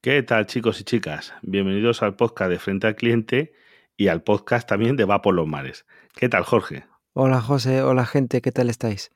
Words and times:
¿Qué 0.00 0.22
tal 0.22 0.46
chicos 0.46 0.80
y 0.80 0.84
chicas? 0.84 1.34
Bienvenidos 1.42 2.02
al 2.02 2.16
podcast 2.16 2.50
de 2.50 2.58
Frente 2.58 2.86
al 2.86 2.96
Cliente 2.96 3.52
y 3.96 4.08
al 4.08 4.22
podcast 4.22 4.68
también 4.68 4.96
de 4.96 5.04
Va 5.04 5.20
por 5.20 5.34
los 5.34 5.46
Mares. 5.46 5.84
¿Qué 6.14 6.28
tal 6.28 6.44
Jorge? 6.44 6.84
Hola 7.12 7.40
José, 7.40 7.82
hola 7.82 8.06
gente, 8.06 8.40
¿qué 8.40 8.52
tal 8.52 8.70
estáis? 8.70 9.10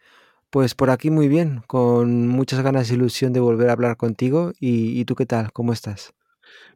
Pues 0.50 0.74
por 0.74 0.90
aquí 0.90 1.10
muy 1.10 1.28
bien, 1.28 1.62
con 1.66 2.28
muchas 2.28 2.60
ganas 2.62 2.90
y 2.90 2.94
ilusión 2.94 3.32
de 3.32 3.40
volver 3.40 3.70
a 3.70 3.72
hablar 3.72 3.96
contigo. 3.96 4.52
¿Y, 4.60 5.02
tú 5.06 5.14
qué 5.14 5.24
tal? 5.24 5.52
¿Cómo 5.52 5.72
estás? 5.72 6.12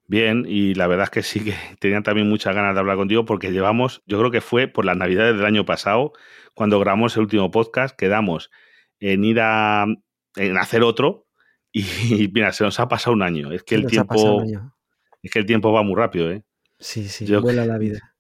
Bien, 0.07 0.47
y 0.49 0.75
la 0.75 0.87
verdad 0.87 1.05
es 1.05 1.11
que 1.11 1.23
sí 1.23 1.41
que 1.41 1.55
tenía 1.79 2.01
también 2.01 2.29
muchas 2.29 2.55
ganas 2.55 2.73
de 2.73 2.81
hablar 2.81 2.97
contigo 2.97 3.27
porque 3.27 3.53
llevamos, 3.53 4.03
yo 4.07 4.19
creo 4.19 4.31
que 4.31 4.41
fue 4.41 4.69
por 4.69 4.87
las 4.87 4.97
navidades 4.97 5.37
del 5.37 5.45
año 5.45 5.67
pasado, 5.67 6.13
cuando 6.55 6.81
grabamos 6.81 7.17
el 7.17 7.25
último 7.25 7.51
podcast, 7.51 7.95
quedamos 7.95 8.51
en 9.01 9.25
ir 9.25 9.41
a 9.41 9.87
en 10.37 10.59
hacer 10.59 10.83
otro 10.83 11.27
y, 11.73 12.31
mira, 12.33 12.53
se 12.53 12.65
nos 12.65 12.81
ha 12.81 12.89
pasado 12.89 13.15
un 13.15 13.23
año. 13.23 13.53
Es 13.53 13.63
que 13.63 13.75
el 13.75 13.87
tiempo 13.87 14.43
es 15.23 15.31
que 15.31 15.39
el 15.39 15.47
tiempo 15.47 15.73
va 15.73 15.83
muy 15.83 15.97
rápido, 15.97 16.31
¿eh? 16.31 16.45
Sí, 16.79 17.09
sí, 17.09 17.27
vuela 17.37 17.67
la 17.67 17.79
vida. 17.79 18.15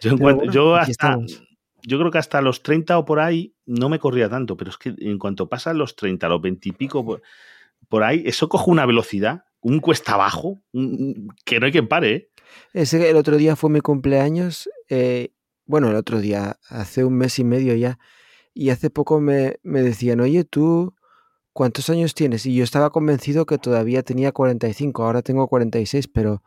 Yo, 0.52 0.76
hasta 0.76 1.18
yo 1.82 1.98
creo 1.98 2.10
que 2.10 2.18
hasta 2.18 2.40
los 2.40 2.62
30 2.62 2.98
o 2.98 3.04
por 3.04 3.18
ahí 3.18 3.54
no 3.66 3.88
me 3.88 3.98
corría 3.98 4.28
tanto, 4.28 4.56
pero 4.56 4.70
es 4.70 4.76
que 4.76 4.94
en 4.98 5.18
cuanto 5.18 5.48
pasan 5.48 5.78
los 5.78 5.96
30, 5.96 6.28
los 6.28 6.40
20 6.40 6.68
y 6.68 6.72
pico, 6.72 7.20
por, 7.88 8.02
ahí, 8.04 8.22
eso 8.26 8.48
coge 8.48 8.70
una 8.70 8.86
velocidad, 8.86 9.44
un 9.60 9.80
cuesta 9.80 10.14
abajo, 10.14 10.62
que 11.44 11.58
no 11.58 11.66
hay 11.66 11.72
quien 11.72 11.88
pare. 11.88 12.14
¿eh? 12.14 12.30
Ese, 12.74 13.08
el 13.08 13.16
otro 13.16 13.36
día 13.36 13.56
fue 13.56 13.70
mi 13.70 13.80
cumpleaños, 13.80 14.68
eh, 14.88 15.32
bueno, 15.64 15.88
el 15.90 15.96
otro 15.96 16.20
día, 16.20 16.58
hace 16.68 17.04
un 17.04 17.16
mes 17.16 17.38
y 17.38 17.44
medio 17.44 17.74
ya, 17.74 17.98
y 18.58 18.70
hace 18.70 18.90
poco 18.90 19.20
me, 19.20 19.58
decían, 19.62 20.20
oye, 20.20 20.42
tú, 20.42 20.96
¿cuántos 21.52 21.90
años 21.90 22.14
tienes? 22.14 22.44
Y 22.44 22.56
yo 22.56 22.64
estaba 22.64 22.90
convencido 22.90 23.46
que 23.46 23.56
todavía 23.56 24.02
tenía 24.02 24.32
45, 24.32 25.04
ahora 25.04 25.22
tengo 25.22 25.46
46, 25.46 26.08
pero 26.08 26.42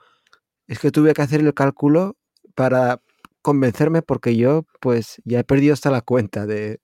es 0.68 0.80
que 0.80 0.92
tuve 0.92 1.14
que 1.14 1.22
hacer 1.22 1.40
el 1.40 1.54
cálculo 1.54 2.18
para, 2.54 3.02
convencerme 3.42 4.02
porque 4.02 4.36
yo 4.36 4.66
pues 4.82 5.22
ya 5.24 5.40
he 5.40 5.44
perdido 5.46 5.74
hasta 5.74 5.90
la 5.90 6.02
cuenta 6.02 6.46
de 6.46 6.82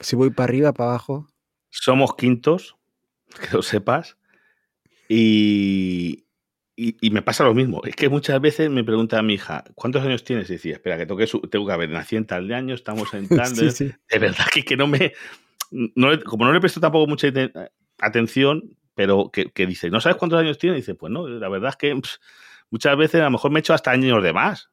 si 0.00 0.16
voy 0.16 0.30
para 0.30 0.44
arriba, 0.44 0.72
para 0.72 0.90
abajo. 0.90 1.28
Somos 1.68 2.14
quintos, 2.16 2.76
que 3.40 3.54
lo 3.54 3.62
sepas, 3.62 4.16
y, 5.10 6.24
y, 7.00 7.10
me 7.10 7.22
pasa 7.22 7.44
lo 7.44 7.54
mismo. 7.54 7.82
Es 7.84 7.96
que 7.96 8.08
muchas 8.08 8.40
veces 8.40 8.70
me 8.70 8.84
pregunta 8.84 9.18
a 9.18 9.22
mi 9.22 9.34
hija, 9.34 9.64
¿cuántos 9.74 10.02
años 10.02 10.24
tienes? 10.24 10.48
Y 10.50 10.54
decía, 10.54 10.74
espera, 10.74 10.96
que 10.96 11.06
tengo 11.06 11.18
que, 11.18 11.48
tengo 11.48 11.66
que 11.66 11.72
haber, 11.72 11.90
nací 11.90 12.16
en 12.16 12.26
tal 12.26 12.48
de 12.48 12.54
año, 12.54 12.74
estamos 12.74 13.12
en 13.14 13.28
tal 13.28 13.54
de... 13.54 13.94
De 14.08 14.18
verdad 14.18 14.46
que, 14.52 14.64
que 14.64 14.76
no 14.76 14.86
me... 14.86 15.12
como 16.24 16.44
no 16.44 16.52
le 16.52 16.60
presto 16.60 16.80
tampoco 16.80 17.06
mucha 17.06 17.28
atención, 17.98 18.76
pero 18.94 19.30
que, 19.32 19.50
que, 19.50 19.66
dice, 19.66 19.90
¿no 19.90 20.00
sabes 20.00 20.16
cuántos 20.16 20.40
años 20.40 20.58
tiene? 20.58 20.76
dice, 20.76 20.94
pues 20.94 21.12
no, 21.12 21.28
la 21.28 21.48
verdad 21.48 21.70
es 21.70 21.76
que 21.76 22.00
muchas 22.70 22.96
veces 22.96 23.20
a 23.20 23.24
lo 23.24 23.30
mejor 23.30 23.50
me 23.50 23.58
he 23.58 23.60
hecho 23.60 23.74
hasta 23.74 23.90
años 23.90 24.22
de 24.22 24.32
más 24.32 24.70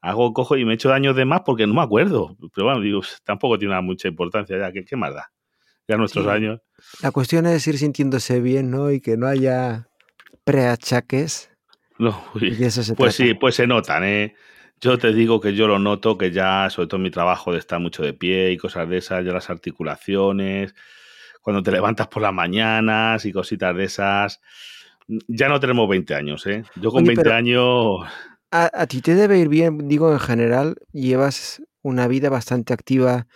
hago, 0.00 0.32
cojo 0.32 0.56
y 0.56 0.64
me 0.64 0.74
echo 0.74 0.88
daños 0.88 1.16
de 1.16 1.24
más 1.24 1.42
porque 1.44 1.66
no 1.66 1.74
me 1.74 1.82
acuerdo. 1.82 2.36
Pero 2.54 2.66
bueno, 2.66 2.80
digo, 2.80 3.00
tampoco 3.24 3.58
tiene 3.58 3.80
mucha 3.82 4.08
importancia 4.08 4.58
ya. 4.58 4.72
¿Qué, 4.72 4.84
qué 4.84 4.96
más 4.96 5.14
da? 5.14 5.32
Ya 5.86 5.96
nuestros 5.96 6.26
años. 6.26 6.60
La 7.02 7.10
cuestión 7.10 7.46
es 7.46 7.66
ir 7.66 7.78
sintiéndose 7.78 8.40
bien, 8.40 8.70
¿no? 8.70 8.90
Y 8.90 9.00
que 9.00 9.16
no 9.16 9.26
haya 9.26 9.88
preachaques. 10.50 11.50
No, 11.98 12.24
pues 12.96 13.14
sí, 13.14 13.34
pues 13.34 13.56
se 13.56 13.66
notan, 13.66 14.04
¿eh? 14.04 14.34
Yo 14.80 14.96
te 14.96 15.12
digo 15.12 15.40
que 15.40 15.54
yo 15.54 15.66
lo 15.66 15.78
noto, 15.78 16.16
que 16.16 16.30
ya, 16.30 16.70
sobre 16.70 16.86
todo 16.86 16.96
en 16.96 17.02
mi 17.02 17.10
trabajo 17.10 17.52
de 17.52 17.58
estar 17.58 17.80
mucho 17.80 18.02
de 18.02 18.14
pie 18.14 18.52
y 18.52 18.56
cosas 18.56 18.88
de 18.88 18.98
esas, 18.98 19.24
ya 19.24 19.32
las 19.32 19.50
articulaciones, 19.50 20.74
cuando 21.42 21.62
te 21.62 21.72
levantas 21.72 22.06
por 22.06 22.22
las 22.22 22.32
mañanas 22.32 23.26
y 23.26 23.32
cositas 23.32 23.76
de 23.76 23.84
esas, 23.84 24.40
ya 25.26 25.48
no 25.48 25.60
tenemos 25.60 25.88
20 25.88 26.14
años, 26.14 26.46
¿eh? 26.46 26.62
Yo 26.76 26.90
con 26.90 27.04
20 27.04 27.32
años 27.32 28.06
a, 28.50 28.86
ti 28.86 29.02
te 29.02 29.14
debe 29.14 29.38
ir 29.38 29.48
bien, 29.48 29.88
digo 29.88 30.10
en 30.12 30.20
general, 30.20 30.76
llevas 30.92 31.62
una 31.82 32.08
vida 32.08 32.30
bastante 32.30 32.72
activa 32.72 33.26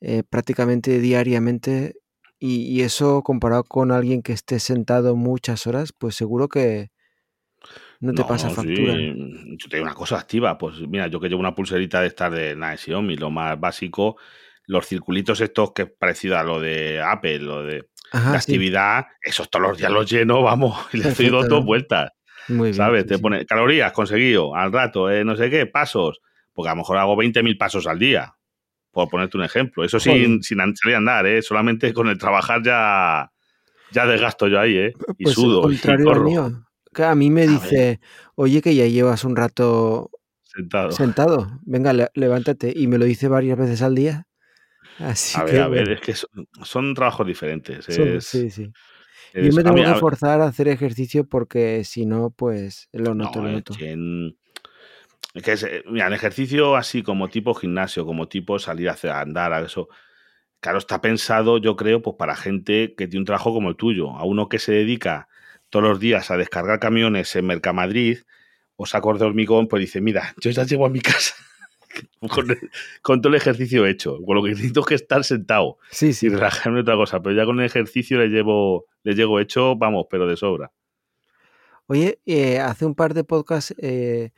eh, 0.00 0.22
prácticamente 0.28 1.00
diariamente 1.00 1.96
y, 2.44 2.82
eso 2.82 3.22
comparado 3.22 3.62
con 3.62 3.92
alguien 3.92 4.20
que 4.20 4.32
esté 4.32 4.58
sentado 4.58 5.14
muchas 5.14 5.68
horas, 5.68 5.92
pues 5.96 6.16
seguro 6.16 6.48
que 6.48 6.90
no 8.00 8.14
te 8.14 8.24
pasa 8.24 8.50
factura. 8.50 8.94
Yo 8.96 9.68
tengo 9.70 9.84
una 9.84 9.94
cosa 9.94 10.18
activa, 10.18 10.58
pues 10.58 10.80
mira, 10.88 11.06
yo 11.06 11.20
que 11.20 11.28
llevo 11.28 11.38
una 11.38 11.54
pulserita 11.54 12.00
de 12.00 12.08
estar 12.08 12.32
de 12.32 12.56
nada 12.56 12.76
Xiaomi, 12.76 13.16
lo 13.16 13.30
más 13.30 13.60
básico, 13.60 14.16
los 14.66 14.88
circulitos 14.88 15.40
estos 15.40 15.72
que 15.72 15.82
es 15.82 15.90
parecido 15.96 16.36
a 16.36 16.42
lo 16.42 16.58
de 16.58 17.00
Apple, 17.00 17.38
lo 17.38 17.62
de 17.62 17.88
la 18.12 18.32
actividad, 18.32 19.06
esos 19.22 19.48
todos 19.48 19.68
los 19.68 19.78
días 19.78 19.92
los 19.92 20.10
lleno, 20.10 20.42
vamos, 20.42 20.76
y 20.92 20.96
le 20.96 21.10
estoy 21.10 21.26
dando 21.26 21.46
dos 21.46 21.64
vueltas. 21.64 22.10
Muy 22.48 22.74
¿Sabes? 22.74 23.06
Te 23.06 23.20
pone 23.20 23.46
calorías 23.46 23.92
conseguido, 23.92 24.56
al 24.56 24.72
rato, 24.72 25.08
eh, 25.08 25.24
no 25.24 25.36
sé 25.36 25.48
qué, 25.48 25.66
pasos. 25.66 26.20
Porque 26.52 26.70
a 26.70 26.72
lo 26.72 26.78
mejor 26.78 26.98
hago 26.98 27.16
20.000 27.16 27.56
pasos 27.56 27.86
al 27.86 28.00
día, 28.00 28.34
por 28.92 29.08
ponerte 29.08 29.36
un 29.36 29.44
ejemplo. 29.44 29.84
Eso 29.84 29.98
sin, 29.98 30.42
sin 30.42 30.58
salir 30.76 30.94
a 30.94 30.98
andar, 30.98 31.26
¿eh? 31.26 31.42
Solamente 31.42 31.92
con 31.92 32.08
el 32.08 32.18
trabajar 32.18 32.62
ya, 32.62 33.32
ya 33.90 34.06
desgasto 34.06 34.46
yo 34.46 34.60
ahí, 34.60 34.76
¿eh? 34.76 34.92
Y 35.18 35.24
pues 35.24 35.34
sudo. 35.34 35.70
y 35.70 35.78
mío. 36.24 36.64
Que 36.94 37.04
a 37.04 37.14
mí 37.14 37.30
me 37.30 37.46
dice, 37.46 38.00
oye, 38.34 38.60
que 38.60 38.74
ya 38.74 38.86
llevas 38.86 39.24
un 39.24 39.34
rato 39.34 40.10
sentado. 40.44 40.92
Sentado. 40.92 41.60
Venga, 41.62 41.94
levántate. 42.14 42.72
Y 42.76 42.86
me 42.86 42.98
lo 42.98 43.06
dice 43.06 43.28
varias 43.28 43.58
veces 43.58 43.80
al 43.80 43.94
día. 43.94 44.26
Así 44.98 45.40
a 45.40 45.44
ver, 45.44 45.60
a 45.62 45.68
ver, 45.68 45.90
es 45.90 46.00
que 46.02 46.14
son, 46.62 46.94
trabajos 46.94 47.26
diferentes. 47.26 47.86
sí, 48.20 48.50
sí. 48.50 48.70
Yo 49.34 49.52
me 49.54 49.62
tengo 49.62 49.76
que 49.76 49.94
forzar 49.94 50.42
a 50.42 50.46
hacer 50.46 50.68
ejercicio 50.68 51.26
porque 51.26 51.84
si 51.84 52.04
no, 52.04 52.30
pues 52.30 52.88
lo 52.92 53.14
noto, 53.14 53.42
lo 53.42 53.50
noto. 53.50 53.74
En, 53.80 54.36
que 55.32 55.52
eh, 55.52 55.84
mira, 55.86 56.08
el 56.08 56.12
ejercicio 56.12 56.76
así 56.76 57.02
como 57.02 57.28
tipo 57.28 57.54
gimnasio, 57.54 58.04
como 58.04 58.28
tipo 58.28 58.58
salir 58.58 58.90
a 58.90 59.20
andar, 59.20 59.52
a 59.52 59.60
eso, 59.60 59.88
claro, 60.60 60.78
está 60.78 61.00
pensado, 61.00 61.58
yo 61.58 61.76
creo, 61.76 62.02
pues 62.02 62.16
para 62.18 62.36
gente 62.36 62.94
que 62.96 63.08
tiene 63.08 63.20
un 63.20 63.26
trabajo 63.26 63.52
como 63.52 63.70
el 63.70 63.76
tuyo, 63.76 64.10
a 64.10 64.24
uno 64.24 64.48
que 64.48 64.58
se 64.58 64.72
dedica 64.72 65.28
todos 65.70 65.84
los 65.84 66.00
días 66.00 66.30
a 66.30 66.36
descargar 66.36 66.80
camiones 66.80 67.34
en 67.34 67.46
Mercamadrid 67.46 68.18
o 68.76 68.84
sacos 68.84 69.18
de 69.18 69.24
hormigón, 69.24 69.68
pues 69.68 69.80
dice, 69.80 70.00
mira, 70.00 70.34
yo 70.38 70.50
ya 70.50 70.64
llego 70.64 70.84
a 70.84 70.90
mi 70.90 71.00
casa 71.00 71.34
con, 73.02 73.20
todo 73.22 73.28
el 73.30 73.36
ejercicio 73.36 73.86
hecho. 73.86 74.18
Con 74.24 74.36
lo 74.36 74.42
que 74.42 74.50
necesito 74.50 74.80
es 74.80 74.86
que 74.86 74.94
estar 74.94 75.24
sentado 75.24 75.78
sí, 75.90 76.12
sí. 76.12 76.26
y 76.26 76.28
relajarme 76.28 76.80
otra 76.80 76.96
cosa. 76.96 77.22
Pero 77.22 77.34
ya 77.34 77.44
con 77.44 77.58
el 77.60 77.66
ejercicio 77.66 78.18
le 78.18 78.28
llevo, 78.28 78.86
le 79.02 79.14
llego 79.14 79.40
hecho, 79.40 79.76
vamos, 79.76 80.06
pero 80.10 80.26
de 80.26 80.36
sobra. 80.36 80.72
Oye, 81.86 82.20
eh, 82.26 82.58
hace 82.58 82.86
un 82.86 82.94
par 82.94 83.14
de 83.14 83.24
podcasts 83.24 83.74
eh, 83.78 84.30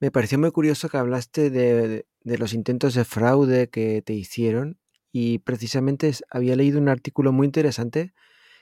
me 0.00 0.10
pareció 0.10 0.38
muy 0.38 0.50
curioso 0.50 0.88
que 0.88 0.96
hablaste 0.96 1.50
de, 1.50 2.06
los 2.24 2.52
intentos 2.52 2.94
de 2.94 3.04
fraude 3.04 3.68
que 3.68 4.02
te 4.02 4.14
hicieron 4.14 4.78
y 5.12 5.38
precisamente 5.38 6.12
había 6.30 6.56
leído 6.56 6.80
un 6.80 6.88
artículo 6.88 7.32
muy 7.32 7.46
interesante, 7.46 8.14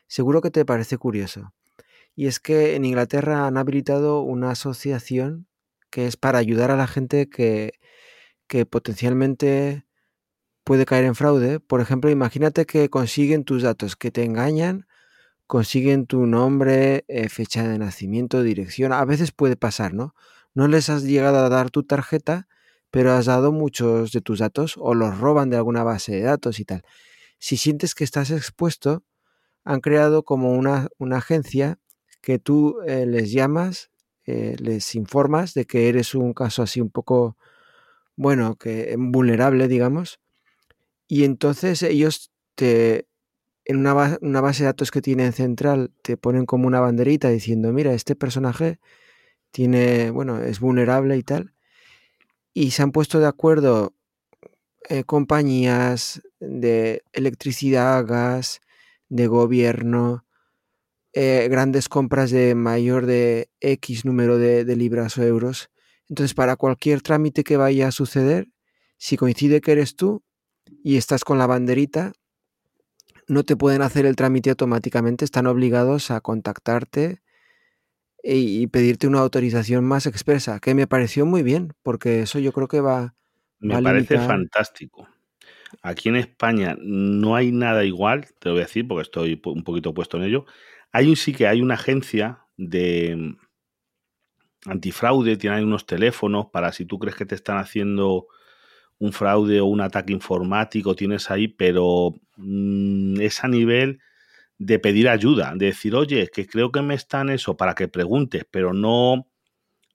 seguro 0.06 0.40
que 0.42 0.50
te 0.50 0.64
parece 0.64 0.98
curioso. 0.98 1.54
Y 2.14 2.26
es 2.26 2.40
que 2.40 2.74
en 2.74 2.84
Inglaterra 2.84 3.46
han 3.46 3.56
habilitado 3.56 4.22
una 4.22 4.50
asociación 4.50 5.46
que 5.90 6.06
es 6.06 6.16
para 6.16 6.38
ayudar 6.38 6.70
a 6.70 6.76
la 6.76 6.86
gente 6.86 7.28
que 7.28 7.72
que 8.48 8.66
potencialmente 8.66 9.84
puede 10.64 10.86
caer 10.86 11.04
en 11.04 11.14
fraude. 11.14 11.60
Por 11.60 11.80
ejemplo, 11.80 12.10
imagínate 12.10 12.66
que 12.66 12.90
consiguen 12.90 13.44
tus 13.44 13.62
datos, 13.62 13.94
que 13.94 14.10
te 14.10 14.24
engañan, 14.24 14.88
consiguen 15.46 16.06
tu 16.06 16.26
nombre, 16.26 17.04
eh, 17.08 17.28
fecha 17.28 17.68
de 17.68 17.78
nacimiento, 17.78 18.42
dirección. 18.42 18.92
A 18.92 19.04
veces 19.04 19.32
puede 19.32 19.56
pasar, 19.56 19.94
¿no? 19.94 20.14
No 20.58 20.66
les 20.66 20.90
has 20.90 21.04
llegado 21.04 21.38
a 21.38 21.48
dar 21.48 21.70
tu 21.70 21.84
tarjeta, 21.84 22.48
pero 22.90 23.12
has 23.12 23.26
dado 23.26 23.52
muchos 23.52 24.10
de 24.10 24.20
tus 24.20 24.40
datos 24.40 24.74
o 24.76 24.92
los 24.92 25.16
roban 25.16 25.50
de 25.50 25.56
alguna 25.56 25.84
base 25.84 26.10
de 26.10 26.22
datos 26.22 26.58
y 26.58 26.64
tal. 26.64 26.82
Si 27.38 27.56
sientes 27.56 27.94
que 27.94 28.02
estás 28.02 28.32
expuesto, 28.32 29.04
han 29.62 29.78
creado 29.80 30.24
como 30.24 30.50
una, 30.54 30.88
una 30.98 31.18
agencia 31.18 31.78
que 32.20 32.40
tú 32.40 32.80
eh, 32.88 33.06
les 33.06 33.30
llamas, 33.30 33.92
eh, 34.26 34.56
les 34.58 34.96
informas 34.96 35.54
de 35.54 35.64
que 35.64 35.88
eres 35.88 36.16
un 36.16 36.32
caso 36.34 36.64
así 36.64 36.80
un 36.80 36.90
poco 36.90 37.36
bueno, 38.16 38.56
que 38.56 38.96
vulnerable, 38.98 39.68
digamos, 39.68 40.18
y 41.06 41.22
entonces 41.22 41.84
ellos 41.84 42.32
te, 42.56 43.06
en 43.64 43.76
una, 43.76 44.18
una, 44.22 44.40
base 44.40 44.64
de 44.64 44.70
datos 44.70 44.90
que 44.90 45.02
tienen 45.02 45.32
central, 45.32 45.92
te 46.02 46.16
ponen 46.16 46.46
como 46.46 46.66
una 46.66 46.80
banderita 46.80 47.28
diciendo, 47.28 47.72
mira, 47.72 47.92
este 47.92 48.16
personaje 48.16 48.80
tiene, 49.50 50.10
bueno, 50.10 50.40
es 50.40 50.60
vulnerable 50.60 51.16
y 51.16 51.22
tal, 51.22 51.54
y 52.54 52.72
se 52.72 52.82
han 52.82 52.92
puesto 52.92 53.20
de 53.20 53.26
acuerdo 53.26 53.94
eh, 54.88 55.04
compañías 55.04 56.22
de 56.40 57.02
electricidad, 57.12 58.06
gas, 58.06 58.60
de 59.08 59.26
gobierno, 59.26 60.24
eh, 61.12 61.48
grandes 61.50 61.88
compras 61.88 62.30
de 62.30 62.54
mayor 62.54 63.06
de 63.06 63.50
X 63.60 64.04
número 64.04 64.38
de 64.38 64.76
libras 64.76 65.18
o 65.18 65.22
euros, 65.22 65.70
entonces, 66.08 66.34
para 66.34 66.56
cualquier 66.56 67.02
trámite 67.02 67.44
que 67.44 67.56
vaya 67.56 67.88
a 67.88 67.92
suceder, 67.92 68.48
si 68.96 69.16
coincide 69.16 69.60
que 69.60 69.72
eres 69.72 69.94
tú 69.94 70.22
y 70.82 70.96
estás 70.96 71.22
con 71.22 71.38
la 71.38 71.46
banderita, 71.46 72.12
no 73.26 73.44
te 73.44 73.56
pueden 73.56 73.82
hacer 73.82 74.06
el 74.06 74.16
trámite 74.16 74.50
automáticamente, 74.50 75.24
están 75.24 75.46
obligados 75.46 76.10
a 76.10 76.20
contactarte 76.20 77.20
y, 78.22 78.66
pedirte 78.68 79.06
una 79.06 79.20
autorización 79.20 79.84
más 79.84 80.06
expresa, 80.06 80.60
que 80.60 80.74
me 80.74 80.86
pareció 80.86 81.24
muy 81.24 81.42
bien, 81.42 81.74
porque 81.82 82.20
eso 82.22 82.38
yo 82.38 82.52
creo 82.52 82.68
que 82.68 82.80
va... 82.80 83.14
Me 83.60 83.80
parece 83.82 84.18
fantástico. 84.18 85.08
Aquí 85.82 86.08
en 86.08 86.16
España 86.16 86.76
no 86.80 87.36
hay 87.36 87.52
nada 87.52 87.84
igual, 87.84 88.26
te 88.38 88.48
lo 88.48 88.54
voy 88.54 88.62
a 88.62 88.66
decir 88.66 88.86
porque 88.86 89.02
estoy 89.02 89.40
un 89.44 89.64
poquito 89.64 89.92
puesto 89.92 90.16
en 90.16 90.24
ello. 90.24 90.46
Hay 90.92 91.08
un 91.08 91.16
sí 91.16 91.32
que 91.32 91.46
hay 91.46 91.60
una 91.60 91.74
agencia 91.74 92.40
de 92.56 93.16
mm, 93.16 94.70
antifraude, 94.70 95.36
tienen 95.36 95.64
unos 95.64 95.86
teléfonos 95.86 96.46
para 96.46 96.72
si 96.72 96.86
tú 96.86 96.98
crees 96.98 97.16
que 97.16 97.26
te 97.26 97.34
están 97.34 97.58
haciendo 97.58 98.26
un 98.98 99.12
fraude 99.12 99.60
o 99.60 99.66
un 99.66 99.80
ataque 99.80 100.12
informático, 100.12 100.96
tienes 100.96 101.30
ahí, 101.30 101.48
pero 101.48 102.14
mm, 102.36 103.20
es 103.20 103.44
a 103.44 103.48
nivel 103.48 104.00
de 104.58 104.78
pedir 104.78 105.08
ayuda, 105.08 105.52
de 105.54 105.66
decir, 105.66 105.94
oye, 105.94 106.28
que 106.32 106.46
creo 106.46 106.72
que 106.72 106.82
me 106.82 106.94
están 106.94 107.30
eso 107.30 107.56
para 107.56 107.74
que 107.74 107.88
preguntes, 107.88 108.44
pero 108.50 108.72
no, 108.72 109.28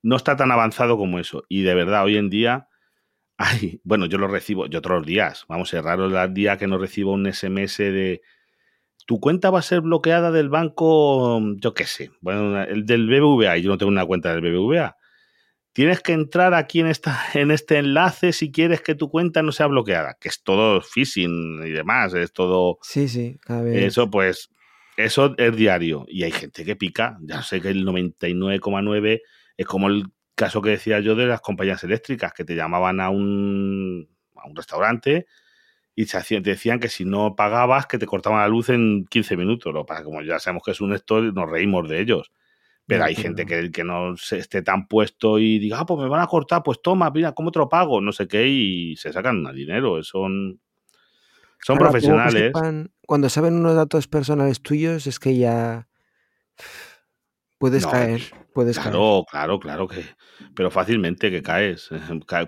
no 0.02 0.16
está 0.16 0.36
tan 0.36 0.52
avanzado 0.52 0.98
como 0.98 1.20
eso. 1.20 1.44
Y 1.50 1.64
de 1.64 1.76
verdad, 1.76 2.06
hoy 2.06 2.18
en 2.18 2.30
día, 2.30 2.70
ay, 3.38 3.82
bueno, 3.84 4.06
yo 4.06 4.18
lo 4.18 4.28
recibo, 4.28 4.68
yo 4.68 4.80
otros 4.80 5.06
días, 5.06 5.46
vamos, 5.48 5.74
es 5.74 5.84
raro 5.84 6.06
el 6.06 6.34
día 6.34 6.58
que 6.58 6.68
no 6.68 6.78
recibo 6.78 7.12
un 7.12 7.32
SMS 7.32 7.78
de 7.78 8.22
tu 9.06 9.20
cuenta 9.20 9.50
va 9.50 9.60
a 9.60 9.64
ser 9.64 9.82
bloqueada 9.82 10.32
del 10.32 10.50
banco, 10.50 11.42
yo 11.58 11.74
qué 11.74 11.86
sé, 11.86 12.12
bueno, 12.22 12.62
el 12.64 12.86
del 12.86 13.08
BBVA, 13.08 13.58
y 13.58 13.64
yo 13.64 13.70
no 13.70 13.78
tengo 13.78 13.92
una 13.92 14.06
cuenta 14.06 14.34
del 14.34 14.42
BBVA. 14.42 14.96
Tienes 15.74 16.02
que 16.02 16.14
entrar 16.14 16.54
aquí 16.54 16.80
en, 16.80 16.88
esta, 16.88 17.20
en 17.34 17.52
este 17.52 17.80
enlace 17.80 18.32
si 18.32 18.52
quieres 18.52 18.82
que 18.82 18.96
tu 18.96 19.10
cuenta 19.10 19.42
no 19.42 19.52
sea 19.52 19.68
bloqueada, 19.68 20.16
que 20.22 20.30
es 20.30 20.42
todo 20.42 20.82
phishing 20.82 21.66
y 21.66 21.72
demás, 21.72 22.14
es 22.14 22.32
todo... 22.32 22.78
Sí, 22.82 23.10
sí, 23.10 23.38
Eso 23.74 24.10
pues, 24.10 24.50
eso 24.98 25.36
es 25.38 25.56
diario. 25.56 26.06
Y 26.08 26.24
hay 26.24 26.32
gente 26.32 26.66
que 26.66 26.76
pica, 26.76 27.18
ya 27.22 27.42
sé 27.42 27.62
que 27.62 27.70
el 27.70 27.86
99,9 27.86 29.22
es 29.58 29.66
como 29.66 29.88
el 29.88 30.06
caso 30.36 30.62
que 30.62 30.72
decía 30.72 31.00
yo 31.00 31.16
de 31.16 31.28
las 31.28 31.42
compañías 31.42 31.84
eléctricas, 31.84 32.34
que 32.34 32.44
te 32.46 32.56
llamaban 32.56 33.00
a 33.00 33.10
un, 33.10 34.10
a 34.36 34.48
un 34.48 34.56
restaurante 34.56 35.28
y 35.96 36.06
te 36.06 36.42
decían 36.42 36.80
que 36.80 36.90
si 36.90 37.06
no 37.06 37.36
pagabas, 37.36 37.86
que 37.86 38.00
te 38.00 38.08
cortaban 38.08 38.40
la 38.40 38.48
luz 38.48 38.70
en 38.70 39.06
15 39.06 39.38
minutos. 39.38 39.74
Lo 39.74 39.86
para 39.86 40.04
como 40.04 40.22
ya 40.22 40.40
sabemos 40.40 40.64
que 40.64 40.72
es 40.72 40.82
un 40.82 40.94
esto, 40.94 41.22
nos 41.22 41.50
reímos 41.50 41.88
de 41.88 42.02
ellos. 42.02 42.32
Pero 42.86 43.06
hay 43.06 43.16
gente 43.16 43.46
que, 43.46 43.72
que 43.72 43.84
no 43.84 44.14
esté 44.14 44.62
tan 44.62 44.88
puesto 44.88 45.40
y 45.40 45.58
diga, 45.60 45.80
ah, 45.80 45.86
pues 45.86 46.02
me 46.02 46.10
van 46.10 46.22
a 46.22 46.28
cortar, 46.28 46.64
pues 46.64 46.82
toma, 46.82 47.10
mira, 47.12 47.32
¿cómo 47.32 47.50
te 47.52 47.60
lo 47.60 47.70
pago? 47.70 48.02
No 48.02 48.12
sé 48.12 48.28
qué, 48.28 48.46
y 48.48 48.98
se 48.98 49.14
sacan 49.14 49.44
dinero. 49.56 50.04
Son, 50.04 50.60
son 51.66 51.78
profesionales. 51.78 52.52
cuando 53.06 53.30
saben 53.30 53.56
unos 53.56 53.76
datos 53.76 54.08
personales 54.08 54.62
tuyos, 54.62 55.08
es 55.08 55.20
que 55.20 55.38
ya 55.38 55.88
puedes 57.58 57.88
caer. 57.88 58.22
Puedes 58.54 58.78
claro, 58.78 59.26
claro, 59.30 59.60
claro 59.60 59.88
que. 59.88 60.04
Pero 60.56 60.70
fácilmente 60.70 61.32
que 61.32 61.42
caes. 61.42 61.90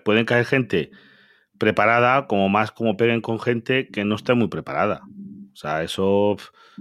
Pueden 0.03 0.25
caer 0.25 0.45
gente 0.45 0.91
preparada, 1.57 2.27
como 2.27 2.49
más 2.49 2.71
como 2.71 2.97
peguen 2.97 3.21
con 3.21 3.39
gente 3.39 3.87
que 3.87 4.05
no 4.05 4.15
esté 4.15 4.33
muy 4.33 4.49
preparada. 4.49 5.01
O 5.53 5.55
sea, 5.55 5.83
eso 5.83 6.35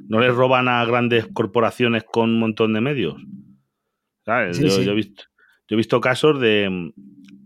no 0.09 0.21
les 0.21 0.35
roban 0.35 0.69
a 0.69 0.85
grandes 0.85 1.29
corporaciones 1.33 2.03
con 2.05 2.31
un 2.31 2.41
montón 2.41 2.75
de 2.75 2.81
medios. 2.81 3.15
yo, 4.27 4.35
he 4.35 4.95
visto, 4.95 5.23
yo, 5.69 5.75
he 5.75 5.77
visto, 5.77 6.01
casos 6.01 6.41
de, 6.41 6.93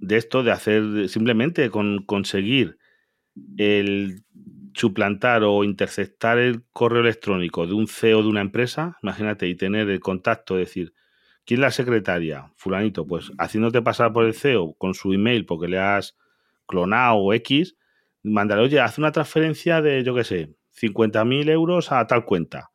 de 0.00 0.17
esto, 0.17 0.43
de 0.43 0.52
hacer 0.52 1.08
simplemente 1.08 1.69
con 1.70 2.02
conseguir 2.06 2.79
el 3.58 4.25
suplantar 4.75 5.43
o 5.44 5.65
interceptar 5.65 6.38
el 6.38 6.65
correo 6.73 7.00
electrónico 7.00 7.67
de 7.67 7.75
un 7.75 7.88
CEO 7.88 8.23
de 8.23 8.29
una 8.29 8.41
empresa, 8.41 8.99
imagínate, 9.03 9.49
y 9.49 9.55
tener 9.55 9.88
el 9.88 10.00
contacto, 10.00 10.56
decir, 10.56 10.94
¿quién 11.44 11.61
es 11.61 11.62
la 11.62 11.70
secretaria? 11.70 12.53
Fulanito, 12.56 13.06
pues 13.06 13.32
haciéndote 13.38 13.82
pasar 13.82 14.12
por 14.12 14.25
el 14.25 14.35
CEO 14.35 14.75
con 14.75 14.94
su 14.94 15.12
email 15.12 15.47
porque 15.47 15.69
le 15.69 15.79
has 15.79 16.17
clonado 16.67 17.17
o 17.17 17.32
X, 17.35 17.76
mandarle, 18.23 18.65
oye, 18.65 18.81
haz 18.81 18.99
una 18.99 19.12
transferencia 19.12 19.81
de, 19.81 20.05
yo 20.05 20.15
qué 20.15 20.25
sé, 20.25 20.55
50.000 20.81 21.50
euros 21.50 21.93
a 21.93 22.06
tal 22.06 22.25
cuenta. 22.25 22.70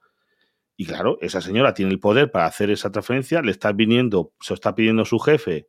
Y 0.75 0.85
claro, 0.85 1.17
esa 1.21 1.41
señora 1.41 1.73
tiene 1.73 1.91
el 1.91 1.99
poder 1.99 2.31
para 2.31 2.45
hacer 2.45 2.69
esa 2.71 2.91
transferencia, 2.91 3.41
le 3.41 3.51
está 3.51 3.71
viniendo, 3.71 4.33
se 4.39 4.53
está 4.53 4.75
pidiendo 4.75 5.05
su 5.05 5.19
jefe 5.19 5.67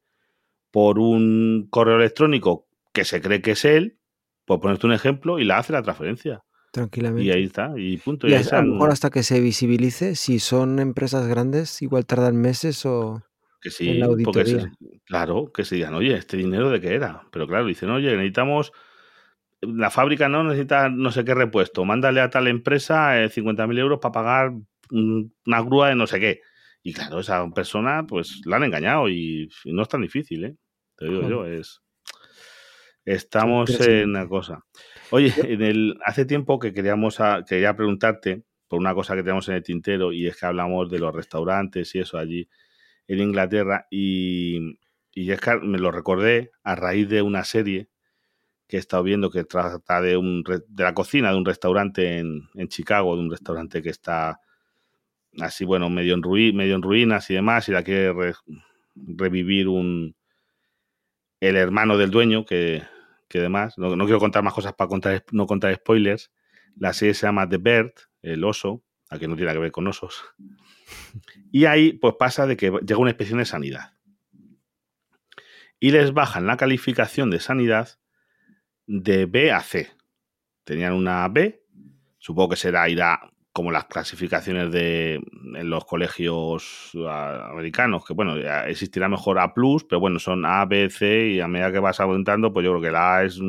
por 0.70 0.98
un 0.98 1.68
correo 1.70 1.96
electrónico 1.96 2.66
que 2.92 3.04
se 3.04 3.20
cree 3.20 3.42
que 3.42 3.52
es 3.52 3.64
él, 3.64 3.98
por 4.44 4.60
ponerte 4.60 4.86
un 4.86 4.92
ejemplo, 4.92 5.38
y 5.38 5.44
la 5.44 5.58
hace 5.58 5.72
la 5.72 5.82
transferencia. 5.82 6.42
Tranquilamente. 6.72 7.24
Y 7.24 7.30
ahí 7.30 7.44
está, 7.44 7.72
y 7.76 7.96
punto. 7.98 8.26
Y, 8.26 8.34
a 8.34 8.62
lo 8.62 8.72
mejor 8.72 8.90
hasta 8.90 9.10
que 9.10 9.22
se 9.22 9.40
visibilice, 9.40 10.16
si 10.16 10.38
son 10.38 10.80
empresas 10.80 11.26
grandes, 11.28 11.82
igual 11.82 12.06
tardan 12.06 12.36
meses 12.36 12.84
o... 12.84 13.22
Que 13.60 13.70
sí, 13.70 14.00
porque 14.22 14.66
claro, 15.06 15.50
que 15.52 15.64
se 15.64 15.76
digan, 15.76 15.94
oye, 15.94 16.14
¿este 16.14 16.36
dinero 16.36 16.68
de 16.68 16.82
qué 16.82 16.94
era? 16.94 17.22
Pero 17.30 17.46
claro, 17.46 17.64
dicen, 17.64 17.88
oye, 17.88 18.10
necesitamos 18.10 18.72
la 19.66 19.90
fábrica 19.90 20.28
no 20.28 20.44
necesita 20.44 20.88
no 20.88 21.10
sé 21.10 21.24
qué 21.24 21.34
repuesto, 21.34 21.84
mándale 21.84 22.20
a 22.20 22.30
tal 22.30 22.48
empresa 22.48 23.22
eh, 23.22 23.28
50.000 23.28 23.78
euros 23.78 23.98
para 24.00 24.12
pagar 24.12 24.52
una 24.90 25.62
grúa 25.62 25.88
de 25.88 25.94
no 25.94 26.06
sé 26.06 26.20
qué. 26.20 26.40
Y 26.82 26.92
claro, 26.92 27.20
esa 27.20 27.48
persona 27.50 28.04
pues 28.06 28.42
la 28.44 28.56
han 28.56 28.64
engañado 28.64 29.08
y, 29.08 29.48
no 29.64 29.82
es 29.82 29.88
tan 29.88 30.02
difícil, 30.02 30.44
¿eh? 30.44 30.56
Te 30.96 31.06
digo 31.06 31.28
yo, 31.28 31.46
es... 31.46 31.80
Estamos 33.04 33.78
en 33.80 34.10
una 34.10 34.26
cosa. 34.26 34.64
Oye, 35.10 35.32
en 35.36 35.62
el, 35.62 35.98
hace 36.04 36.24
tiempo 36.24 36.58
que 36.58 36.72
queríamos 36.72 37.18
quería 37.46 37.76
preguntarte 37.76 38.44
por 38.66 38.80
una 38.80 38.94
cosa 38.94 39.14
que 39.14 39.22
tenemos 39.22 39.48
en 39.48 39.56
el 39.56 39.62
tintero 39.62 40.12
y 40.12 40.26
es 40.26 40.36
que 40.36 40.46
hablamos 40.46 40.90
de 40.90 40.98
los 40.98 41.14
restaurantes 41.14 41.94
y 41.94 42.00
eso 42.00 42.18
allí 42.18 42.48
en 43.06 43.20
Inglaterra 43.20 43.86
y, 43.90 44.78
y 45.12 45.30
es 45.30 45.40
que 45.40 45.56
me 45.58 45.78
lo 45.78 45.90
recordé 45.90 46.50
a 46.62 46.74
raíz 46.74 47.08
de 47.08 47.20
una 47.20 47.44
serie 47.44 47.88
que 48.66 48.78
he 48.78 48.80
estado 48.80 49.02
viendo 49.02 49.30
que 49.30 49.44
trata 49.44 50.00
de, 50.00 50.16
un, 50.16 50.42
de 50.42 50.82
la 50.82 50.94
cocina 50.94 51.30
de 51.30 51.36
un 51.36 51.44
restaurante 51.44 52.18
en, 52.18 52.48
en 52.54 52.68
Chicago, 52.68 53.14
de 53.14 53.22
un 53.22 53.30
restaurante 53.30 53.82
que 53.82 53.90
está 53.90 54.40
así, 55.40 55.66
bueno, 55.66 55.90
medio 55.90 56.14
en, 56.14 56.56
medio 56.56 56.74
en 56.74 56.82
ruinas 56.82 57.28
y 57.28 57.34
demás, 57.34 57.68
y 57.68 57.72
la 57.72 57.82
quiere 57.82 58.14
revivir 58.94 59.68
un 59.68 60.16
el 61.40 61.56
hermano 61.56 61.98
del 61.98 62.10
dueño, 62.10 62.46
que, 62.46 62.82
que 63.34 63.40
demás, 63.40 63.76
no, 63.78 63.96
quiero 64.04 64.20
contar 64.20 64.44
más 64.44 64.54
cosas 64.54 64.74
para 64.74 64.86
contar, 64.86 65.24
no 65.32 65.48
contar 65.48 65.74
spoilers. 65.74 66.30
La 66.76 66.92
serie 66.92 67.14
se 67.14 67.26
llama 67.26 67.48
The 67.48 67.56
Bird, 67.56 67.92
el 68.22 68.44
oso, 68.44 68.84
a 69.10 69.18
que 69.18 69.26
no 69.26 69.34
tiene 69.34 69.52
que 69.52 69.58
ver 69.58 69.72
con 69.72 69.88
osos. 69.88 70.22
Y 71.50 71.64
ahí 71.64 71.94
pues 71.94 72.14
pasa 72.16 72.46
de 72.46 72.56
que 72.56 72.70
llega 72.70 72.96
una 72.96 73.10
inspección 73.10 73.40
de 73.40 73.44
sanidad. 73.44 73.94
Y 75.80 75.90
les 75.90 76.12
bajan 76.12 76.46
la 76.46 76.56
calificación 76.56 77.28
de 77.28 77.40
sanidad 77.40 77.98
de 78.86 79.26
B 79.26 79.50
a 79.50 79.62
C. 79.62 79.90
Tenían 80.62 80.92
una 80.92 81.26
B, 81.26 81.64
supongo 82.18 82.50
que 82.50 82.56
será, 82.56 82.88
irá 82.88 83.32
como 83.54 83.70
las 83.70 83.84
clasificaciones 83.84 84.72
de 84.72 85.14
en 85.14 85.70
los 85.70 85.84
colegios 85.84 86.90
ah, 87.06 87.50
americanos, 87.52 88.04
que 88.04 88.12
bueno, 88.12 88.36
existirá 88.66 89.08
mejor 89.08 89.38
A, 89.38 89.54
pero 89.54 90.00
bueno, 90.00 90.18
son 90.18 90.44
A, 90.44 90.64
B, 90.64 90.90
C, 90.90 91.28
y 91.28 91.40
a 91.40 91.46
medida 91.46 91.70
que 91.70 91.78
vas 91.78 92.00
aumentando, 92.00 92.52
pues 92.52 92.64
yo 92.64 92.72
creo 92.72 92.82
que 92.82 92.90
la 92.90 93.18
A 93.18 93.24
es 93.24 93.40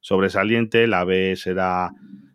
sobresaliente, 0.00 0.86
la 0.86 1.04
B 1.04 1.36
será 1.36 1.90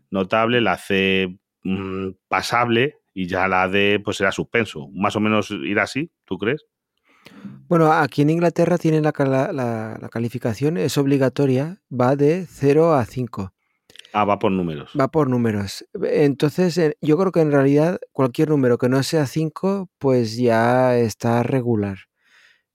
notable, 0.09 0.61
la 0.61 0.77
C 0.77 1.37
mm, 1.63 2.09
pasable, 2.27 2.97
y 3.13 3.27
ya 3.27 3.47
la 3.47 3.67
D 3.67 4.01
pues 4.03 4.17
será 4.17 4.31
suspenso. 4.31 4.89
Más 4.91 5.15
o 5.15 5.19
menos 5.19 5.51
irá 5.51 5.83
así, 5.83 6.11
¿tú 6.25 6.39
crees? 6.39 6.65
Bueno, 7.67 7.91
aquí 7.91 8.23
en 8.23 8.31
Inglaterra 8.31 8.79
tienen 8.79 9.03
la, 9.03 9.13
la, 9.53 10.09
calificación, 10.09 10.77
es 10.77 10.97
obligatoria, 10.97 11.81
va 11.89 12.15
de 12.15 12.47
0 12.47 12.95
a 12.95 13.05
5. 13.05 13.54
Ah, 14.17 14.23
va 14.23 14.39
por 14.39 14.49
números. 14.49 14.91
Va 14.97 15.09
por 15.09 15.29
números. 15.29 15.85
Entonces, 16.01 16.77
eh, 16.77 16.97
yo 17.01 17.17
creo 17.17 17.33
que 17.33 17.41
en 17.41 17.51
realidad 17.51 17.99
cualquier 18.13 18.47
número 18.47 18.77
que 18.77 18.87
no 18.87 19.03
sea 19.03 19.27
5, 19.27 19.89
pues 19.97 20.37
ya 20.37 20.97
está 20.97 21.43
regular. 21.43 21.97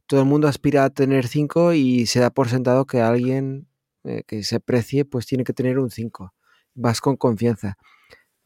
Todo 0.06 0.20
el 0.20 0.26
mundo 0.26 0.48
aspira 0.48 0.84
a 0.84 0.90
tener 0.90 1.26
5 1.26 1.72
y 1.72 2.04
se 2.04 2.20
da 2.20 2.28
por 2.28 2.50
sentado 2.50 2.84
que 2.86 3.00
alguien 3.00 3.68
eh, 4.04 4.22
que 4.26 4.42
se 4.42 4.60
precie, 4.60 5.06
pues 5.06 5.24
tiene 5.24 5.44
que 5.44 5.54
tener 5.54 5.78
un 5.78 5.90
5. 5.90 6.34
Vas 6.74 7.00
con 7.00 7.16
confianza. 7.16 7.78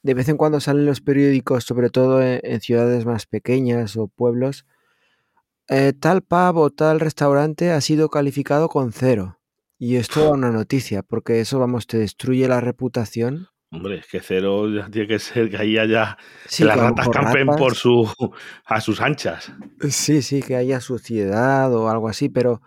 De 0.05 0.15
vez 0.15 0.29
en 0.29 0.37
cuando 0.37 0.61
salen 0.61 0.87
los 0.87 1.01
periódicos, 1.01 1.65
sobre 1.65 1.91
todo 1.91 2.23
en 2.23 2.61
ciudades 2.61 3.07
más 3.07 3.27
pequeñas 3.27 3.97
o 3.97 4.07
pueblos, 4.07 4.67
eh, 5.67 5.95
tal 5.99 6.23
pub 6.23 6.59
o 6.59 6.71
tal 6.71 7.01
restaurante 7.01 7.73
ha 7.73 7.81
sido 7.81 8.09
calificado 8.09 8.69
con 8.69 8.93
cero. 8.93 9.41
Y 9.85 9.97
esto 9.97 10.25
es 10.25 10.33
una 10.33 10.51
noticia, 10.51 11.03
porque 11.03 11.41
eso, 11.41 11.59
vamos, 11.59 11.87
te 11.87 11.99
destruye 11.99 12.49
la 12.49 12.59
reputación. 12.59 13.49
Hombre, 13.71 13.99
es 13.99 14.07
que 14.07 14.21
cero 14.21 14.67
ya 14.75 14.89
tiene 14.89 15.07
que 15.07 15.19
ser 15.19 15.51
que 15.51 15.59
ahí 15.59 15.77
haya 15.77 16.17
que 16.49 16.65
las 16.65 16.79
ratas 16.79 17.07
campen 17.11 17.49
por 17.49 17.75
su 17.75 18.11
a 18.65 18.81
sus 18.81 19.03
anchas. 19.03 19.53
Sí, 19.91 20.23
sí, 20.23 20.41
que 20.41 20.57
haya 20.57 20.81
suciedad 20.81 21.71
o 21.75 21.91
algo 21.91 22.09
así, 22.09 22.31
pero 22.31 22.63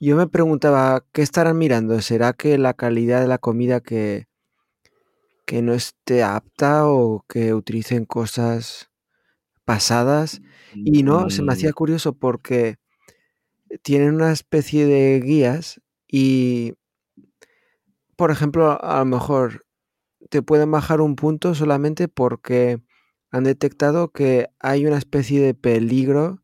yo 0.00 0.16
me 0.16 0.26
preguntaba, 0.26 1.02
¿qué 1.12 1.22
estarán 1.22 1.56
mirando? 1.56 1.98
¿Será 2.02 2.34
que 2.34 2.58
la 2.58 2.74
calidad 2.74 3.22
de 3.22 3.28
la 3.28 3.38
comida 3.38 3.80
que, 3.80 4.26
que 5.46 5.62
no 5.62 5.72
esté 5.72 6.22
apta 6.22 6.86
o 6.88 7.24
que 7.26 7.54
utilicen 7.54 8.04
cosas 8.04 8.90
pasadas. 9.64 10.42
Y 10.74 11.04
no, 11.04 11.30
se 11.30 11.40
me 11.40 11.54
hacía 11.54 11.70
Mm, 11.70 11.72
curioso 11.72 12.12
porque 12.12 12.76
tienen 13.80 14.14
una 14.14 14.30
especie 14.30 14.84
de 14.84 15.20
guías 15.20 15.80
y, 16.10 16.74
por 18.16 18.30
ejemplo, 18.30 18.82
a 18.82 18.98
lo 18.98 19.04
mejor 19.04 19.66
te 20.28 20.42
pueden 20.42 20.70
bajar 20.70 21.00
un 21.00 21.16
punto 21.16 21.54
solamente 21.54 22.08
porque 22.08 22.82
han 23.30 23.44
detectado 23.44 24.10
que 24.10 24.48
hay 24.58 24.86
una 24.86 24.98
especie 24.98 25.40
de 25.40 25.54
peligro 25.54 26.42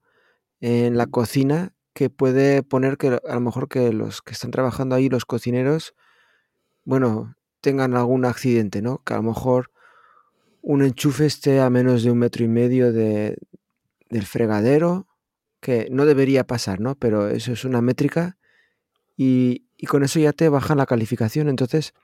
en 0.60 0.96
la 0.96 1.06
cocina 1.06 1.74
que 1.92 2.10
puede 2.10 2.62
poner 2.62 2.96
que 2.96 3.08
a 3.08 3.34
lo 3.34 3.40
mejor 3.40 3.68
que 3.68 3.92
los 3.92 4.22
que 4.22 4.32
están 4.32 4.50
trabajando 4.50 4.94
ahí, 4.94 5.08
los 5.08 5.24
cocineros, 5.24 5.94
bueno, 6.84 7.34
tengan 7.60 7.96
algún 7.96 8.24
accidente, 8.24 8.82
¿no? 8.82 9.02
Que 9.02 9.14
a 9.14 9.16
lo 9.16 9.24
mejor 9.24 9.72
un 10.62 10.82
enchufe 10.82 11.26
esté 11.26 11.60
a 11.60 11.70
menos 11.70 12.02
de 12.02 12.10
un 12.10 12.18
metro 12.18 12.44
y 12.44 12.48
medio 12.48 12.92
de, 12.92 13.38
del 14.08 14.26
fregadero, 14.26 15.08
que 15.60 15.88
no 15.90 16.06
debería 16.06 16.46
pasar, 16.46 16.80
¿no? 16.80 16.94
Pero 16.96 17.28
eso 17.28 17.52
es 17.52 17.64
una 17.64 17.80
métrica 17.80 18.36
y, 19.16 19.64
con 19.88 20.04
eso 20.04 20.20
ya 20.20 20.32
te 20.32 20.48
bajan 20.48 20.78
la 20.78 20.86
calificación. 20.86 21.48
Entonces, 21.48 21.94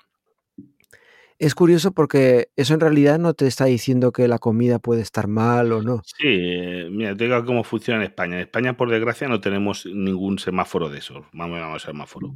es 1.38 1.54
curioso 1.54 1.92
porque 1.92 2.48
eso 2.56 2.74
en 2.74 2.80
realidad 2.80 3.18
no 3.18 3.34
te 3.34 3.46
está 3.46 3.64
diciendo 3.66 4.12
que 4.12 4.28
la 4.28 4.38
comida 4.38 4.78
puede 4.78 5.02
estar 5.02 5.26
mal 5.26 5.72
o 5.72 5.82
no. 5.82 6.02
Sí, 6.04 6.28
eh, 6.28 6.88
mira, 6.90 7.16
te 7.16 7.24
digo 7.24 7.44
cómo 7.44 7.64
funciona 7.64 8.00
en 8.00 8.06
España. 8.06 8.36
En 8.36 8.42
España, 8.42 8.76
por 8.76 8.90
desgracia, 8.90 9.28
no 9.28 9.40
tenemos 9.40 9.86
ningún 9.86 10.38
semáforo 10.38 10.88
de 10.88 10.98
esos. 10.98 11.24
Vamos 11.32 11.60
a 11.60 11.78
semáforo. 11.78 12.32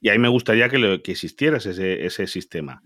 Y 0.00 0.08
ahí 0.08 0.18
me 0.18 0.28
gustaría 0.28 0.68
que, 0.68 0.78
lo, 0.78 1.02
que 1.02 1.12
existiera 1.12 1.58
ese, 1.58 2.26
sistema. 2.26 2.82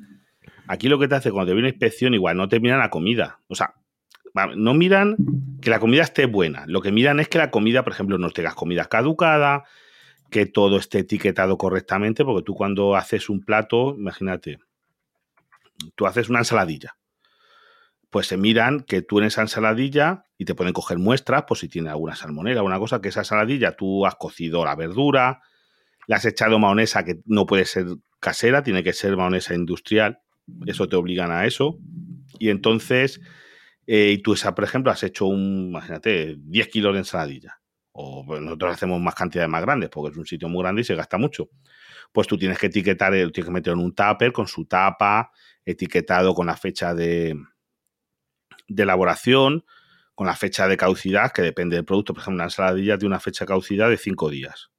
Aquí 0.67 0.89
lo 0.89 0.99
que 0.99 1.09
te 1.09 1.15
hace 1.15 1.31
cuando 1.31 1.51
te 1.51 1.55
viene 1.55 1.69
inspección, 1.69 2.15
igual, 2.15 2.37
no 2.37 2.49
te 2.49 2.59
miran 2.59 2.79
la 2.79 2.91
comida. 2.91 3.41
O 3.49 3.55
sea, 3.55 3.75
no 4.57 4.75
miran 4.75 5.17
que 5.61 5.71
la 5.71 5.79
comida 5.79 6.03
esté 6.03 6.27
buena. 6.27 6.65
Lo 6.67 6.81
que 6.81 6.91
miran 6.91 7.21
es 7.21 7.29
que 7.29 7.39
la 7.39 7.51
comida, 7.51 7.85
por 7.85 7.93
ejemplo, 7.93 8.17
no 8.19 8.31
tengas 8.31 8.55
comida 8.55 8.87
caducada, 8.87 9.65
que 10.33 10.47
todo 10.47 10.79
esté 10.79 11.01
etiquetado 11.01 11.57
correctamente, 11.57 12.25
porque 12.25 12.43
tú 12.43 12.55
cuando 12.55 12.97
haces 12.97 13.29
un 13.29 13.45
plato, 13.45 13.95
imagínate, 13.97 14.59
tú 15.95 16.07
haces 16.07 16.29
una 16.29 16.41
ensaladilla. 16.41 16.97
Pues 18.11 18.27
se 18.27 18.37
miran 18.37 18.81
que 18.81 19.03
tú 19.03 19.21
en 19.21 19.27
esa 19.27 19.43
ensaladilla 19.43 20.25
y 20.37 20.45
te 20.45 20.55
pueden 20.55 20.73
coger 20.73 20.99
muestras 20.99 21.45
por 21.45 21.57
si 21.57 21.69
tiene 21.69 21.91
alguna 21.91 22.17
salmonera 22.17 22.63
una 22.63 22.81
cosa, 22.81 23.01
que 23.01 23.11
esa 23.11 23.21
ensaladilla 23.21 23.77
tú 23.77 24.05
has 24.07 24.17
cocido 24.17 24.65
la 24.65 24.75
verdura, 24.75 25.41
le 26.09 26.17
has 26.17 26.25
echado 26.25 26.59
maonesa 26.59 27.05
que 27.05 27.21
no 27.27 27.47
puede 27.47 27.65
ser 27.65 27.87
casera, 28.19 28.63
tiene 28.63 28.83
que 28.83 28.93
ser 28.93 29.17
maonesa 29.17 29.55
industrial, 29.55 30.21
eso 30.67 30.89
te 30.89 30.97
obligan 30.97 31.31
a 31.31 31.47
eso. 31.47 31.79
Y 32.39 32.49
entonces, 32.49 33.21
eh, 33.87 34.13
y 34.13 34.19
tú 34.19 34.33
esa, 34.33 34.55
por 34.55 34.65
ejemplo, 34.65 34.91
has 34.91 35.03
hecho 35.03 35.27
un, 35.27 35.69
imagínate, 35.69 36.37
10 36.39 36.69
kilos 36.69 36.95
de 36.95 36.99
ensaladilla. 37.01 37.62
O 37.93 38.25
nosotros 38.41 38.73
hacemos 38.73 39.01
más 39.01 39.15
cantidades 39.15 39.51
más 39.51 39.63
grandes 39.63 39.91
porque 39.91 40.13
es 40.13 40.17
un 40.17 40.27
sitio 40.27 40.49
muy 40.49 40.63
grande 40.63 40.81
y 40.81 40.85
se 40.85 40.95
gasta 40.95 41.19
mucho. 41.19 41.51
Pues 42.11 42.27
tú 42.27 42.39
tienes 42.39 42.59
que 42.59 42.67
etiquetar, 42.67 43.13
tienes 43.13 43.45
que 43.45 43.51
meter 43.51 43.75
en 43.75 43.81
un 43.81 43.95
tupper 43.95 44.33
con 44.33 44.47
su 44.47 44.65
tapa, 44.65 45.31
etiquetado 45.65 46.35
con 46.35 46.47
la 46.47 46.57
fecha 46.57 46.95
de, 46.95 47.37
de 48.69 48.83
elaboración, 48.83 49.65
con 50.15 50.27
la 50.27 50.37
fecha 50.37 50.69
de 50.69 50.77
caducidad, 50.77 51.33
que 51.33 51.43
depende 51.43 51.77
del 51.77 51.85
producto. 51.85 52.15
Por 52.15 52.23
ejemplo, 52.23 52.37
una 52.37 52.45
ensaladilla 52.45 52.99
tiene 52.99 53.15
una 53.15 53.21
fecha 53.21 53.45
de 53.45 53.49
caducidad 53.49 53.89
de 53.89 53.97
5 53.97 54.31
días. 54.31 54.71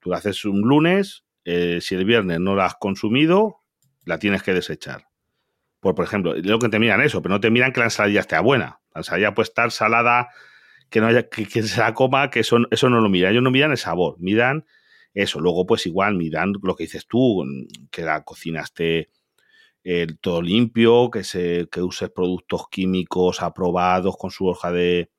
Tú 0.00 0.10
la 0.10 0.16
haces 0.16 0.44
un 0.44 0.60
lunes, 0.60 1.24
eh, 1.44 1.78
si 1.80 1.94
el 1.94 2.04
viernes 2.04 2.40
no 2.40 2.54
la 2.56 2.66
has 2.66 2.74
consumido, 2.76 3.62
la 4.04 4.18
tienes 4.18 4.42
que 4.42 4.52
desechar. 4.52 5.08
Por, 5.80 5.94
por 5.94 6.04
ejemplo, 6.04 6.34
lo 6.36 6.58
que 6.58 6.68
te 6.68 6.78
miran 6.78 7.00
eso, 7.00 7.22
pero 7.22 7.34
no 7.34 7.40
te 7.40 7.50
miran 7.50 7.72
que 7.72 7.80
la 7.80 7.86
ensaladilla 7.86 8.20
esté 8.20 8.38
buena. 8.40 8.80
La 8.94 9.00
ensaladilla 9.00 9.34
puede 9.34 9.48
estar 9.48 9.70
salada, 9.70 10.28
que 10.92 11.00
no 11.00 11.08
haya, 11.08 11.28
que, 11.28 11.46
que 11.46 11.62
se 11.62 11.80
la 11.80 11.94
coma, 11.94 12.30
que 12.30 12.40
eso, 12.40 12.58
eso 12.70 12.90
no 12.90 13.00
lo 13.00 13.08
miran. 13.08 13.32
Ellos 13.32 13.42
no 13.42 13.50
miran 13.50 13.72
el 13.72 13.78
sabor, 13.78 14.16
miran 14.20 14.66
eso. 15.14 15.40
Luego, 15.40 15.66
pues 15.66 15.86
igual 15.86 16.14
miran 16.14 16.52
lo 16.62 16.76
que 16.76 16.84
dices 16.84 17.06
tú, 17.08 17.44
que 17.90 18.02
la 18.02 18.22
cocina 18.22 18.60
esté 18.60 19.10
eh, 19.84 20.06
todo 20.20 20.42
limpio, 20.42 21.10
que, 21.10 21.24
se, 21.24 21.66
que 21.72 21.80
uses 21.80 22.10
productos 22.10 22.68
químicos 22.70 23.42
aprobados 23.42 24.16
con 24.16 24.30
su 24.30 24.46
hoja 24.46 24.70
de, 24.70 25.10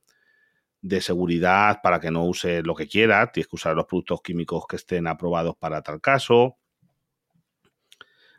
de 0.81 1.01
seguridad 1.01 1.79
para 1.81 1.99
que 1.99 2.11
no 2.11 2.23
uses 2.25 2.63
lo 2.65 2.75
que 2.75 2.87
quieras. 2.87 3.31
Tienes 3.31 3.47
que 3.47 3.55
usar 3.55 3.75
los 3.75 3.85
productos 3.85 4.21
químicos 4.21 4.65
que 4.69 4.75
estén 4.75 5.07
aprobados 5.07 5.55
para 5.57 5.81
tal 5.81 5.99
caso. 5.99 6.57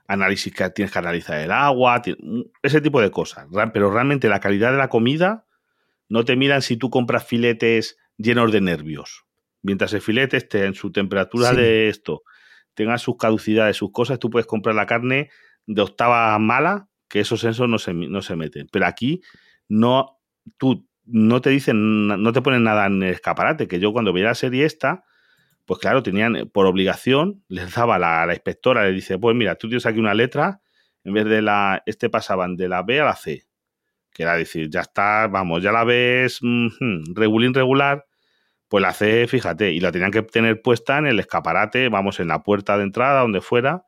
Análisis 0.06 0.54
que 0.54 0.70
tienes 0.70 0.92
que 0.92 0.98
analizar 1.00 1.40
el 1.40 1.50
agua, 1.50 2.00
ese 2.62 2.80
tipo 2.80 3.00
de 3.00 3.10
cosas. 3.10 3.48
Pero 3.72 3.90
realmente 3.90 4.28
la 4.28 4.38
calidad 4.38 4.70
de 4.70 4.78
la 4.78 4.88
comida 4.88 5.46
no 6.08 6.24
te 6.24 6.36
miran 6.36 6.62
si 6.62 6.76
tú 6.76 6.90
compras 6.90 7.26
filetes 7.26 7.96
llenos 8.16 8.52
de 8.52 8.60
nervios. 8.60 9.24
Mientras 9.62 9.92
el 9.94 10.00
filete 10.00 10.36
esté 10.36 10.66
en 10.66 10.74
su 10.74 10.92
temperatura 10.92 11.50
sí. 11.50 11.56
de 11.56 11.88
esto, 11.88 12.22
tenga 12.74 12.98
sus 12.98 13.16
caducidades, 13.16 13.76
sus 13.76 13.92
cosas, 13.92 14.18
tú 14.18 14.30
puedes 14.30 14.46
comprar 14.46 14.74
la 14.74 14.86
carne 14.86 15.30
de 15.66 15.82
octava 15.82 16.38
mala, 16.38 16.88
que 17.08 17.20
esos 17.20 17.40
sensos 17.40 17.68
no 17.68 17.78
se, 17.78 17.94
no 17.94 18.20
se 18.22 18.36
meten. 18.36 18.68
Pero 18.70 18.86
aquí 18.86 19.22
no, 19.68 20.20
tú 20.58 20.86
no 21.06 21.40
te 21.40 21.50
dicen, 21.50 22.06
no 22.08 22.32
te 22.32 22.42
ponen 22.42 22.64
nada 22.64 22.86
en 22.86 23.02
el 23.02 23.14
escaparate, 23.14 23.68
que 23.68 23.80
yo 23.80 23.92
cuando 23.92 24.12
veía 24.12 24.28
la 24.28 24.34
serie 24.34 24.64
esta, 24.64 25.04
pues 25.64 25.80
claro, 25.80 26.02
tenían 26.02 26.50
por 26.52 26.66
obligación, 26.66 27.42
les 27.48 27.74
daba 27.74 27.98
la, 27.98 28.26
la 28.26 28.34
inspectora, 28.34 28.84
le 28.84 28.92
dice, 28.92 29.18
pues 29.18 29.34
mira, 29.34 29.56
tú 29.56 29.68
tienes 29.68 29.86
aquí 29.86 29.98
una 29.98 30.14
letra, 30.14 30.60
en 31.04 31.14
vez 31.14 31.24
de 31.26 31.42
la, 31.42 31.82
este 31.86 32.10
pasaban 32.10 32.56
de 32.56 32.68
la 32.68 32.82
B 32.82 33.00
a 33.00 33.04
la 33.04 33.16
C, 33.16 33.44
que 34.14 34.22
era 34.22 34.36
decir, 34.36 34.70
ya 34.70 34.80
está, 34.80 35.26
vamos, 35.26 35.62
ya 35.62 35.72
la 35.72 35.84
ves 35.84 36.38
mmm, 36.40 37.14
regulín 37.14 37.52
regular, 37.52 38.06
pues 38.68 38.80
la 38.80 38.92
C, 38.92 39.26
fíjate, 39.26 39.72
y 39.72 39.80
la 39.80 39.92
tenían 39.92 40.10
que 40.12 40.22
tener 40.22 40.62
puesta 40.62 40.98
en 40.98 41.06
el 41.06 41.18
escaparate, 41.18 41.88
vamos, 41.88 42.20
en 42.20 42.28
la 42.28 42.42
puerta 42.42 42.78
de 42.78 42.84
entrada, 42.84 43.22
donde 43.22 43.40
fuera, 43.40 43.84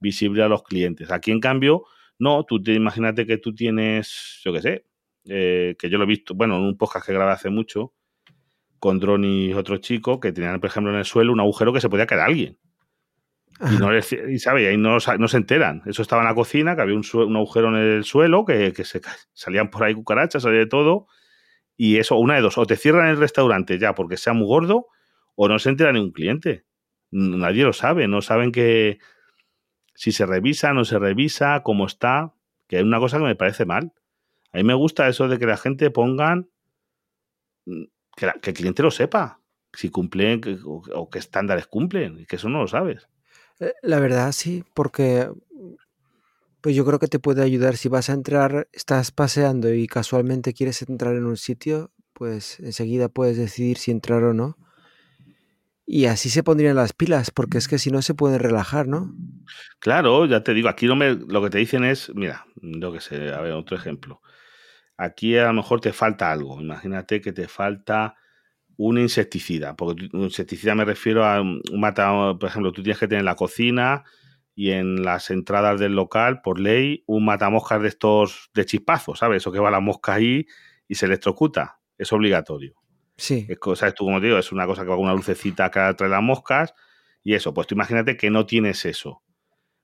visible 0.00 0.42
a 0.42 0.48
los 0.48 0.62
clientes. 0.64 1.10
Aquí, 1.12 1.30
en 1.30 1.40
cambio, 1.40 1.84
no, 2.18 2.44
tú 2.44 2.62
te 2.62 2.72
imagínate 2.72 3.26
que 3.26 3.38
tú 3.38 3.54
tienes, 3.54 4.40
yo 4.42 4.52
qué 4.52 4.62
sé, 4.62 4.86
eh, 5.26 5.76
que 5.78 5.90
yo 5.90 5.98
lo 5.98 6.04
he 6.04 6.06
visto, 6.08 6.34
bueno, 6.34 6.56
en 6.56 6.62
un 6.62 6.78
podcast 6.78 7.06
que 7.06 7.12
grabé 7.12 7.32
hace 7.32 7.50
mucho, 7.50 7.92
con 8.78 8.98
Dron 8.98 9.24
y 9.24 9.52
otro 9.52 9.76
chico, 9.78 10.18
que 10.18 10.32
tenían, 10.32 10.60
por 10.60 10.70
ejemplo, 10.70 10.92
en 10.92 10.98
el 10.98 11.04
suelo 11.04 11.32
un 11.32 11.40
agujero 11.40 11.72
que 11.72 11.80
se 11.80 11.90
podía 11.90 12.06
quedar 12.06 12.26
alguien. 12.26 12.58
Y, 13.60 13.76
no 13.78 13.90
les, 13.90 14.12
y, 14.12 14.38
¿sabe? 14.38 14.62
y 14.62 14.66
ahí 14.66 14.76
no, 14.76 14.98
no, 15.18 15.28
se 15.28 15.36
enteran. 15.36 15.82
Eso 15.86 16.02
estaba 16.02 16.22
en 16.22 16.28
la 16.28 16.34
cocina, 16.34 16.76
que 16.76 16.82
había 16.82 16.94
un, 16.94 17.04
un 17.14 17.36
agujero 17.36 17.68
en 17.68 17.76
el 17.76 18.04
suelo, 18.04 18.44
que, 18.44 18.72
que, 18.72 18.84
se 18.84 19.00
salían 19.32 19.70
por 19.70 19.84
ahí 19.84 19.94
cucarachas, 19.94 20.42
salía 20.42 20.60
de 20.60 20.66
todo. 20.66 21.08
Y 21.76 21.96
eso, 21.98 22.16
una 22.16 22.34
de 22.34 22.40
dos, 22.40 22.58
o 22.58 22.66
te 22.66 22.76
cierran 22.76 23.08
el 23.08 23.16
restaurante 23.16 23.78
ya 23.78 23.94
porque 23.94 24.16
sea 24.16 24.32
muy 24.32 24.46
gordo, 24.46 24.86
o 25.34 25.48
no 25.48 25.58
se 25.58 25.70
entera 25.70 25.92
ni 25.92 26.00
un 26.00 26.12
cliente. 26.12 26.64
Nadie 27.10 27.64
lo 27.64 27.72
sabe, 27.72 28.06
no 28.08 28.20
saben 28.20 28.52
que 28.52 28.98
si 29.94 30.12
se 30.12 30.26
revisa, 30.26 30.72
no 30.72 30.84
se 30.84 30.98
revisa, 30.98 31.62
cómo 31.62 31.86
está, 31.86 32.34
que 32.68 32.78
es 32.78 32.82
una 32.82 32.98
cosa 32.98 33.18
que 33.18 33.24
me 33.24 33.36
parece 33.36 33.64
mal. 33.64 33.92
A 34.52 34.58
mí 34.58 34.64
me 34.64 34.74
gusta 34.74 35.08
eso 35.08 35.28
de 35.28 35.38
que 35.38 35.46
la 35.46 35.56
gente 35.56 35.90
pongan 35.90 36.48
que, 38.16 38.26
la, 38.26 38.32
que 38.34 38.50
el 38.50 38.56
cliente 38.56 38.82
lo 38.82 38.90
sepa, 38.90 39.40
si 39.72 39.90
cumplen 39.90 40.40
o, 40.64 40.82
o, 40.94 41.10
qué 41.10 41.18
estándares 41.18 41.66
cumplen, 41.66 42.20
y 42.20 42.26
que 42.26 42.36
eso 42.36 42.48
no 42.48 42.60
lo 42.60 42.68
sabes. 42.68 43.08
Eh, 43.60 43.72
La 43.82 44.00
verdad 44.00 44.32
sí, 44.32 44.64
porque 44.74 45.28
pues 46.60 46.74
yo 46.74 46.84
creo 46.84 46.98
que 46.98 47.06
te 47.08 47.18
puede 47.18 47.42
ayudar 47.42 47.76
si 47.76 47.88
vas 47.88 48.10
a 48.10 48.14
entrar, 48.14 48.68
estás 48.72 49.12
paseando 49.12 49.72
y 49.72 49.86
casualmente 49.86 50.54
quieres 50.54 50.82
entrar 50.82 51.14
en 51.14 51.24
un 51.24 51.36
sitio, 51.36 51.92
pues 52.12 52.58
enseguida 52.60 53.08
puedes 53.08 53.36
decidir 53.36 53.78
si 53.78 53.90
entrar 53.90 54.24
o 54.24 54.34
no. 54.34 54.56
Y 55.86 56.06
así 56.06 56.28
se 56.28 56.42
pondrían 56.42 56.76
las 56.76 56.92
pilas, 56.92 57.30
porque 57.30 57.58
es 57.58 57.66
que 57.66 57.78
si 57.78 57.90
no 57.90 58.02
se 58.02 58.14
pueden 58.14 58.40
relajar, 58.40 58.86
¿no? 58.86 59.14
Claro, 59.80 60.26
ya 60.26 60.42
te 60.42 60.54
digo, 60.54 60.68
aquí 60.68 60.86
no 60.86 60.96
me, 60.96 61.14
lo 61.14 61.42
que 61.42 61.50
te 61.50 61.58
dicen 61.58 61.84
es, 61.84 62.12
mira, 62.14 62.46
yo 62.60 62.92
que 62.92 63.00
sé, 63.00 63.32
a 63.32 63.40
ver, 63.40 63.52
otro 63.52 63.76
ejemplo. 63.76 64.20
Aquí 64.96 65.36
a 65.36 65.46
lo 65.46 65.54
mejor 65.54 65.80
te 65.80 65.92
falta 65.92 66.32
algo. 66.32 66.60
Imagínate 66.60 67.20
que 67.20 67.32
te 67.32 67.48
falta 67.48 68.16
un 68.78 68.96
insecticida, 68.96 69.76
porque 69.76 70.08
un 70.12 70.22
insecticida 70.22 70.74
me 70.74 70.84
refiero 70.84 71.24
a 71.24 71.42
un 71.42 71.60
mata, 71.74 72.36
por 72.38 72.48
ejemplo, 72.48 72.72
tú 72.72 72.82
tienes 72.82 72.98
que 72.98 73.08
tener 73.08 73.20
en 73.20 73.26
la 73.26 73.34
cocina 73.34 74.04
y 74.54 74.70
en 74.70 75.02
las 75.02 75.30
entradas 75.30 75.80
del 75.80 75.94
local, 75.94 76.40
por 76.42 76.60
ley, 76.60 77.02
un 77.06 77.24
matamoscas 77.24 77.82
de 77.82 77.88
estos 77.88 78.50
de 78.54 78.64
chispazos, 78.64 79.18
¿sabes? 79.18 79.38
Eso 79.38 79.50
que 79.50 79.58
va 79.58 79.70
la 79.70 79.80
mosca 79.80 80.14
ahí 80.14 80.46
y 80.86 80.94
se 80.94 81.06
electrocuta. 81.06 81.80
Es 81.98 82.12
obligatorio. 82.12 82.74
Sí. 83.16 83.46
Es 83.48 83.58
cosa, 83.58 83.90
tú 83.90 84.04
como 84.04 84.20
te 84.20 84.26
digo, 84.26 84.38
es 84.38 84.52
una 84.52 84.66
cosa 84.66 84.82
que 84.82 84.90
va 84.90 84.96
con 84.96 85.06
una 85.06 85.14
lucecita 85.14 85.70
que 85.70 85.94
trae 85.94 86.08
las 86.08 86.22
moscas 86.22 86.72
y 87.24 87.34
eso. 87.34 87.52
Pues 87.52 87.66
tú 87.66 87.74
imagínate 87.74 88.16
que 88.16 88.30
no 88.30 88.46
tienes 88.46 88.84
eso. 88.84 89.22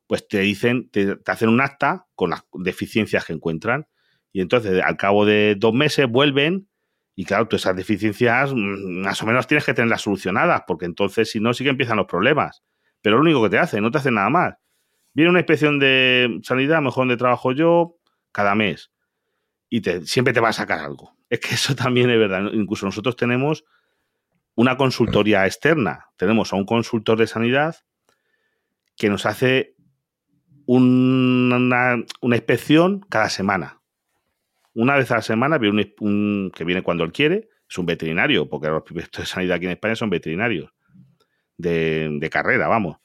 Pues 0.06 0.28
te 0.28 0.38
dicen, 0.38 0.88
te, 0.90 1.16
te 1.16 1.32
hacen 1.32 1.48
un 1.48 1.60
acta 1.60 2.06
con 2.14 2.30
las 2.30 2.44
deficiencias 2.52 3.24
que 3.24 3.32
encuentran 3.32 3.88
y 4.32 4.40
entonces 4.40 4.80
al 4.84 4.96
cabo 4.96 5.26
de 5.26 5.56
dos 5.56 5.72
meses 5.72 6.08
vuelven 6.08 6.68
y 7.16 7.24
claro, 7.24 7.46
tú 7.46 7.56
esas 7.56 7.76
deficiencias 7.76 8.52
mm, 8.52 9.02
más 9.02 9.22
o 9.22 9.26
menos 9.26 9.46
tienes 9.46 9.64
que 9.64 9.74
tenerlas 9.74 10.02
solucionadas, 10.02 10.62
porque 10.66 10.86
entonces 10.86 11.30
si 11.30 11.40
no 11.40 11.54
sí 11.54 11.64
que 11.64 11.70
empiezan 11.70 11.96
los 11.96 12.06
problemas. 12.06 12.62
Pero 13.00 13.16
lo 13.16 13.22
único 13.22 13.42
que 13.42 13.50
te 13.50 13.58
hace, 13.58 13.80
no 13.80 13.90
te 13.90 13.98
hace 13.98 14.10
nada 14.10 14.30
más. 14.30 14.54
Viene 15.12 15.30
una 15.30 15.40
inspección 15.40 15.78
de 15.78 16.40
sanidad, 16.42 16.80
mejor 16.80 17.02
donde 17.02 17.16
trabajo 17.16 17.52
yo, 17.52 17.98
cada 18.32 18.54
mes. 18.54 18.90
Y 19.68 19.80
te, 19.80 20.06
siempre 20.06 20.34
te 20.34 20.40
va 20.40 20.48
a 20.48 20.52
sacar 20.52 20.80
algo. 20.80 21.14
Es 21.30 21.40
que 21.40 21.54
eso 21.54 21.74
también 21.74 22.10
es 22.10 22.18
verdad. 22.18 22.52
Incluso 22.52 22.86
nosotros 22.86 23.16
tenemos 23.16 23.64
una 24.54 24.76
consultoría 24.76 25.46
externa. 25.46 26.10
Tenemos 26.16 26.52
a 26.52 26.56
un 26.56 26.64
consultor 26.64 27.18
de 27.18 27.26
sanidad 27.26 27.76
que 28.96 29.08
nos 29.08 29.26
hace 29.26 29.74
una, 30.66 31.96
una 32.20 32.36
inspección 32.36 33.00
cada 33.08 33.30
semana. 33.30 33.80
Una 34.74 34.96
vez 34.96 35.10
a 35.10 35.16
la 35.16 35.22
semana 35.22 35.58
viene 35.58 35.94
un, 36.00 36.50
que 36.54 36.64
viene 36.64 36.82
cuando 36.82 37.04
él 37.04 37.12
quiere, 37.12 37.48
es 37.68 37.78
un 37.78 37.86
veterinario, 37.86 38.48
porque 38.48 38.68
los 38.68 38.82
inspectores 38.90 39.28
de 39.28 39.32
sanidad 39.32 39.56
aquí 39.56 39.66
en 39.66 39.72
España 39.72 39.96
son 39.96 40.10
veterinarios 40.10 40.72
de, 41.56 42.28
carrera, 42.30 42.68
vamos. 42.68 42.98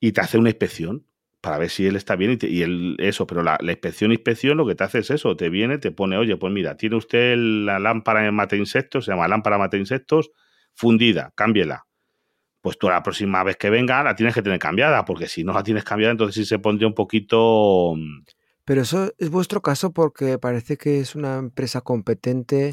Y 0.00 0.12
te 0.12 0.20
hace 0.20 0.38
una 0.38 0.50
inspección 0.50 1.06
para 1.40 1.58
ver 1.58 1.70
si 1.70 1.86
él 1.86 1.96
está 1.96 2.16
bien 2.16 2.38
y, 2.40 2.62
él, 2.62 2.96
eso, 2.98 3.26
pero 3.26 3.42
la, 3.42 3.58
inspección, 3.60 4.12
inspección, 4.12 4.56
lo 4.56 4.66
que 4.66 4.74
te 4.74 4.84
hace 4.84 4.98
es 5.00 5.10
eso, 5.10 5.36
te 5.36 5.48
viene, 5.48 5.78
te 5.78 5.90
pone, 5.90 6.16
oye, 6.16 6.36
pues 6.36 6.52
mira, 6.52 6.76
tiene 6.76 6.96
usted 6.96 7.36
la 7.36 7.78
lámpara 7.78 8.22
de 8.22 8.32
mate 8.32 8.56
insectos, 8.56 9.04
se 9.04 9.12
llama 9.12 9.28
lámpara 9.28 9.58
mate 9.58 9.76
insectos, 9.76 10.32
fundida, 10.74 11.32
cámbiela. 11.36 11.86
Pues 12.62 12.78
tú 12.78 12.88
la 12.88 13.02
próxima 13.02 13.44
vez 13.44 13.56
que 13.56 13.70
venga 13.70 14.02
la 14.02 14.16
tienes 14.16 14.34
que 14.34 14.42
tener 14.42 14.58
cambiada, 14.58 15.04
porque 15.04 15.28
si 15.28 15.44
no 15.44 15.52
la 15.52 15.62
tienes 15.62 15.84
cambiada, 15.84 16.10
entonces 16.10 16.34
sí 16.34 16.44
se 16.44 16.58
pondría 16.58 16.88
un 16.88 16.94
poquito 16.94 17.94
mm, 17.96 18.22
pero 18.66 18.82
eso 18.82 19.14
es 19.18 19.30
vuestro 19.30 19.62
caso 19.62 19.92
porque 19.92 20.38
parece 20.38 20.76
que 20.76 20.98
es 20.98 21.14
una 21.14 21.38
empresa 21.38 21.82
competente. 21.82 22.70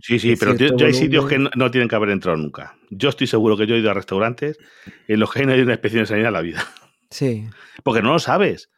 Sí, 0.00 0.18
sí, 0.18 0.36
pero 0.36 0.54
yo, 0.56 0.86
hay 0.86 0.94
sitios 0.94 1.26
que 1.28 1.38
no, 1.38 1.70
tienen 1.70 1.86
que 1.86 1.94
haber 1.94 2.08
entrado 2.08 2.38
nunca. 2.38 2.78
Yo 2.88 3.10
estoy 3.10 3.26
seguro 3.26 3.54
que 3.54 3.66
yo 3.66 3.74
he 3.74 3.80
ido 3.80 3.90
a 3.90 3.94
restaurantes 3.94 4.58
en 5.06 5.20
los 5.20 5.30
que 5.30 5.44
no 5.44 5.52
hay 5.52 5.60
una 5.60 5.72
inspección 5.72 6.02
de 6.02 6.06
sanidad 6.06 6.28
en 6.28 6.32
la 6.32 6.40
vida. 6.40 6.64
Sí. 7.10 7.46
Porque 7.84 8.00
no 8.00 8.14
lo 8.14 8.18
sabes. 8.20 8.70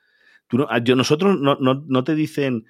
Tú 0.49 0.67
yo, 0.83 0.97
nosotros 0.97 1.39
no, 1.39 1.57
no, 1.57 2.05
te 2.05 2.17
dicen, 2.17 2.67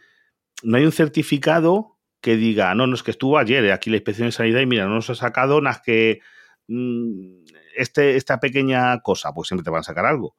no 0.63 0.77
hay 0.77 0.85
un 0.85 0.93
certificado 0.93 1.97
que 2.21 2.37
diga, 2.37 2.75
no, 2.75 2.87
no 2.87 2.97
es 2.97 3.03
que 3.03 3.13
estuvo 3.13 3.39
ayer 3.39 3.65
eh, 3.65 3.73
aquí 3.73 3.89
la 3.89 3.97
inspección 3.97 4.29
de 4.29 4.33
sanidad 4.33 4.61
y 4.61 4.67
mira, 4.67 4.85
no 4.85 4.97
nos 4.97 5.09
ha 5.09 5.15
sacado 5.15 5.59
nada 5.63 5.81
que 5.83 6.21
mm, 6.69 7.45
este, 7.77 8.17
esta 8.17 8.41
pequeña 8.41 9.01
cosa, 9.01 9.33
pues 9.33 9.49
siempre 9.49 9.65
te 9.65 9.71
van 9.71 9.81
a 9.81 9.85
sacar 9.85 10.05
algo 10.05 10.37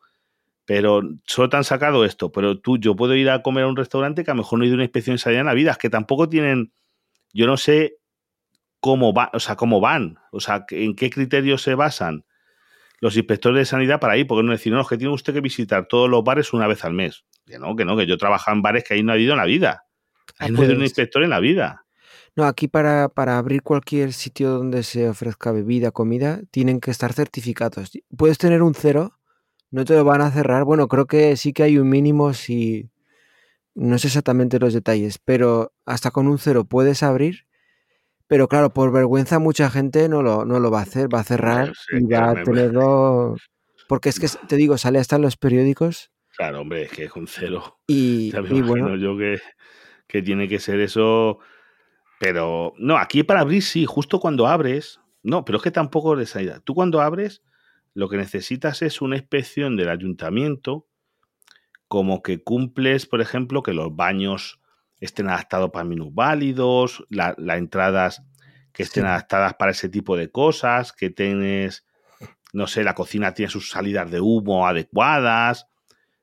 pero 0.67 1.01
solo 1.25 1.47
te 1.47 1.55
han 1.55 1.63
sacado 1.63 2.03
esto, 2.03 2.29
pero 2.29 2.59
tú, 2.59 2.77
yo 2.77 2.93
puedo 2.93 3.15
ir 3.15 3.29
a 3.29 3.41
comer 3.41 3.63
a 3.63 3.67
un 3.67 3.77
restaurante 3.77 4.25
que 4.25 4.31
a 4.31 4.33
lo 4.33 4.39
mejor 4.39 4.59
no 4.59 4.65
he 4.65 4.67
ido 4.67 4.73
a 4.73 4.75
una 4.75 4.83
inspección 4.83 5.15
de 5.15 5.19
sanidad 5.19 5.39
en 5.39 5.47
la 5.47 5.53
vida, 5.53 5.71
es 5.71 5.77
que 5.77 5.89
tampoco 5.89 6.27
tienen, 6.27 6.73
yo 7.31 7.47
no 7.47 7.55
sé 7.55 7.99
cómo 8.81 9.13
va, 9.13 9.31
o 9.33 9.39
sea, 9.39 9.55
cómo 9.55 9.79
van, 9.79 10.17
o 10.33 10.41
sea, 10.41 10.65
en 10.71 10.93
qué 10.97 11.09
criterios 11.09 11.61
se 11.61 11.73
basan 11.73 12.25
los 12.99 13.15
inspectores 13.15 13.59
de 13.59 13.65
sanidad 13.65 14.01
para 14.01 14.17
ir, 14.17 14.27
porque 14.27 14.43
no 14.43 14.51
decir, 14.51 14.73
no, 14.73 14.81
es 14.81 14.87
que 14.89 14.97
tiene 14.97 15.13
usted 15.13 15.33
que 15.33 15.39
visitar 15.39 15.87
todos 15.87 16.09
los 16.09 16.21
bares 16.21 16.51
una 16.51 16.67
vez 16.67 16.83
al 16.83 16.93
mes. 16.93 17.23
Que 17.45 17.59
no, 17.59 17.73
que 17.75 17.85
no, 17.85 17.95
que 17.95 18.05
yo 18.05 18.17
trabajo 18.17 18.51
en 18.51 18.61
bares 18.61 18.83
que 18.83 18.95
ahí 18.95 19.03
no 19.03 19.13
ha 19.13 19.15
habido 19.15 19.33
en 19.33 19.37
la 19.37 19.45
vida. 19.45 19.85
Ahí 20.37 20.51
no 20.51 20.57
ha 20.57 20.59
habido 20.61 20.73
un 20.73 20.79
pues 20.79 20.89
inspector 20.89 21.23
en 21.23 21.29
la 21.29 21.39
vida. 21.39 21.85
No, 22.35 22.43
aquí 22.43 22.67
para, 22.67 23.07
para 23.07 23.37
abrir 23.37 23.61
cualquier 23.61 24.13
sitio 24.13 24.49
donde 24.49 24.83
se 24.83 25.07
ofrezca 25.07 25.51
bebida, 25.51 25.91
comida, 25.91 26.41
tienen 26.51 26.81
que 26.81 26.91
estar 26.91 27.13
certificados. 27.13 27.91
Puedes 28.15 28.37
tener 28.37 28.61
un 28.61 28.73
cero, 28.73 29.13
no 29.71 29.85
te 29.85 29.95
lo 29.95 30.03
van 30.03 30.21
a 30.21 30.31
cerrar. 30.31 30.63
Bueno, 30.63 30.87
creo 30.87 31.05
que 31.07 31.35
sí 31.37 31.53
que 31.53 31.63
hay 31.63 31.77
un 31.77 31.89
mínimo 31.89 32.33
si... 32.33 32.89
No 33.75 33.99
sé 33.99 34.07
exactamente 34.07 34.59
los 34.59 34.73
detalles, 34.73 35.19
pero 35.23 35.71
hasta 35.85 36.11
con 36.11 36.27
un 36.27 36.39
cero 36.39 36.65
puedes 36.65 37.03
abrir. 37.03 37.45
Pero 38.25 38.47
claro, 38.47 38.73
por 38.73 38.91
vergüenza 38.91 39.39
mucha 39.39 39.69
gente 39.69 40.09
no 40.09 40.23
lo, 40.23 40.45
no 40.45 40.59
lo 40.59 40.71
va 40.71 40.79
a 40.79 40.83
hacer, 40.83 41.13
va 41.13 41.19
a 41.19 41.23
cerrar 41.23 41.73
y 41.91 42.05
va 42.05 42.31
a 42.31 42.43
tenerlo... 42.43 43.35
Porque 43.87 44.09
es 44.09 44.19
que, 44.19 44.27
te 44.47 44.55
digo, 44.55 44.77
sale 44.77 44.99
hasta 44.99 45.15
en 45.15 45.21
los 45.21 45.37
periódicos. 45.37 46.11
Claro, 46.35 46.61
hombre, 46.61 46.83
es 46.83 46.91
que 46.91 47.05
es 47.05 47.15
un 47.15 47.27
cero. 47.27 47.79
Y, 47.87 48.31
bueno, 48.31 48.95
yo 48.95 49.17
que, 49.17 49.39
que 50.07 50.21
tiene 50.21 50.47
que 50.47 50.59
ser 50.59 50.79
eso... 50.79 51.39
Pero 52.19 52.73
no, 52.79 52.97
aquí 52.97 53.21
para 53.21 53.41
abrir 53.41 53.61
sí, 53.61 53.85
justo 53.85 54.19
cuando 54.19 54.47
abres, 54.47 54.99
no, 55.21 55.45
pero 55.45 55.59
es 55.59 55.63
que 55.63 55.69
tampoco 55.69 56.15
de 56.15 56.25
salida. 56.25 56.61
Tú 56.61 56.73
cuando 56.73 56.99
abres, 56.99 57.43
lo 57.97 58.09
que 58.09 58.17
necesitas 58.17 58.83
es 58.83 59.01
una 59.01 59.15
inspección 59.15 59.75
del 59.75 59.89
ayuntamiento, 59.89 60.85
como 61.87 62.21
que 62.21 62.43
cumples, 62.43 63.07
por 63.07 63.21
ejemplo, 63.21 63.63
que 63.63 63.73
los 63.73 63.95
baños 63.95 64.61
estén 64.99 65.29
adaptados 65.29 65.71
para 65.71 65.83
minusválidos, 65.83 67.07
las 67.09 67.57
entradas 67.57 68.21
que 68.71 68.83
estén 68.83 69.07
adaptadas 69.07 69.55
para 69.55 69.71
ese 69.71 69.89
tipo 69.89 70.15
de 70.15 70.29
cosas, 70.29 70.93
que 70.93 71.09
tienes, 71.09 71.87
no 72.53 72.67
sé, 72.67 72.83
la 72.83 72.93
cocina 72.93 73.33
tiene 73.33 73.49
sus 73.49 73.71
salidas 73.71 74.11
de 74.11 74.21
humo 74.21 74.67
adecuadas, 74.67 75.65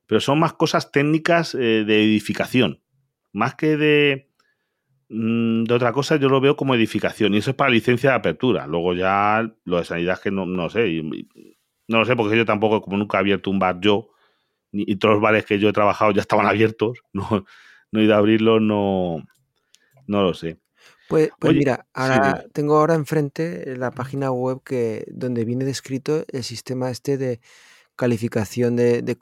pero 0.07 0.21
son 0.21 0.39
más 0.39 0.53
cosas 0.53 0.93
técnicas 0.93 1.57
eh, 1.57 1.83
de 1.85 2.05
edificación, 2.05 2.83
más 3.33 3.57
que 3.57 3.77
de, 3.77 4.31
mm, 5.09 5.65
de 5.65 5.75
otra 5.75 5.93
cosa, 5.93 6.15
yo 6.19 6.29
lo 6.29 6.41
veo 6.41 6.55
como 6.55 6.77
edificación, 6.77 7.35
y 7.35 7.39
eso 7.39 7.51
es 7.51 7.57
para 7.57 7.71
licencia 7.73 8.11
de 8.11 8.17
apertura. 8.17 8.69
Luego 8.69 8.95
ya 8.95 9.45
lo 9.65 9.79
de 9.79 9.85
sanidad 9.85 10.21
que 10.21 10.31
no, 10.31 10.47
no 10.47 10.71
sé, 10.71 11.03
no 11.89 11.99
lo 11.99 12.05
sé, 12.05 12.17
porque 12.17 12.37
yo 12.37 12.45
tampoco, 12.45 12.83
como 12.83 12.97
nunca 12.97 13.19
he 13.19 13.21
abierto 13.21 13.51
un 13.51 13.59
bar 13.59 13.81
yo, 13.81 14.09
y 14.73 14.97
todos 14.97 15.15
los 15.15 15.23
bares 15.23 15.45
que 15.45 15.59
yo 15.59 15.69
he 15.69 15.73
trabajado 15.73 16.11
ya 16.11 16.21
estaban 16.21 16.47
abiertos, 16.47 16.99
no, 17.13 17.45
no 17.93 18.01
he 18.01 18.05
ido 18.05 18.15
a 18.15 18.19
abrirlos, 18.19 18.61
no, 18.61 19.25
no 20.07 20.23
lo 20.23 20.35
sé. 20.35 20.59
Pues, 21.09 21.31
pues 21.39 21.55
mira, 21.55 21.87
ahora 21.93 22.45
tengo 22.53 22.79
ahora 22.79 22.95
enfrente 22.95 23.77
la 23.77 23.91
página 23.91 24.33
web 24.33 24.63
que 24.65 25.05
donde 25.11 25.45
viene 25.45 25.65
descrito 25.65 26.25
el 26.29 26.43
sistema 26.43 26.91
este 26.91 27.19
de 27.19 27.41
calificación 27.95 28.75
de, 28.75 29.03
de, 29.03 29.17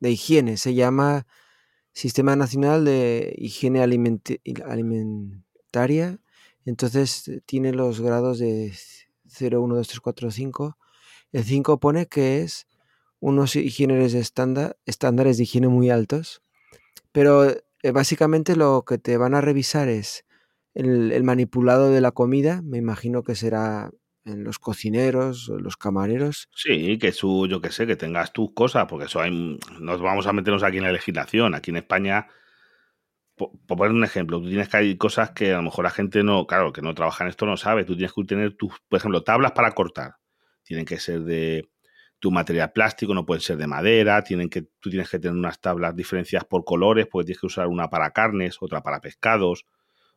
de 0.00 0.10
higiene. 0.10 0.56
Se 0.56 0.74
llama 0.74 1.26
Sistema 1.92 2.36
Nacional 2.36 2.84
de 2.84 3.34
Higiene 3.36 3.82
Alimentaria. 3.82 6.18
Entonces 6.64 7.30
tiene 7.46 7.72
los 7.72 8.00
grados 8.00 8.38
de 8.38 8.72
0, 9.26 9.60
1, 9.60 9.74
2, 9.74 9.88
3, 9.88 10.00
4, 10.00 10.30
5 10.30 10.78
el 11.32 11.44
5 11.44 11.80
pone 11.80 12.06
que 12.06 12.42
es 12.42 12.66
unos 13.20 13.54
higienes 13.54 14.14
estándar, 14.14 14.76
estándares 14.86 15.36
de 15.36 15.44
higiene 15.44 15.68
muy 15.68 15.90
altos, 15.90 16.42
pero 17.12 17.48
eh, 17.48 17.90
básicamente 17.92 18.56
lo 18.56 18.84
que 18.86 18.98
te 18.98 19.16
van 19.16 19.34
a 19.34 19.40
revisar 19.40 19.88
es 19.88 20.24
el, 20.74 21.22
manipulado 21.22 21.90
de 21.90 22.00
la 22.00 22.12
comida, 22.12 22.62
me 22.62 22.78
imagino 22.78 23.22
que 23.22 23.34
será 23.34 23.90
en 24.24 24.44
los 24.44 24.58
cocineros, 24.58 25.48
los 25.48 25.76
camareros. 25.76 26.48
Sí, 26.54 26.98
que 26.98 27.12
su, 27.12 27.46
yo 27.46 27.60
que 27.60 27.72
sé, 27.72 27.86
que 27.86 27.96
tengas 27.96 28.32
tus 28.32 28.52
cosas, 28.52 28.86
porque 28.88 29.06
eso 29.06 29.20
hay, 29.20 29.58
nos 29.80 30.00
vamos 30.00 30.26
a 30.26 30.32
meternos 30.32 30.62
aquí 30.62 30.76
en 30.76 30.84
la 30.84 30.92
legislación. 30.92 31.54
Aquí 31.54 31.70
en 31.70 31.78
España, 31.78 32.28
por, 33.34 33.50
poner 33.66 33.92
un 33.92 34.04
ejemplo, 34.04 34.40
tú 34.40 34.48
tienes 34.48 34.68
que 34.68 34.76
hay 34.76 34.96
cosas 34.96 35.30
que 35.30 35.52
a 35.52 35.56
lo 35.56 35.62
mejor 35.62 35.84
la 35.84 35.90
gente 35.90 36.22
no, 36.22 36.46
claro, 36.46 36.72
que 36.72 36.82
no 36.82 36.94
trabaja 36.94 37.24
en 37.24 37.30
esto 37.30 37.46
no 37.46 37.56
sabe. 37.56 37.84
Tú 37.84 37.96
tienes 37.96 38.12
que 38.12 38.24
tener 38.24 38.56
tus, 38.56 38.74
por 38.88 38.98
ejemplo, 38.98 39.22
tablas 39.22 39.52
para 39.52 39.72
cortar 39.72 40.19
tienen 40.70 40.86
que 40.86 41.00
ser 41.00 41.22
de 41.22 41.68
tu 42.20 42.30
material 42.30 42.70
plástico, 42.70 43.12
no 43.12 43.26
pueden 43.26 43.40
ser 43.40 43.56
de 43.56 43.66
madera, 43.66 44.22
tienen 44.22 44.48
que, 44.48 44.62
tú 44.78 44.88
tienes 44.88 45.10
que 45.10 45.18
tener 45.18 45.36
unas 45.36 45.60
tablas 45.60 45.96
diferenciadas 45.96 46.46
por 46.46 46.64
colores, 46.64 47.08
porque 47.10 47.26
tienes 47.26 47.40
que 47.40 47.46
usar 47.48 47.66
una 47.66 47.90
para 47.90 48.12
carnes, 48.12 48.58
otra 48.60 48.80
para 48.80 49.00
pescados, 49.00 49.66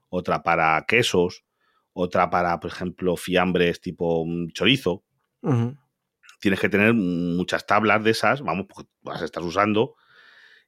otra 0.09 0.43
para 0.43 0.85
quesos, 0.87 1.43
otra 1.91 2.29
para, 2.29 2.59
por 2.59 2.69
ejemplo, 2.69 3.17
fiambres 3.17 3.81
tipo 3.81 4.21
un 4.21 4.51
chorizo. 4.51 5.03
Tienes 6.39 6.59
que 6.59 6.69
tener 6.69 6.93
muchas 6.93 7.65
tablas 7.65 8.03
de 8.03 8.11
esas, 8.11 8.43
vamos, 8.43 8.67
porque 8.69 8.87
las 9.01 9.23
estás 9.23 9.43
usando 9.43 9.95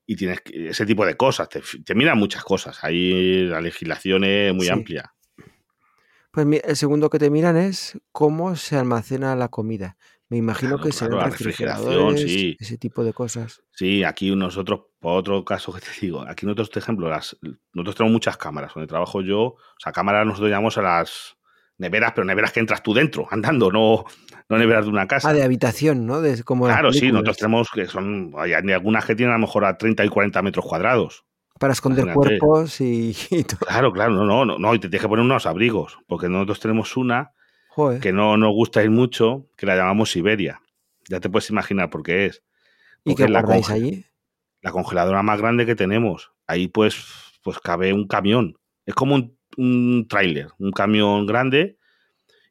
y 0.08 0.16
tienes 0.16 0.42
ese 0.48 0.88
tipo 0.88 1.06
de 1.06 1.16
cosas. 1.16 1.48
Te, 1.48 1.94
miran 1.94 2.18
muchas 2.18 2.44
cosas. 2.44 2.84
Ahí 2.84 3.44
la 3.44 3.62
legislación 3.62 4.24
es 4.24 4.52
muy 4.52 4.68
amplia. 4.68 5.14
Pues 6.36 6.62
el 6.66 6.76
segundo 6.76 7.10
que 7.10 7.18
te 7.18 7.30
miran 7.30 7.56
es 7.56 7.98
cómo 8.12 8.58
se 8.58 8.76
almacena 8.76 9.38
la 9.38 9.48
comida. 9.48 9.96
Me 10.28 10.36
imagino 10.36 10.82
que 10.82 10.92
será 10.92 11.12
claro, 11.12 11.30
refrigeración, 11.30 12.18
sí. 12.18 12.58
ese 12.60 12.78
tipo 12.78 13.06
de 13.06 13.14
cosas. 13.14 13.64
Sí, 13.72 14.04
aquí 14.04 14.36
nosotros, 14.36 14.82
por 15.00 15.18
otro 15.18 15.46
caso 15.46 15.72
que 15.72 15.80
te 15.80 15.88
digo, 16.02 16.26
aquí 16.28 16.46
nosotros, 16.46 16.70
por 16.72 16.78
ejemplo, 16.80 17.10
las, 17.10 17.38
nosotros 17.72 17.96
tenemos 17.96 18.12
muchas 18.12 18.36
cámaras. 18.36 18.74
Donde 18.74 18.88
trabajo 18.88 19.22
yo, 19.22 19.40
o 19.40 19.58
sea, 19.82 19.94
cámaras 19.94 20.26
nosotros 20.26 20.50
llamamos 20.50 20.78
a 20.78 20.82
las 20.82 21.38
neveras, 21.78 22.12
pero 22.14 22.26
neveras 22.26 22.52
que 22.52 22.60
entras 22.60 22.84
tú 22.84 22.94
dentro, 22.94 23.28
andando, 23.32 23.72
no, 23.72 24.04
no 24.50 24.58
neveras 24.58 24.84
de 24.84 24.92
una 24.92 25.08
casa. 25.08 25.30
Ah, 25.30 25.34
de 25.34 25.42
habitación, 25.42 26.06
¿no? 26.06 26.20
De, 26.20 26.44
como 26.44 26.66
claro, 26.66 26.92
sí, 26.92 27.14
nosotros 27.14 27.38
tenemos 27.38 27.70
que 27.74 27.86
son, 27.86 28.34
hay 28.38 28.52
algunas 28.52 29.06
que 29.06 29.16
tienen 29.16 29.32
a 29.32 29.38
lo 29.38 29.48
mejor 29.48 29.64
a 29.64 29.78
30 29.78 30.04
y 30.04 30.10
40 30.10 30.42
metros 30.42 30.66
cuadrados. 30.66 31.24
Para 31.60 31.74
esconder 31.74 32.14
cuerpos 32.14 32.82
y, 32.82 33.14
todo. 33.48 33.60
Claro, 33.60 33.94
claro, 33.94 34.14
no, 34.14 34.26
no, 34.26 34.46
no, 34.46 34.58
no, 34.58 34.76
y 34.76 34.80
te 34.80 34.90
tienes 34.90 35.02
que 35.02 35.08
poner 35.08 35.24
unos 35.24 35.46
abrigos, 35.46 35.98
porque 36.08 36.30
nosotros 36.30 36.60
tenemos 36.60 36.98
una 36.98 37.32
que 38.02 38.14
no 38.14 38.38
nos 38.38 38.54
gusta 38.54 38.84
ir 38.84 38.90
mucho, 38.90 39.48
que 39.58 39.66
la 39.66 39.76
llamamos 39.76 40.12
Siberia. 40.12 40.62
Ya 41.10 41.20
te 41.20 41.30
puedes 41.30 41.50
imaginar 41.50 41.90
por 41.90 42.04
qué 42.04 42.28
es. 42.28 42.44
¿Y 43.04 43.16
qué 43.16 43.28
guardáis 43.28 43.70
allí? 43.70 44.06
La 44.62 44.72
congeladora 44.72 45.22
más 45.24 45.40
grande 45.40 45.66
que 45.66 45.76
tenemos. 45.76 46.32
Ahí 46.48 46.68
pues, 46.68 47.06
pues 47.44 47.60
cabe 47.60 47.92
un 47.92 48.08
camión. 48.08 48.58
Es 48.86 48.96
como 48.96 49.16
un, 49.16 49.38
un 49.58 50.08
tráiler, 50.08 50.48
un 50.58 50.72
camión 50.72 51.26
grande 51.26 51.78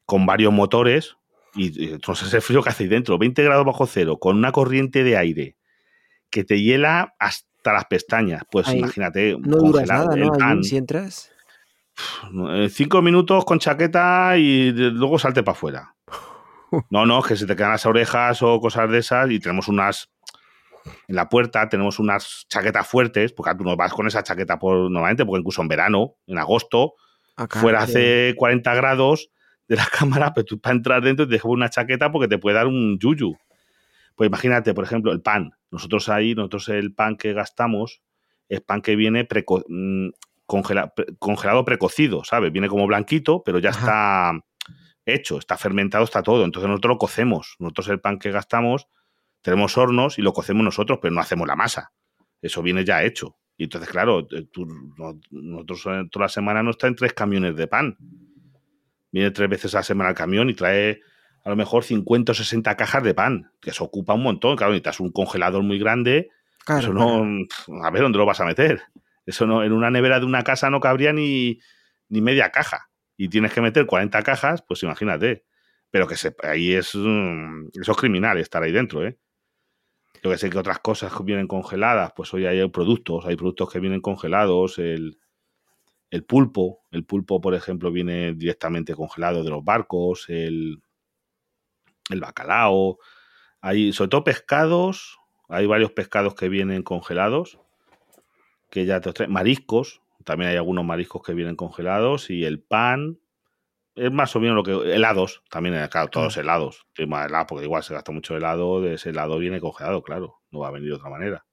con 0.05 0.25
varios 0.25 0.53
motores 0.53 1.17
y 1.55 1.93
entonces 1.93 2.33
el 2.33 2.41
frío 2.41 2.61
que 2.61 2.69
hace 2.69 2.83
ahí 2.83 2.89
dentro, 2.89 3.17
20 3.17 3.43
grados 3.43 3.65
bajo 3.65 3.87
cero, 3.87 4.17
con 4.19 4.37
una 4.37 4.51
corriente 4.51 5.03
de 5.03 5.17
aire 5.17 5.55
que 6.29 6.43
te 6.43 6.61
hiela 6.61 7.15
hasta 7.17 7.54
las 7.73 7.85
pestañas. 7.85 8.43
Pues 8.51 8.67
imagínate, 8.73 9.37
no 9.39 9.57
duras 9.57 9.87
nada, 9.87 10.15
¿no? 10.15 10.63
si 10.63 10.77
entras. 10.77 11.31
Cinco 12.69 13.01
minutos 13.01 13.45
con 13.45 13.59
chaqueta 13.59 14.37
y 14.37 14.71
luego 14.71 15.17
salte 15.19 15.43
para 15.43 15.57
afuera. 15.57 15.95
No, 16.89 17.05
no, 17.05 17.21
que 17.21 17.37
se 17.37 17.45
te 17.45 17.55
quedan 17.55 17.71
las 17.71 17.85
orejas 17.85 18.41
o 18.41 18.59
cosas 18.59 18.89
de 18.89 18.97
esas 18.97 19.29
y 19.31 19.39
tenemos 19.39 19.69
unas 19.69 20.09
en 21.07 21.15
la 21.15 21.29
puerta 21.29 21.67
tenemos 21.69 21.99
unas 21.99 22.45
chaquetas 22.49 22.87
fuertes, 22.87 23.33
porque 23.33 23.55
tú 23.55 23.63
no 23.63 23.75
vas 23.75 23.93
con 23.93 24.07
esa 24.07 24.23
chaqueta 24.23 24.59
por, 24.59 24.89
normalmente, 24.91 25.25
porque 25.25 25.39
incluso 25.39 25.61
en 25.61 25.67
verano, 25.67 26.15
en 26.27 26.37
agosto, 26.37 26.93
fuera 27.49 27.83
hace 27.83 28.33
40 28.37 28.73
grados 28.75 29.29
de 29.67 29.75
la 29.75 29.85
cámara, 29.91 30.33
pero 30.33 30.45
tú 30.45 30.59
para 30.59 30.75
entrar 30.75 31.03
dentro 31.03 31.25
te 31.27 31.33
dejas 31.33 31.45
una 31.45 31.69
chaqueta 31.69 32.11
porque 32.11 32.27
te 32.27 32.37
puede 32.37 32.55
dar 32.55 32.67
un 32.67 32.97
yuyu. 32.99 33.35
Pues 34.15 34.27
imagínate, 34.27 34.73
por 34.73 34.83
ejemplo, 34.83 35.11
el 35.11 35.21
pan. 35.21 35.51
Nosotros 35.71 36.09
ahí, 36.09 36.35
nosotros 36.35 36.69
el 36.69 36.93
pan 36.93 37.17
que 37.17 37.33
gastamos 37.33 38.01
es 38.47 38.61
pan 38.61 38.81
que 38.81 38.95
viene 38.95 39.27
mm, 39.67 40.09
congelado 41.19 41.65
precocido, 41.65 42.23
¿sabes? 42.23 42.51
Viene 42.51 42.67
como 42.67 42.87
blanquito, 42.87 43.43
pero 43.43 43.59
ya 43.59 43.71
está 43.71 44.33
hecho, 45.05 45.37
está 45.37 45.57
fermentado, 45.57 46.03
está 46.03 46.23
todo. 46.23 46.45
Entonces 46.45 46.69
nosotros 46.69 46.95
lo 46.95 46.97
cocemos. 46.97 47.55
Nosotros 47.59 47.89
el 47.89 47.99
pan 47.99 48.19
que 48.19 48.31
gastamos 48.31 48.87
tenemos 49.41 49.77
hornos 49.77 50.17
y 50.17 50.23
lo 50.23 50.33
cocemos 50.33 50.63
nosotros, 50.63 50.97
pero 51.01 51.13
no 51.13 51.21
hacemos 51.21 51.47
la 51.47 51.55
masa. 51.55 51.93
Eso 52.41 52.63
viene 52.63 52.83
ya 52.83 53.03
hecho. 53.03 53.37
Y 53.57 53.65
entonces, 53.65 53.89
claro, 53.89 54.27
eh, 54.31 54.47
nosotros 55.29 55.85
eh, 55.85 56.03
toda 56.11 56.25
la 56.25 56.29
semana 56.29 56.63
nos 56.63 56.77
traen 56.77 56.95
tres 56.95 57.13
camiones 57.13 57.55
de 57.55 57.67
pan. 57.67 57.95
Viene 59.11 59.31
tres 59.31 59.47
veces 59.47 59.75
a 59.75 59.79
la 59.79 59.83
semana 59.83 60.09
el 60.09 60.15
camión 60.15 60.49
y 60.49 60.55
trae 60.55 60.99
a 61.45 61.49
lo 61.51 61.55
mejor 61.55 61.83
50 61.83 62.31
o 62.31 62.35
60 62.35 62.75
cajas 62.75 63.03
de 63.03 63.13
pan, 63.13 63.51
que 63.61 63.69
eso 63.69 63.83
ocupa 63.83 64.15
un 64.15 64.23
montón. 64.23 64.57
Claro, 64.57 64.71
necesitas 64.71 64.99
un 64.99 65.11
congelador 65.11 65.61
muy 65.61 65.77
grande. 65.77 66.31
eso 66.67 66.91
no. 66.91 67.23
A 67.83 67.91
ver 67.91 68.01
dónde 68.01 68.17
lo 68.17 68.25
vas 68.25 68.41
a 68.41 68.45
meter. 68.45 68.81
Eso 69.27 69.45
no, 69.45 69.63
en 69.63 69.71
una 69.71 69.91
nevera 69.91 70.19
de 70.19 70.25
una 70.25 70.43
casa 70.43 70.71
no 70.71 70.79
cabría 70.79 71.13
ni, 71.13 71.59
ni 72.09 72.19
media 72.19 72.49
caja. 72.49 72.89
Y 73.15 73.29
tienes 73.29 73.53
que 73.53 73.61
meter 73.61 73.85
40 73.85 74.23
cajas, 74.23 74.63
pues 74.67 74.81
imagínate. 74.81 75.45
Pero 75.91 76.07
que 76.07 76.17
se, 76.17 76.35
ahí 76.41 76.73
es. 76.73 76.95
Mm, 76.95 77.67
eso 77.79 77.91
es 77.91 77.97
criminal 77.97 78.39
estar 78.39 78.63
ahí 78.63 78.71
dentro, 78.71 79.05
¿eh? 79.05 79.15
Yo 80.23 80.31
que 80.31 80.39
sé 80.39 80.49
que 80.49 80.57
otras 80.57 80.79
cosas 80.79 81.13
vienen 81.23 81.45
congeladas, 81.45 82.11
pues 82.15 82.33
hoy 82.33 82.47
hay 82.47 82.67
productos, 82.69 83.27
hay 83.27 83.35
productos 83.35 83.71
que 83.71 83.79
vienen 83.79 84.01
congelados, 84.01 84.79
el, 84.79 85.19
pulpo, 86.27 86.79
el 86.89 87.05
pulpo, 87.05 87.39
por 87.39 87.53
ejemplo, 87.53 87.91
viene 87.91 88.33
directamente 88.33 88.95
congelado 88.95 89.43
de 89.43 89.51
los 89.51 89.63
barcos, 89.63 90.25
el, 90.29 90.81
el 92.09 92.19
bacalao, 92.19 92.99
hay 93.61 93.93
sobre 93.93 94.09
todo 94.09 94.23
pescados, 94.23 95.17
hay 95.49 95.65
varios 95.65 95.91
pescados 95.91 96.35
que 96.35 96.49
vienen 96.49 96.83
congelados, 96.83 97.59
que 98.69 98.85
ya 98.85 99.01
te 99.01 99.13
traen, 99.13 99.31
mariscos, 99.31 100.01
también 100.23 100.51
hay 100.51 100.57
algunos 100.57 100.83
mariscos 100.83 101.21
que 101.23 101.33
vienen 101.33 101.55
congelados 101.55 102.29
y 102.29 102.45
el 102.45 102.59
pan, 102.59 103.19
es 103.95 104.11
más 104.11 104.35
o 104.35 104.39
menos 104.39 104.55
lo 104.55 104.63
que. 104.63 104.93
Helados, 104.93 105.43
también, 105.49 105.87
claro, 105.87 106.09
todos 106.09 106.35
helados. 106.37 106.85
helado, 106.95 107.45
porque 107.47 107.63
igual 107.65 107.83
se 107.83 107.93
gasta 107.93 108.11
mucho 108.11 108.35
helado, 108.35 108.85
ese 108.85 109.11
helado 109.11 109.37
viene 109.37 109.61
congelado, 109.61 110.03
claro. 110.03 110.41
No 110.51 110.59
va 110.59 110.67
a 110.67 110.71
venir 110.71 110.89
de 110.89 110.95
otra 110.95 111.09
manera. 111.09 111.45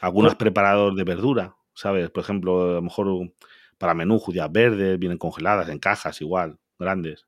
Algunos 0.00 0.34
preparados 0.34 0.96
de 0.96 1.04
verdura, 1.04 1.56
¿sabes? 1.74 2.10
Por 2.10 2.22
ejemplo, 2.22 2.70
a 2.70 2.74
lo 2.74 2.82
mejor 2.82 3.32
para 3.78 3.94
menú, 3.94 4.18
judías 4.18 4.50
verdes, 4.50 4.98
vienen 4.98 5.18
congeladas 5.18 5.68
en 5.68 5.78
cajas 5.78 6.20
igual, 6.20 6.58
grandes. 6.78 7.26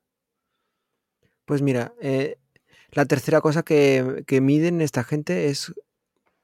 Pues 1.47 1.63
mira, 1.63 1.95
eh, 1.99 2.37
la 2.91 3.05
tercera 3.05 3.41
cosa 3.41 3.63
que, 3.63 4.23
que 4.27 4.39
miden 4.39 4.81
esta 4.81 5.03
gente 5.03 5.47
es 5.47 5.73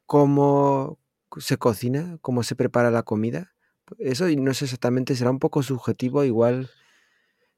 cómo 0.08 0.98
se 1.38 1.58
cocina, 1.58 2.18
cómo 2.22 2.42
se 2.42 2.56
prepara 2.56 2.90
la 2.90 3.04
comida. 3.04 3.54
Eso 4.00 4.26
no 4.28 4.54
sé 4.56 4.66
exactamente, 4.66 5.16
será 5.16 5.30
un 5.30 5.38
poco 5.38 5.62
subjetivo, 5.62 6.24
igual 6.24 6.72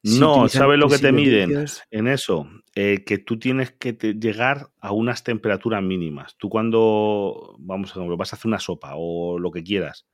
no, 0.06 0.48
¿sabes 0.50 0.78
lo 0.78 0.88
que 0.88 1.00
te 1.00 1.12
miden 1.12 1.66
en 1.90 2.08
eso? 2.08 2.48
Eh, 2.76 3.04
que 3.04 3.18
tú 3.18 3.40
tienes 3.40 3.72
que 3.72 3.94
llegar 3.94 4.70
a 4.80 4.92
unas 4.92 5.24
temperaturas 5.24 5.82
mínimas. 5.82 6.36
Tú 6.38 6.48
cuando, 6.48 7.56
vamos 7.58 7.90
a 7.90 7.94
ejemplo, 7.94 8.16
vas 8.16 8.32
a 8.32 8.36
hacer 8.36 8.48
una 8.48 8.60
sopa 8.60 8.92
o 8.96 9.40
lo 9.40 9.52
que 9.52 9.64
quieras, 9.64 10.06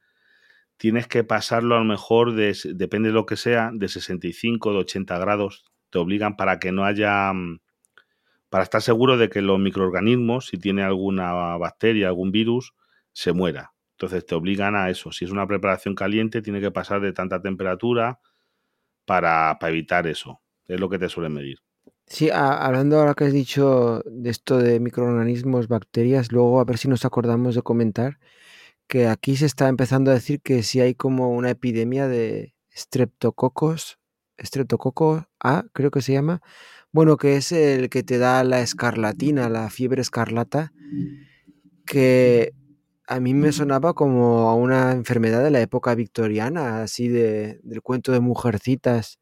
tienes 0.78 1.08
que 1.08 1.26
pasarlo 1.26 1.76
a 1.76 1.80
lo 1.80 1.86
mejor, 1.86 2.36
de, 2.36 2.58
depende 2.74 3.10
de 3.10 3.14
lo 3.14 3.26
que 3.26 3.36
sea, 3.36 3.72
de 3.74 3.90
65, 3.90 4.72
de 4.72 4.78
80 4.78 5.18
grados. 5.18 5.66
Te 5.92 6.00
obligan 6.00 6.36
para 6.36 6.60
que 6.60 6.72
no 6.72 6.86
haya, 6.86 7.32
mm, 7.34 7.60
para 8.50 8.64
estar 8.64 8.82
seguro 8.82 9.18
de 9.18 9.30
que 9.30 9.42
los 9.42 9.60
microorganismos, 9.60 10.48
si 10.48 10.58
tiene 10.58 10.84
alguna 10.84 11.58
bacteria, 11.58 12.08
algún 12.08 12.32
virus, 12.32 12.74
se 13.14 13.34
muera. 13.34 13.74
Entonces 13.92 14.26
te 14.26 14.34
obligan 14.34 14.76
a 14.76 14.90
eso. 14.90 15.12
Si 15.12 15.26
es 15.26 15.32
una 15.32 15.46
preparación 15.46 15.94
caliente, 15.94 16.42
tiene 16.42 16.60
que 16.60 16.72
pasar 16.72 17.02
de 17.02 17.14
tanta 17.14 17.40
temperatura 17.40 18.20
para, 19.06 19.58
evitar 19.62 20.08
eso. 20.08 20.42
Es 20.68 20.80
lo 20.80 20.90
que 20.90 20.98
te 20.98 21.08
suelen 21.08 21.34
medir. 21.34 21.60
Sí, 22.08 22.30
hablando 22.32 23.00
ahora 23.00 23.14
que 23.14 23.26
has 23.26 23.34
dicho 23.34 24.02
de 24.06 24.30
esto 24.30 24.58
de 24.58 24.80
microorganismos, 24.80 25.68
bacterias, 25.68 26.32
luego 26.32 26.60
a 26.60 26.66
ver 26.66 26.78
si 26.78 26.88
nos 26.88 27.06
acordamos 27.06 27.56
de 27.56 27.62
comentar 27.62 28.20
que 28.88 29.08
aquí 29.08 29.38
se 29.38 29.46
está 29.46 29.70
empezando 29.70 30.12
a 30.12 30.16
decir 30.16 30.42
que 30.42 30.64
si 30.64 30.82
hay 30.82 30.96
como 30.96 31.30
una 31.30 31.52
epidemia 31.52 32.10
de 32.10 32.56
streptococos, 32.76 34.01
streptococo 34.44 35.28
A, 35.40 35.66
creo 35.74 35.92
que 35.92 36.02
se 36.02 36.14
llama, 36.14 36.42
bueno, 36.92 37.18
que 37.18 37.38
es 37.38 37.52
el 37.52 37.90
que 37.90 38.04
te 38.04 38.18
da 38.18 38.44
la 38.44 38.62
escarlatina, 38.62 39.50
la 39.50 39.70
fiebre 39.70 40.02
escarlata, 40.02 40.74
que 41.86 42.54
a 43.08 43.20
mí 43.20 43.34
me 43.34 43.52
sonaba 43.52 43.94
como 43.94 44.50
a 44.50 44.56
una 44.56 44.92
enfermedad 44.92 45.44
de 45.44 45.52
la 45.52 45.62
época 45.62 45.96
victoriana, 45.96 46.82
así 46.84 47.08
de, 47.08 47.60
del 47.64 47.82
cuento 47.82 48.12
de 48.12 48.20
mujercitas, 48.20 49.20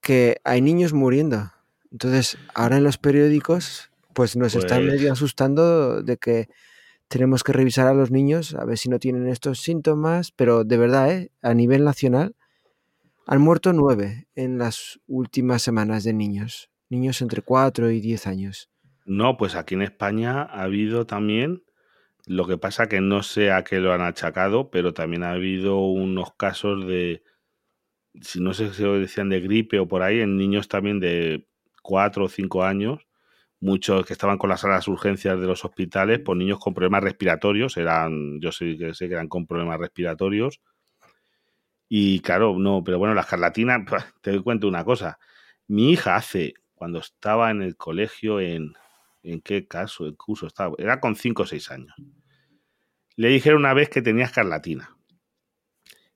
que 0.00 0.40
hay 0.44 0.62
niños 0.62 0.92
muriendo. 0.92 1.52
Entonces, 1.90 2.38
ahora 2.54 2.76
en 2.76 2.84
los 2.84 2.98
periódicos, 2.98 3.90
pues 4.14 4.36
nos 4.36 4.54
están 4.54 4.84
medio 4.84 5.08
pues 5.08 5.12
asustando 5.12 6.02
de 6.02 6.16
que 6.16 6.48
tenemos 7.08 7.42
que 7.42 7.52
revisar 7.52 7.86
a 7.86 7.94
los 7.94 8.10
niños 8.10 8.54
a 8.54 8.64
ver 8.64 8.78
si 8.78 8.88
no 8.88 8.98
tienen 8.98 9.26
estos 9.28 9.60
síntomas, 9.60 10.30
pero 10.32 10.64
de 10.64 10.76
verdad, 10.76 11.10
¿eh? 11.10 11.30
a 11.42 11.54
nivel 11.54 11.84
nacional, 11.84 12.36
han 13.30 13.42
muerto 13.42 13.74
nueve 13.74 14.26
en 14.34 14.56
las 14.56 15.00
últimas 15.06 15.60
semanas 15.60 16.02
de 16.02 16.14
niños, 16.14 16.70
niños 16.88 17.20
entre 17.20 17.42
cuatro 17.42 17.90
y 17.90 18.00
diez 18.00 18.26
años. 18.26 18.70
No, 19.04 19.36
pues 19.36 19.54
aquí 19.54 19.74
en 19.74 19.82
España 19.82 20.44
ha 20.44 20.62
habido 20.62 21.06
también 21.06 21.62
lo 22.24 22.46
que 22.46 22.56
pasa 22.56 22.88
que 22.88 23.02
no 23.02 23.22
sé 23.22 23.52
a 23.52 23.64
qué 23.64 23.80
lo 23.80 23.92
han 23.92 24.00
achacado, 24.00 24.70
pero 24.70 24.94
también 24.94 25.24
ha 25.24 25.32
habido 25.32 25.78
unos 25.78 26.32
casos 26.36 26.86
de, 26.86 27.22
si 28.22 28.40
no 28.40 28.54
sé 28.54 28.72
si 28.72 28.82
lo 28.82 28.98
decían 28.98 29.28
de 29.28 29.40
gripe 29.40 29.78
o 29.78 29.86
por 29.86 30.02
ahí, 30.02 30.20
en 30.20 30.38
niños 30.38 30.66
también 30.68 30.98
de 30.98 31.46
4 31.82 32.24
o 32.24 32.28
5 32.30 32.64
años, 32.64 33.06
muchos 33.60 34.06
que 34.06 34.14
estaban 34.14 34.38
con 34.38 34.48
las 34.48 34.60
salas 34.60 34.86
de 34.86 34.92
urgencias 34.92 35.38
de 35.38 35.46
los 35.46 35.66
hospitales, 35.66 36.20
por 36.20 36.34
niños 36.34 36.60
con 36.60 36.72
problemas 36.72 37.02
respiratorios, 37.02 37.76
eran, 37.76 38.40
yo 38.40 38.52
sé 38.52 38.78
que 38.78 38.94
sé 38.94 39.06
que 39.06 39.14
eran 39.14 39.28
con 39.28 39.46
problemas 39.46 39.78
respiratorios. 39.78 40.62
Y 41.88 42.20
claro, 42.20 42.58
no, 42.58 42.82
pero 42.84 42.98
bueno, 42.98 43.14
la 43.14 43.22
escarlatina, 43.22 43.84
te 44.20 44.32
doy 44.32 44.42
cuenta 44.42 44.66
una 44.66 44.84
cosa. 44.84 45.18
Mi 45.66 45.92
hija 45.92 46.16
hace, 46.16 46.54
cuando 46.74 46.98
estaba 46.98 47.50
en 47.50 47.62
el 47.62 47.76
colegio 47.76 48.40
en, 48.40 48.74
¿en 49.22 49.40
qué 49.40 49.66
caso, 49.66 50.06
el 50.06 50.16
curso 50.16 50.46
estaba? 50.46 50.74
Era 50.78 51.00
con 51.00 51.16
5 51.16 51.42
o 51.42 51.46
6 51.46 51.70
años 51.70 51.94
le 53.18 53.30
dijeron 53.30 53.58
una 53.58 53.74
vez 53.74 53.88
que 53.90 54.00
tenía 54.00 54.26
escarlatina, 54.26 54.96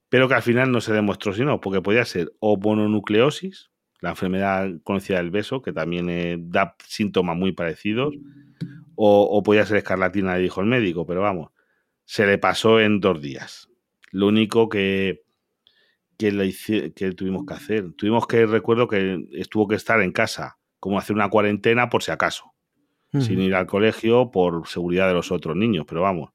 pero 0.09 0.29
que 0.29 0.35
al 0.35 0.43
final 0.43 0.71
no 0.71 0.81
se 0.81 0.93
demostró 0.93 1.33
si 1.35 1.45
no, 1.45 1.61
porque 1.61 1.83
podía 1.83 2.05
ser 2.05 2.33
o 2.39 2.57
mononucleosis, 2.57 3.73
la 4.01 4.11
enfermedad 4.11 4.71
conocida 4.85 5.17
del 5.17 5.33
beso, 5.33 5.63
que 5.63 5.73
también 5.73 6.09
eh, 6.09 6.37
da 6.39 6.77
síntomas 6.87 7.37
muy 7.37 7.51
parecidos, 7.51 8.15
o, 8.95 9.43
podía 9.43 9.67
ser 9.67 9.79
escarlatina, 9.79 10.37
le 10.37 10.43
dijo 10.43 10.61
el 10.61 10.69
médico, 10.69 11.05
pero 11.05 11.23
vamos, 11.23 11.51
se 12.05 12.25
le 12.25 12.39
pasó 12.39 12.79
en 12.79 13.01
dos 13.01 13.21
días. 13.21 13.69
Lo 14.13 14.29
único 14.29 14.69
que, 14.69 15.25
que, 16.31 17.13
tuvimos 17.13 17.45
que 17.47 17.55
hacer, 17.55 17.93
tuvimos 17.93 18.27
que, 18.27 18.47
recuerdo 18.47 18.89
que 18.89 19.27
estuvo 19.33 19.67
que 19.67 19.75
estar 19.75 20.01
en 20.01 20.13
casa, 20.13 20.59
como 20.79 20.99
hacer 20.99 21.17
una 21.17 21.29
cuarentena 21.29 21.89
por 21.89 22.03
si 22.03 22.11
acaso, 22.11 22.53
sin 23.13 23.41
ir 23.41 23.55
al 23.55 23.67
colegio 23.67 24.31
por 24.31 24.67
seguridad 24.69 25.09
de 25.09 25.15
los 25.15 25.31
otros 25.31 25.57
niños, 25.57 25.85
pero 25.87 26.03
vamos, 26.03 26.31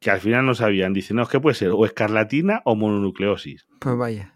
que 0.00 0.10
al 0.10 0.20
final 0.20 0.46
no 0.46 0.54
sabían. 0.54 0.92
Dicen, 0.92 1.16
no, 1.16 1.22
es 1.22 1.28
que 1.28 1.40
puede 1.40 1.54
ser 1.54 1.70
o 1.70 1.84
escarlatina 1.84 2.62
o 2.64 2.74
mononucleosis. 2.74 3.66
Pues 3.78 3.96
vaya. 3.96 4.34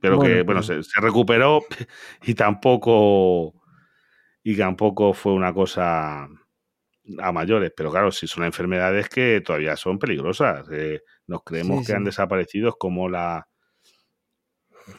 Pero 0.00 0.18
que, 0.18 0.42
bueno, 0.42 0.62
pues 0.66 0.86
se, 0.88 1.00
recuperó 1.00 1.60
y 2.22 2.34
tampoco. 2.34 3.54
Y 4.42 4.56
tampoco 4.56 5.12
fue 5.12 5.32
una 5.32 5.52
cosa 5.52 6.28
a 7.18 7.32
mayores. 7.32 7.72
Pero 7.76 7.92
claro, 7.92 8.10
si 8.10 8.26
son 8.26 8.42
enfermedades 8.44 9.08
que 9.08 9.40
todavía 9.42 9.76
son 9.76 9.98
peligrosas. 9.98 10.66
Eh, 10.72 11.02
nos 11.28 11.44
creemos 11.44 11.86
que 11.86 11.92
han 11.92 12.04
desaparecido, 12.04 12.76
como 12.76 13.08
la. 13.08 13.46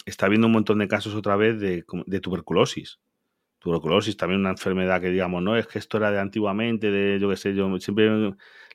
Está 0.05 0.25
habiendo 0.27 0.47
un 0.47 0.53
montón 0.53 0.79
de 0.79 0.87
casos 0.87 1.15
otra 1.15 1.35
vez 1.35 1.59
de, 1.59 1.85
de 2.05 2.19
tuberculosis. 2.19 2.99
tuberculosis, 3.59 4.17
también 4.17 4.41
una 4.41 4.51
enfermedad 4.51 5.01
que 5.01 5.09
digamos, 5.09 5.41
no, 5.43 5.57
es 5.57 5.67
que 5.67 5.79
esto 5.79 5.97
era 5.97 6.11
de 6.11 6.19
antiguamente, 6.19 6.91
de 6.91 7.19
yo 7.19 7.29
qué 7.29 7.37
sé, 7.37 7.55
yo 7.55 7.77
siempre 7.79 8.09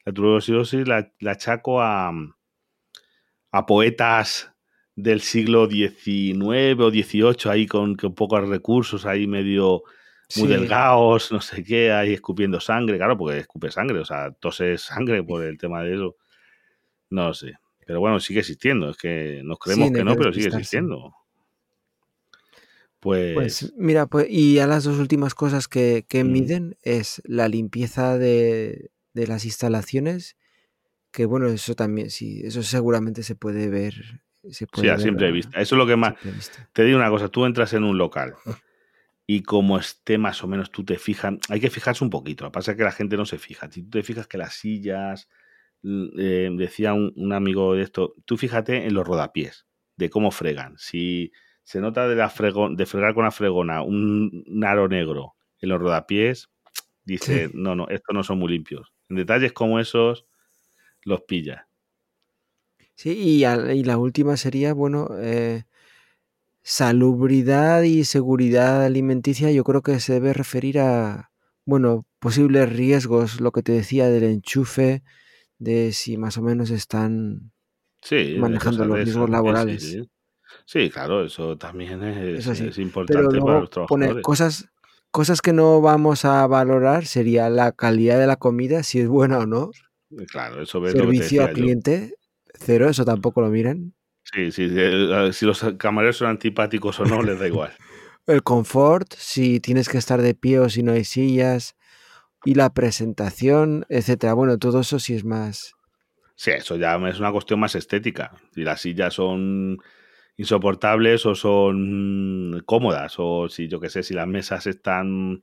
la 0.05 0.13
tuberculosis 0.13 0.87
la, 0.87 1.13
la 1.21 1.33
achaco 1.33 1.81
a, 1.83 2.13
a 3.53 3.67
poetas 3.67 4.53
del 4.95 5.21
siglo 5.21 5.69
XIX 5.69 6.81
o 6.81 6.91
XVIII, 6.91 7.51
ahí 7.51 7.67
con, 7.67 7.95
con 7.95 8.15
pocos 8.15 8.49
recursos, 8.49 9.07
ahí 9.07 9.27
medio 9.27 9.83
muy 10.37 10.49
delgados, 10.49 11.33
no 11.33 11.41
sé 11.41 11.63
qué, 11.63 11.93
ahí 11.93 12.13
escupiendo 12.13 12.61
sangre, 12.61 12.99
claro, 12.99 13.17
porque 13.17 13.39
escupe 13.39 13.71
sangre, 13.71 14.01
o 14.01 14.05
sea, 14.05 14.33
tose 14.33 14.77
sangre 14.77 15.23
por 15.23 15.45
el 15.45 15.57
tema 15.57 15.83
de 15.83 15.95
eso. 15.95 16.17
No 17.11 17.33
sé. 17.33 17.55
Pero 17.89 18.01
bueno, 18.01 18.21
sigue 18.21 18.41
existiendo, 18.41 18.91
es 18.91 18.99
que 18.99 19.41
nos 19.43 19.59
creemos 19.59 19.91
que 19.93 20.05
no, 20.05 20.15
pero 20.15 20.31
sigue 20.31 20.49
existiendo. 20.49 21.15
Pues... 23.01 23.33
pues... 23.33 23.73
mira, 23.79 24.05
pues, 24.05 24.27
y 24.29 24.59
a 24.59 24.67
las 24.67 24.85
dos 24.85 24.99
últimas 24.99 25.35
cosas 25.35 25.69
que, 25.69 26.05
que 26.07 26.23
miden 26.23 26.77
es 26.83 27.23
la 27.25 27.49
limpieza 27.49 28.19
de, 28.19 28.91
de, 29.15 29.27
las 29.27 29.47
instalaciones, 29.47 30.37
que 31.13 31.25
bueno, 31.25 31.47
eso 31.47 31.75
también, 31.75 32.11
sí, 32.11 32.43
eso 32.45 32.63
seguramente 32.63 33.23
se 33.23 33.35
puede 33.35 33.71
ver. 33.71 34.21
Se 34.51 34.67
puede 34.67 34.89
sí, 34.89 34.91
a 34.91 34.99
simple 34.99 35.33
vista. 35.33 35.59
Eso 35.59 35.75
es 35.75 35.79
lo 35.79 35.87
que 35.87 35.97
más... 35.97 36.13
Te 36.75 36.85
digo 36.85 36.99
una 36.99 37.09
cosa, 37.09 37.31
tú 37.31 37.47
entras 37.47 37.73
en 37.73 37.85
un 37.85 37.97
local 37.97 38.35
y 39.27 39.45
como 39.45 39.79
esté 39.79 40.19
más 40.19 40.45
o 40.45 40.47
menos 40.47 40.71
tú 40.71 40.85
te 40.85 40.99
fijas, 40.99 41.37
hay 41.49 41.61
que 41.61 41.71
fijarse 41.71 42.05
un 42.05 42.11
poquito, 42.11 42.45
lo 42.45 42.51
que 42.51 42.57
pasa 42.57 42.73
es 42.73 42.77
que 42.77 42.85
la 42.85 42.93
gente 42.93 43.17
no 43.17 43.25
se 43.25 43.39
fija. 43.39 43.71
Si 43.73 43.83
tú 43.83 43.89
te 43.93 44.03
fijas 44.03 44.27
que 44.27 44.37
las 44.37 44.53
sillas, 44.53 45.31
eh, 45.83 46.51
decía 46.53 46.95
un, 46.95 47.33
amigo 47.33 47.75
de 47.75 47.83
esto, 47.83 48.15
tú 48.25 48.37
fíjate 48.37 48.87
en 48.87 48.95
los 48.95 49.07
rodapiés, 49.07 49.67
de 49.97 50.11
cómo 50.11 50.31
fregan. 50.31 50.75
Si 50.79 51.33
se 51.65 51.81
nota 51.81 52.09
de, 52.09 52.17
la 52.17 52.33
de 52.71 52.87
fregar 52.87 53.15
con 53.15 53.25
la 53.25 53.31
fregona 53.31 53.83
un, 53.83 54.45
aro 54.65 54.89
negro 54.89 55.35
en 55.61 55.69
los 55.69 55.81
rodapiés, 55.81 56.51
dice, 57.05 57.51
no, 57.55 57.75
no, 57.75 57.89
estos 57.89 58.15
no 58.15 58.23
son 58.23 58.39
muy 58.39 58.53
limpios. 58.53 58.93
En 59.09 59.17
detalles 59.17 59.53
como 59.53 59.81
esos, 59.81 60.27
los 61.05 61.23
pilla. 61.23 61.69
Sí, 62.95 63.11
y, 63.11 63.45
y 63.45 63.85
la 63.85 63.97
última 63.97 64.37
sería, 64.37 64.75
bueno, 64.75 65.09
eh, 65.19 65.65
Salubridad 66.71 67.81
y 67.85 68.05
seguridad 68.05 68.85
alimenticia 68.85 69.51
yo 69.51 69.65
creo 69.65 69.81
que 69.81 70.01
se 70.01 70.13
debe 70.13 70.35
referir 70.35 70.79
a, 70.81 71.31
bueno, 71.65 72.05
posibles 72.19 72.71
riesgos, 72.71 73.41
lo 73.41 73.53
que 73.53 73.63
te 73.63 73.73
decía 73.73 74.11
del 74.11 74.25
enchufe, 74.25 75.03
de 75.59 75.93
si 75.93 76.17
más 76.17 76.39
o 76.39 76.43
menos 76.43 76.71
están 76.71 77.53
manejando 78.39 78.85
los 78.85 78.99
riesgos 78.99 79.31
laborales. 79.31 79.99
Sí, 80.65 80.91
claro, 80.91 81.25
eso 81.25 81.57
también 81.57 82.03
es, 82.03 82.79
importante 82.79 83.39
para 83.41 83.61
los 83.61 83.71
trabajadores. 83.71 84.23
cosas, 84.23 84.69
cosas 85.11 85.43
que 85.43 85.53
no 85.53 85.81
vamos 85.81 86.25
a 86.25 86.47
valorar 86.47 87.07
sería 87.07 87.51
la 87.51 87.73
calidad 87.73 88.19
de 88.19 88.27
la 88.27 88.37
comida, 88.37 88.83
si 88.83 89.01
es 89.01 89.09
buena 89.09 89.39
o 89.39 89.47
no. 89.47 89.71
Claro, 90.31 90.63
eso 90.63 90.81
ves 90.81 90.93
Servicio 90.93 91.45
al 91.45 91.53
cliente, 91.53 92.15
cero, 92.55 92.89
eso 92.89 93.05
tampoco 93.05 93.41
lo 93.41 93.49
miran. 93.49 93.95
Sí, 94.25 94.53
sí, 94.53 94.69
eh, 94.71 95.31
si 95.33 95.47
los 95.47 95.65
camareros 95.79 96.19
son 96.19 96.29
antipáticos 96.29 97.01
o 97.01 97.05
no, 97.05 97.23
les 97.23 97.39
da 97.39 97.47
igual. 97.49 97.73
El 98.27 98.43
confort, 98.43 99.15
si 99.17 99.59
tienes 99.61 99.89
que 99.89 99.97
estar 99.97 100.21
de 100.21 100.35
pie 100.35 100.59
o 100.61 100.69
si 100.69 100.83
no 100.83 100.93
hay 100.93 101.05
sillas, 101.05 101.77
y 102.45 102.55
la 102.55 102.73
presentación, 102.73 103.85
etcétera. 103.89 104.35
Bueno, 104.35 104.59
todo 104.59 104.81
eso 104.81 104.99
sí 104.99 105.15
es 105.15 105.25
más. 105.25 105.75
Sí, 106.35 106.53
eso 106.53 106.77
ya 106.77 106.97
es 107.09 107.19
una 107.19 107.33
cuestión 107.33 107.61
más 107.61 107.75
estética. 107.75 108.33
Si 108.55 108.63
las 108.63 108.81
sillas 108.81 109.15
son 109.15 109.79
insoportables 110.37 111.27
o 111.27 111.35
son 111.35 112.63
cómodas, 112.65 113.15
o 113.19 113.49
si 113.49 113.69
yo 113.69 113.81
qué 113.81 113.91
sé, 113.91 114.03
si 114.05 114.15
las 114.15 114.29
mesas 114.29 114.67
están 114.67 115.43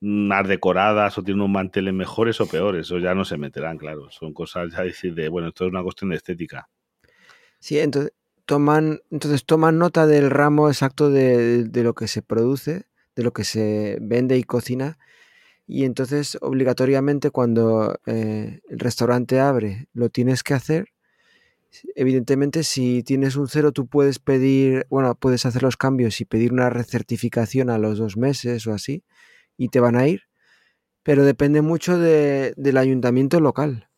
más 0.00 0.46
decoradas 0.46 1.16
o 1.16 1.22
tienen 1.22 1.40
unos 1.40 1.54
manteles 1.54 1.94
mejores 1.94 2.40
o 2.40 2.46
peores, 2.46 2.86
eso 2.86 2.98
ya 2.98 3.14
no 3.14 3.24
se 3.24 3.38
meterán, 3.38 3.78
claro. 3.78 4.10
Son 4.10 4.34
cosas 4.34 4.72
ya 4.72 4.82
decir 4.82 5.14
de, 5.14 5.28
bueno, 5.28 5.48
esto 5.48 5.64
es 5.64 5.70
una 5.70 5.82
cuestión 5.82 6.10
de 6.10 6.16
estética. 6.16 6.68
Sí, 7.58 7.78
entonces 7.78 8.12
toman, 8.44 9.00
entonces 9.10 9.46
toman 9.46 9.78
nota 9.78 10.06
del 10.06 10.30
ramo 10.30 10.68
exacto 10.68 11.10
de, 11.10 11.70
lo 11.72 11.94
que 11.94 12.08
se 12.08 12.22
produce, 12.22 12.86
de 13.16 13.22
lo 13.22 13.32
que 13.32 13.44
se 13.44 13.98
vende 14.00 14.36
y 14.36 14.44
cocina. 14.44 14.98
Y 15.66 15.84
entonces 15.84 16.36
obligatoriamente 16.40 17.30
cuando 17.30 17.98
eh, 18.06 18.60
el 18.68 18.78
restaurante 18.78 19.40
abre 19.40 19.88
lo 19.92 20.10
tienes 20.10 20.42
que 20.42 20.54
hacer. 20.54 20.88
Evidentemente 21.96 22.62
si 22.62 23.02
tienes 23.02 23.36
un 23.36 23.48
cero 23.48 23.72
tú 23.72 23.86
puedes 23.86 24.18
pedir, 24.18 24.86
bueno, 24.90 25.14
puedes 25.14 25.46
hacer 25.46 25.62
los 25.62 25.76
cambios 25.76 26.20
y 26.20 26.24
pedir 26.24 26.52
una 26.52 26.70
recertificación 26.70 27.70
a 27.70 27.78
los 27.78 27.98
dos 27.98 28.16
meses 28.16 28.66
o 28.66 28.72
así 28.72 29.04
y 29.56 29.68
te 29.68 29.80
van 29.80 29.96
a 29.96 30.06
ir. 30.06 30.22
Pero 31.02 31.24
depende 31.24 31.62
mucho 31.62 31.98
del 31.98 32.76
ayuntamiento 32.76 33.40
local, 33.40 33.88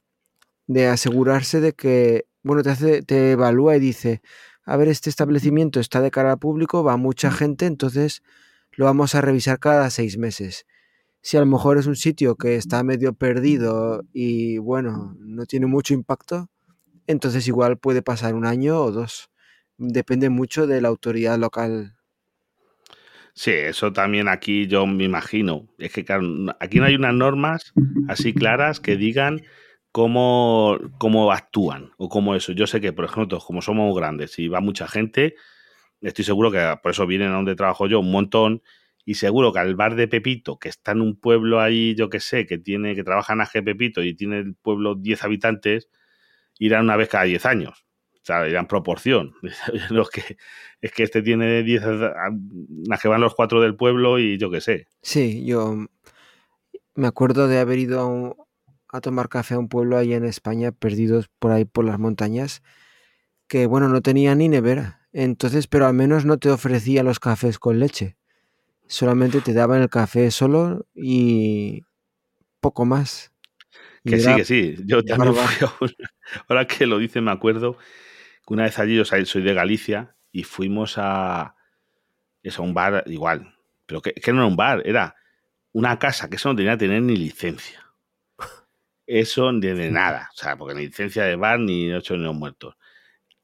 de 0.67 0.89
asegurarse 0.89 1.61
de 1.61 1.73
que 1.73 2.27
bueno, 2.47 2.63
te, 2.63 2.71
hace, 2.71 3.03
te 3.03 3.33
evalúa 3.33 3.77
y 3.77 3.81
dice, 3.81 4.23
a 4.65 4.77
ver, 4.77 4.87
este 4.89 5.11
establecimiento 5.11 5.81
está 5.81 6.01
de 6.01 6.13
cara 6.13 6.33
al 6.33 6.39
público, 6.39 6.85
va 6.85 6.97
mucha 6.97 7.33
gente, 7.33 7.67
entonces 7.67 8.23
lo 8.73 8.85
vamos 8.85 9.17
a 9.17 9.21
revisar 9.21 9.59
cada 9.59 9.91
seis 9.91 10.17
meses. 10.17 10.65
Si 11.27 11.37
a 11.37 11.41
lo 11.41 11.47
mejor 11.47 11.77
es 11.77 11.89
un 11.89 11.97
sitio 11.97 12.37
que 12.37 12.55
está 12.55 12.85
medio 12.85 13.13
perdido 13.13 14.05
y 14.13 14.59
bueno, 14.59 15.17
no 15.19 15.45
tiene 15.45 15.67
mucho 15.67 15.93
impacto, 15.93 16.49
entonces 17.09 17.49
igual 17.49 17.79
puede 17.79 18.01
pasar 18.01 18.37
un 18.37 18.47
año 18.47 18.81
o 18.81 18.93
dos. 18.93 19.29
Depende 19.77 20.31
mucho 20.31 20.69
de 20.69 20.81
la 20.81 20.87
autoridad 20.87 21.37
local. 21.37 21.97
Sí, 23.35 23.51
eso 23.51 23.93
también 23.93 24.29
aquí 24.29 24.69
yo 24.69 24.87
me 24.87 25.03
imagino. 25.03 25.67
Es 25.79 25.93
que 25.93 26.05
aquí 26.61 26.79
no 26.79 26.85
hay 26.85 26.95
unas 26.95 27.15
normas 27.15 27.73
así 28.07 28.33
claras 28.33 28.79
que 28.79 28.97
digan 28.97 29.43
cómo, 29.91 30.79
cómo 30.97 31.33
actúan 31.33 31.91
o 31.97 32.09
cómo 32.09 32.37
eso. 32.37 32.53
Yo 32.53 32.69
sé 32.69 32.81
que, 32.81 32.93
por 32.93 33.05
ejemplo, 33.05 33.41
como 33.41 33.63
somos 33.63 33.97
grandes 33.97 34.39
y 34.39 34.47
va 34.47 34.61
mucha 34.61 34.87
gente, 34.87 35.35
estoy 36.01 36.25
seguro 36.25 36.53
que 36.53 36.79
por 36.81 36.93
eso 36.93 37.05
vienen 37.05 37.33
a 37.33 37.35
donde 37.35 37.57
trabajo 37.57 37.89
yo 37.89 37.99
un 37.99 38.13
montón 38.13 38.63
y 39.09 39.15
seguro 39.15 39.53
que 39.53 39.61
al 39.61 39.77
bar 39.77 39.95
de 39.95 40.09
Pepito, 40.09 40.59
que 40.59 40.69
está 40.69 40.91
en 40.91 41.01
un 41.01 41.15
pueblo 41.15 41.61
ahí, 41.61 41.95
yo 41.95 42.11
que 42.11 42.19
sé, 42.19 42.45
que 42.45 42.59
tiene 42.59 42.97
que 42.97 43.05
trabaja 43.05 43.35
en 43.55 43.65
Pepito 43.65 44.03
y 44.03 44.15
tiene 44.15 44.39
el 44.39 44.57
pueblo 44.57 44.97
10 44.97 45.23
habitantes, 45.23 45.89
irán 46.59 46.85
una 46.85 46.97
vez 46.97 47.09
cada 47.09 47.23
10 47.23 47.47
años. 47.47 47.87
O 48.15 48.25
sea, 48.25 48.49
irán 48.49 48.67
proporción. 48.67 49.35
Los 49.91 50.11
que, 50.11 50.37
es 50.81 50.91
que 50.91 51.05
este 51.05 51.23
tiene 51.23 51.63
10, 51.63 51.85
a 51.85 53.09
van 53.09 53.21
los 53.21 53.37
cuatro 53.37 53.61
del 53.61 53.77
pueblo 53.77 54.19
y 54.19 54.39
yo 54.39 54.51
que 54.51 54.61
sé. 54.61 54.89
Sí, 55.03 55.47
yo 55.47 55.87
me 56.97 57.07
acuerdo 57.07 57.47
de 57.47 57.61
haber 57.61 57.79
ido 57.79 58.37
a 58.89 59.01
tomar 59.01 59.29
café 59.29 59.55
a 59.55 59.61
un 59.61 59.69
pueblo 59.69 59.97
ahí 59.97 60.15
en 60.15 60.25
España, 60.25 60.73
perdidos 60.73 61.29
por 61.39 61.53
ahí 61.53 61.65
por 61.65 61.85
las 61.85 62.01
montañas, 62.01 62.65
que 63.47 63.67
bueno, 63.67 63.89
no 63.89 64.03
tenía 64.03 64.35
ni 64.35 64.49
nevera. 64.49 65.07
Entonces, 65.13 65.69
pero 65.69 65.87
al 65.87 65.95
menos 65.95 66.25
no 66.25 66.39
te 66.39 66.51
ofrecía 66.51 67.05
los 67.05 67.21
cafés 67.21 67.61
con 67.61 67.79
leche. 67.79 68.17
Solamente 68.89 69.41
te 69.41 69.53
daban 69.53 69.83
el 69.83 69.89
café 69.89 70.31
solo 70.31 70.87
y 70.95 71.83
poco 72.61 72.85
más. 72.85 73.33
que 74.05 74.21
sí, 74.21 74.35
que 74.37 74.45
sí. 74.45 74.77
Yo 74.85 75.05
también 75.05 75.35
fui 75.35 75.89
Ahora 76.49 76.67
que 76.67 76.87
lo 76.87 76.99
dice, 76.99 77.21
me 77.21 77.31
acuerdo 77.31 77.77
que 78.47 78.55
una 78.55 78.65
vez 78.65 78.79
allí, 78.79 78.97
yo 78.97 79.05
soy 79.05 79.43
de 79.43 79.55
Galicia, 79.55 80.17
y 80.33 80.45
fuimos 80.45 80.95
a. 80.99 81.55
Eso, 82.43 82.63
a 82.63 82.65
un 82.65 82.75
bar 82.75 83.05
igual. 83.07 83.57
Pero 83.87 84.03
que, 84.03 84.13
que 84.13 84.33
no 84.33 84.39
era 84.39 84.47
un 84.47 84.57
bar, 84.57 84.83
era 84.85 85.17
una 85.73 85.99
casa 85.99 86.29
que 86.29 86.37
eso 86.37 86.49
no 86.49 86.57
tenía 86.57 86.73
que 86.73 86.87
tener 86.87 87.03
ni 87.03 87.17
licencia 87.17 87.87
eso 89.07 89.53
ni 89.53 89.69
de 89.69 89.91
nada. 89.91 90.31
O 90.35 90.37
sea, 90.37 90.57
porque 90.57 90.75
ni 90.75 90.87
licencia 90.87 91.25
de 91.25 91.37
bar 91.37 91.61
ni 91.61 91.93
ocho 91.93 92.17
niños 92.17 92.35
muertos. 92.35 92.77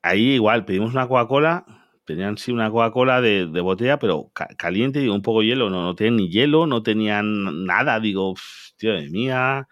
Ahí 0.02 0.32
igual 0.32 0.64
pedimos 0.64 0.92
una 0.92 1.06
Coca-Cola, 1.06 1.64
tenían 2.04 2.38
sí 2.38 2.52
una 2.52 2.70
Coca-Cola 2.70 3.20
de, 3.20 3.46
botella, 3.60 3.98
pero 3.98 4.30
caliente 4.58 5.02
y 5.02 5.08
un 5.08 5.22
poco 5.22 5.42
hielo. 5.42 5.70
No, 5.70 5.82
no 5.82 5.94
tenían 5.94 6.16
ni 6.16 6.30
hielo, 6.30 6.66
no 6.66 6.82
tenían 6.82 7.66
nada. 7.66 8.00
Digo, 8.00 8.34
tío 8.76 8.92
de 8.94 9.08
mía. 9.10 9.68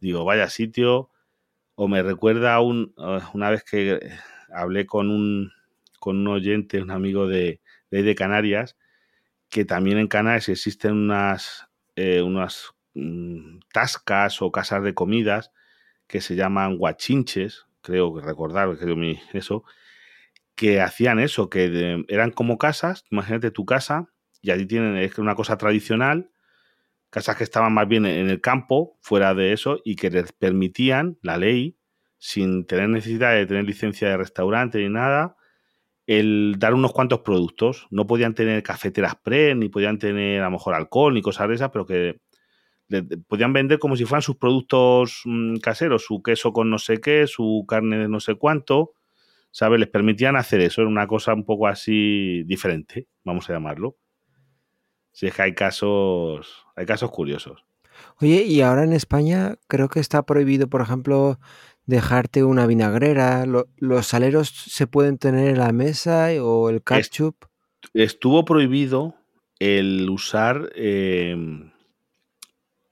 Digo, 0.00 0.24
vaya 0.24 0.48
sitio. 0.48 1.10
O 1.74 1.88
me 1.88 2.02
recuerda 2.02 2.60
un, 2.60 2.94
una 3.34 3.50
vez 3.50 3.64
que 3.64 4.00
hablé 4.54 4.86
con 4.86 5.10
un, 5.10 5.52
con 6.00 6.18
un 6.18 6.28
oyente, 6.28 6.82
un 6.82 6.90
amigo 6.90 7.26
de, 7.26 7.60
de, 7.90 8.14
Canarias, 8.14 8.76
que 9.48 9.64
también 9.64 9.98
en 9.98 10.08
Canarias 10.08 10.48
existen 10.50 10.92
unas, 10.94 11.68
eh, 11.96 12.22
unas 12.22 12.74
Mm, 12.94 13.60
tascas 13.72 14.42
o 14.42 14.52
casas 14.52 14.82
de 14.82 14.92
comidas 14.94 15.50
que 16.06 16.20
se 16.20 16.36
llaman 16.36 16.76
guachinches, 16.76 17.66
creo 17.80 18.14
que 18.14 18.20
recordar 18.20 18.76
que 18.78 19.18
eso, 19.32 19.64
que 20.54 20.80
hacían 20.80 21.18
eso, 21.18 21.48
que 21.50 22.04
eran 22.08 22.30
como 22.30 22.58
casas, 22.58 23.04
imagínate 23.10 23.50
tu 23.50 23.64
casa, 23.64 24.08
y 24.40 24.50
allí 24.50 24.66
tienen 24.66 25.10
una 25.18 25.34
cosa 25.34 25.56
tradicional, 25.56 26.30
casas 27.10 27.36
que 27.36 27.44
estaban 27.44 27.72
más 27.72 27.88
bien 27.88 28.06
en 28.06 28.30
el 28.30 28.40
campo, 28.40 28.98
fuera 29.00 29.34
de 29.34 29.52
eso, 29.52 29.80
y 29.84 29.96
que 29.96 30.10
les 30.10 30.32
permitían 30.32 31.18
la 31.22 31.38
ley, 31.38 31.78
sin 32.18 32.66
tener 32.66 32.88
necesidad 32.88 33.34
de 33.34 33.46
tener 33.46 33.64
licencia 33.64 34.08
de 34.08 34.16
restaurante 34.16 34.78
ni 34.78 34.88
nada, 34.88 35.36
el 36.06 36.56
dar 36.58 36.74
unos 36.74 36.92
cuantos 36.92 37.20
productos. 37.20 37.86
No 37.90 38.06
podían 38.06 38.34
tener 38.34 38.62
cafeteras 38.62 39.16
pre, 39.16 39.54
ni 39.54 39.68
podían 39.68 39.98
tener 39.98 40.40
a 40.40 40.46
lo 40.46 40.52
mejor 40.52 40.74
alcohol, 40.74 41.14
ni 41.14 41.22
cosas 41.22 41.48
de 41.48 41.54
esas, 41.54 41.70
pero 41.70 41.86
que 41.86 42.20
podían 43.26 43.52
vender 43.52 43.78
como 43.78 43.96
si 43.96 44.04
fueran 44.04 44.22
sus 44.22 44.36
productos 44.36 45.22
mm, 45.24 45.56
caseros, 45.56 46.04
su 46.04 46.22
queso 46.22 46.52
con 46.52 46.70
no 46.70 46.78
sé 46.78 47.00
qué, 47.00 47.26
su 47.26 47.64
carne 47.66 47.98
de 47.98 48.08
no 48.08 48.20
sé 48.20 48.34
cuánto, 48.34 48.92
¿sabes? 49.52 49.78
Les 49.78 49.88
permitían 49.88 50.34
hacer 50.34 50.60
eso, 50.60 50.80
era 50.80 50.90
una 50.90 51.06
cosa 51.06 51.32
un 51.32 51.44
poco 51.44 51.68
así 51.68 52.42
diferente, 52.44 53.06
vamos 53.22 53.48
a 53.48 53.52
llamarlo. 53.52 53.96
Si 55.12 55.26
es 55.26 55.34
que 55.34 55.42
hay 55.42 55.54
casos, 55.54 56.64
hay 56.74 56.86
casos 56.86 57.10
curiosos. 57.10 57.64
Oye, 58.20 58.44
y 58.44 58.62
ahora 58.62 58.82
en 58.84 58.92
España 58.92 59.56
creo 59.68 59.88
que 59.88 60.00
está 60.00 60.24
prohibido, 60.24 60.68
por 60.68 60.80
ejemplo, 60.80 61.38
dejarte 61.86 62.44
una 62.44 62.66
vinagrera. 62.66 63.44
¿Los 63.76 64.06
saleros 64.06 64.48
se 64.48 64.86
pueden 64.86 65.18
tener 65.18 65.48
en 65.50 65.58
la 65.58 65.72
mesa 65.72 66.28
o 66.40 66.70
el 66.70 66.82
ketchup? 66.82 67.44
Estuvo 67.94 68.44
prohibido 68.44 69.14
el 69.58 70.08
usar, 70.08 70.70
em, 70.74 71.70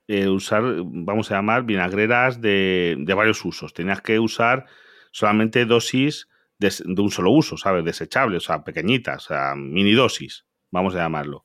usar, 0.09 0.62
vamos 0.85 1.31
a 1.31 1.37
llamar, 1.37 1.64
vinagreras 1.64 2.40
de, 2.40 2.96
varios 3.16 3.44
usos. 3.44 3.73
Tenías 3.73 4.03
que 4.03 4.18
usar 4.18 4.66
solamente 5.12 5.64
dosis 5.64 6.29
de, 6.61 7.03
un 7.03 7.11
solo 7.11 7.33
uso, 7.33 7.57
¿sabes? 7.57 7.85
Desechables, 7.85 8.44
o 8.44 8.46
sea, 8.46 8.62
pequeñitas, 8.62 9.25
o 9.25 9.29
sea, 9.29 9.55
mini 9.57 9.92
dosis, 9.92 10.44
vamos 10.70 10.94
a 10.94 10.99
llamarlo. 10.99 11.44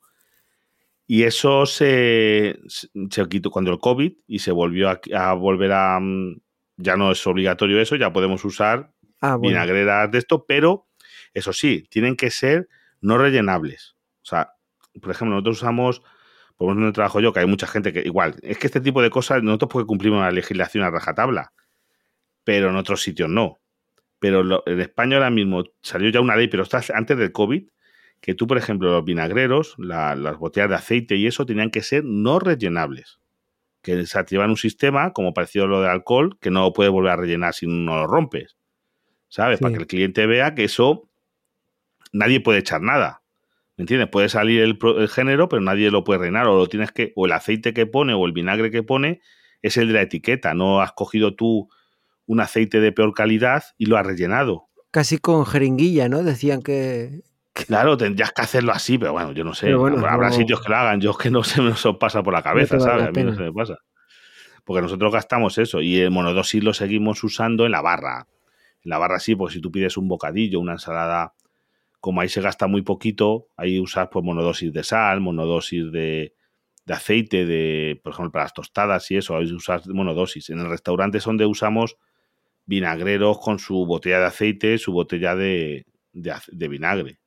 Y 1.08 1.24
eso 1.24 1.66
se, 1.66 2.60
se, 2.68 3.28
quitó 3.30 3.50
cuando 3.50 3.72
el 3.72 3.80
COVID 3.80 4.14
y 4.28 4.40
se 4.40 4.52
volvió 4.52 4.90
a, 4.90 5.34
volver 5.34 5.72
a... 5.72 6.00
Mm, 6.00 6.42
ya 6.78 6.98
no 6.98 7.12
es 7.12 7.26
obligatorio 7.26 7.80
eso, 7.80 7.96
ya 7.96 8.12
podemos 8.12 8.44
usar 8.44 8.92
ah, 9.22 9.38
vinagreras 9.40 10.12
de 10.12 10.18
esto, 10.18 10.46
pero 10.46 10.90
eso 11.34 11.54
sí, 11.54 11.88
tienen 11.90 12.18
que 12.18 12.30
ser 12.30 12.68
no 13.00 13.18
rellenables. 13.18 13.96
O 14.24 14.26
sea, 14.26 14.52
por 15.02 15.12
ejemplo, 15.12 15.36
nosotros 15.36 15.58
usamos, 15.62 16.02
por 16.58 16.68
ejemplo, 16.68 16.84
en 16.84 16.88
el 16.88 16.94
trabajo 16.94 17.22
yo, 17.22 17.32
que 17.32 17.40
hay 17.40 17.48
mucha 17.48 17.68
gente 17.68 17.94
que 17.94 18.02
igual, 18.02 18.36
es 18.42 18.58
que 18.58 18.68
este 18.68 18.82
tipo 18.82 19.02
de 19.02 19.10
cosas 19.10 19.42
nosotros 19.42 19.70
porque 19.72 19.88
cumplimos 19.88 20.20
la 20.20 20.32
legislación 20.32 20.84
a 20.84 20.90
rajatabla, 20.90 21.54
pero 22.44 22.70
en 22.70 22.76
otros 22.76 23.02
sitios 23.02 23.30
no. 23.30 23.62
Pero 24.20 24.64
en 24.66 24.80
España 24.80 25.18
ahora 25.18 25.30
mismo 25.30 25.64
salió 25.82 26.10
ya 26.10 26.22
una 26.22 26.36
ley, 26.36 26.48
pero 26.48 26.64
está 26.64 26.82
antes 26.94 27.18
del 27.18 27.32
COVID, 27.32 27.68
que 28.22 28.34
tú, 28.34 28.48
por 28.48 28.58
ejemplo, 28.58 28.92
los 28.92 29.06
vinagreros, 29.06 29.76
las 29.78 30.38
botellas 30.38 30.70
de 30.70 30.76
aceite 30.76 31.16
y 31.16 31.28
eso 31.28 31.46
tenían 31.46 31.70
que 31.70 31.82
ser 31.82 32.04
no 32.04 32.40
rellenables. 32.40 33.20
Que 33.82 34.06
se 34.06 34.18
activan 34.18 34.50
un 34.50 34.58
sistema, 34.58 35.14
como 35.14 35.34
parecido 35.34 35.66
a 35.66 35.68
lo 35.68 35.82
de 35.82 35.90
alcohol, 35.90 36.38
que 36.40 36.50
no 36.50 36.62
lo 36.62 36.74
puedes 36.74 36.92
volver 36.92 37.12
a 37.12 37.18
rellenar 37.18 37.54
si 37.54 37.68
no 37.68 37.96
lo 37.96 38.08
rompes. 38.08 38.58
¿Sabes? 39.28 39.60
Para 39.60 39.74
que 39.74 39.82
el 39.82 39.88
cliente 39.88 40.26
vea 40.26 40.56
que 40.56 40.64
eso 40.64 41.10
nadie 42.14 42.40
puede 42.40 42.60
echar 42.60 42.82
nada. 42.82 43.22
¿Me 43.78 43.84
entiendes? 43.84 44.10
Puede 44.10 44.30
salir 44.30 44.62
el, 44.62 44.80
el, 44.98 45.10
género, 45.10 45.50
pero 45.50 45.62
nadie 45.62 45.92
lo 45.92 46.04
puede 46.04 46.22
rellenar. 46.22 46.48
O 46.48 46.58
lo 46.58 46.68
tienes 46.68 46.92
que, 46.92 47.12
o 47.16 47.26
el 47.26 47.34
aceite 47.34 47.74
que 47.74 47.86
pone, 47.86 48.14
o 48.14 48.26
el 48.26 48.32
vinagre 48.32 48.72
que 48.72 48.82
pone, 48.82 49.22
es 49.62 49.78
el 49.78 49.90
de 49.90 49.94
la 49.94 50.02
etiqueta. 50.02 50.54
No 50.54 50.82
has 50.82 50.94
cogido 50.94 51.36
tú 51.36 51.70
un 52.26 52.40
aceite 52.40 52.80
de 52.80 52.92
peor 52.92 53.14
calidad 53.14 53.64
y 53.78 53.86
lo 53.86 53.98
has 53.98 54.06
rellenado. 54.06 54.68
Casi 54.92 55.18
con 55.18 55.46
jeringuilla, 55.46 56.10
¿no? 56.10 56.24
Decían 56.24 56.62
que 56.62 57.24
Claro, 57.56 57.96
tendrías 57.96 58.34
que 58.34 58.42
hacerlo 58.42 58.74
así, 58.74 58.98
pero 58.98 59.14
bueno, 59.14 59.32
yo 59.32 59.46
no 59.46 59.54
sé. 59.54 59.72
habrá 59.72 60.30
sitios 60.32 60.62
que 60.62 60.68
lo 60.70 60.76
hagan. 60.76 61.00
Yo 61.00 61.12
es 61.12 61.18
que 61.18 61.30
no 61.30 61.42
se 61.44 61.62
me 61.62 61.74
pasa 61.98 62.22
por 62.22 62.34
la 62.34 62.44
cabeza, 62.44 62.80
¿sabes? 62.82 63.08
A 63.08 63.12
mí 63.12 63.24
no 63.24 63.34
se 63.34 63.44
me 63.44 63.54
pasa. 63.54 63.78
Porque 64.66 64.82
nosotros 64.82 65.14
gastamos 65.14 65.58
eso 65.58 65.80
y 65.80 65.98
el 66.00 66.12
monodosis 66.12 66.62
lo 66.64 66.74
seguimos 66.74 67.24
usando 67.24 67.66
en 67.66 67.72
la 67.72 67.82
barra. 67.82 68.28
En 68.84 68.90
la 68.90 68.98
barra 68.98 69.20
sí, 69.20 69.36
porque 69.36 69.54
si 69.54 69.62
tú 69.62 69.72
pides 69.72 69.96
un 69.96 70.10
bocadillo, 70.10 70.60
una 70.60 70.74
ensalada, 70.74 71.34
como 72.02 72.20
ahí 72.20 72.28
se 72.28 72.42
gasta 72.42 72.68
muy 72.68 72.82
poquito, 72.82 73.48
ahí 73.56 73.80
usas 73.80 74.10
pues 74.12 74.26
monodosis 74.26 74.74
de 74.74 74.84
sal, 74.84 75.22
monodosis 75.22 75.92
de, 75.94 76.34
de 76.86 76.94
aceite, 76.94 77.46
de, 77.46 78.02
por 78.04 78.12
ejemplo, 78.12 78.32
para 78.34 78.46
las 78.46 78.54
tostadas 78.54 79.10
y 79.12 79.18
eso, 79.18 79.38
ahí 79.38 79.50
usas 79.54 79.88
monodosis. 79.88 80.50
En 80.50 80.60
el 80.60 80.68
restaurante 80.68 81.20
es 81.20 81.24
donde 81.24 81.46
usamos 81.46 81.96
vinagreros 82.66 83.40
con 83.40 83.60
su 83.60 83.86
botella 83.86 84.20
de 84.20 84.26
aceite, 84.26 84.78
su 84.78 84.92
botella 84.92 85.36
de, 85.36 85.86
de 86.14 86.68
vinagre. 86.68 87.20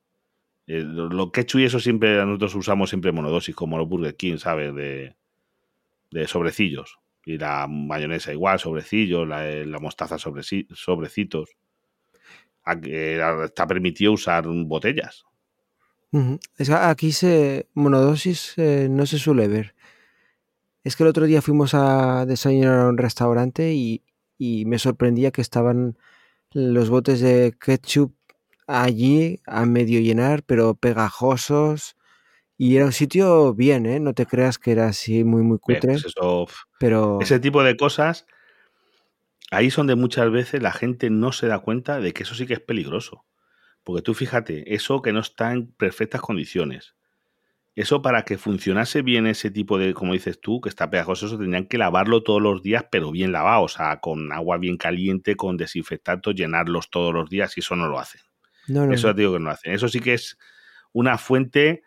Eh, 0.69 0.83
lo, 0.83 1.31
que 1.31 1.47
y 1.51 1.63
eso 1.63 1.79
siempre 1.79 2.23
nosotros 2.23 2.53
usamos 2.53 2.89
siempre 2.89 3.11
monodosis, 3.11 3.55
como 3.55 3.79
los 3.79 3.89
Burger 3.89 4.15
King, 4.15 4.37
¿sabes? 4.37 4.75
De, 4.75 5.15
de 6.11 6.27
sobrecillos. 6.27 6.99
Y 7.25 7.39
la 7.39 7.65
mayonesa 7.67 8.31
igual, 8.31 8.59
sobrecillos, 8.59 9.27
la, 9.27 9.49
eh, 9.49 9.65
mostaza 9.65 10.19
sobre, 10.19 10.43
sobrecitos. 10.43 11.49
Está 12.63 13.65
permitido 13.65 14.11
usar 14.11 14.45
botellas. 14.47 15.25
Aquí 16.71 17.11
se 17.13 17.67
monodosis 17.73 18.53
eh, 18.57 18.87
no 18.91 19.07
se 19.07 19.17
suele 19.17 19.47
ver. 19.47 19.73
Es 20.83 20.95
que 20.95 21.01
el 21.01 21.09
otro 21.09 21.25
día 21.25 21.41
fuimos 21.41 21.73
a 21.73 22.27
desayunar 22.27 22.81
a 22.81 22.89
un 22.89 22.97
restaurante 22.99 23.73
y, 23.73 24.03
y 24.39 24.65
me 24.65 24.79
sorprendía 24.79 25.29
que 25.29 25.41
estaban 25.41 25.97
los 26.51 26.89
botes 26.89 27.19
de 27.19 27.53
ketchup 27.59 28.15
allí 28.65 29.41
a 29.45 29.65
medio 29.65 29.99
llenar, 29.99 30.41
pero 30.43 30.73
pegajosos. 30.73 31.95
Y 32.57 32.75
era 32.77 32.85
un 32.85 32.93
sitio 32.93 33.53
bien, 33.53 33.85
¿eh? 33.85 33.99
No 33.99 34.13
te 34.13 34.25
creas 34.25 34.57
que 34.57 34.71
era 34.71 34.87
así 34.87 35.23
muy, 35.23 35.43
muy 35.43 35.59
cutre. 35.59 35.97
Pues 36.01 36.15
pero... 36.79 37.19
Ese 37.21 37.39
tipo 37.39 37.63
de 37.63 37.77
cosas, 37.77 38.25
ahí 39.51 39.69
son 39.69 39.87
de 39.87 39.95
muchas 39.95 40.31
veces 40.31 40.61
la 40.61 40.71
gente 40.71 41.09
no 41.09 41.31
se 41.31 41.47
da 41.47 41.59
cuenta 41.59 41.99
de 41.99 42.13
que 42.13 42.23
eso 42.23 42.33
sí 42.33 42.47
que 42.47 42.53
es 42.53 42.59
peligroso. 42.59 43.25
Porque 43.83 44.01
tú 44.01 44.13
fíjate, 44.13 44.73
eso 44.73 45.01
que 45.01 45.13
no 45.13 45.19
está 45.19 45.51
en 45.51 45.71
perfectas 45.71 46.21
condiciones. 46.21 46.95
Eso 47.79 48.01
para 48.01 48.23
que 48.23 48.37
funcionase 48.37 49.01
bien 49.01 49.27
ese 49.27 49.51
tipo 49.51 49.77
de, 49.77 49.93
como 49.93 50.13
dices 50.13 50.39
tú, 50.41 50.59
que 50.61 50.69
está 50.69 50.89
pegajoso, 50.89 51.27
eso 51.27 51.37
tendrían 51.37 51.65
que 51.65 51.77
lavarlo 51.77 52.23
todos 52.23 52.41
los 52.41 52.61
días, 52.61 52.85
pero 52.91 53.11
bien 53.11 53.31
lavado, 53.31 53.63
o 53.63 53.67
sea, 53.67 53.99
con 53.99 54.31
agua 54.33 54.57
bien 54.57 54.77
caliente, 54.77 55.35
con 55.35 55.57
desinfectantes, 55.57 56.35
llenarlos 56.35 56.89
todos 56.89 57.13
los 57.13 57.29
días 57.29 57.55
y 57.57 57.61
eso 57.61 57.75
no 57.75 57.87
lo 57.87 57.99
hacen 57.99 58.21
eso 58.91 59.13
te 59.13 59.21
digo 59.21 59.33
que 59.33 59.39
no 59.39 59.49
hacen. 59.49 59.73
Eso 59.73 59.87
sí 59.87 59.99
que 59.99 60.13
es 60.13 60.37
una 60.93 61.17
fuente 61.17 61.83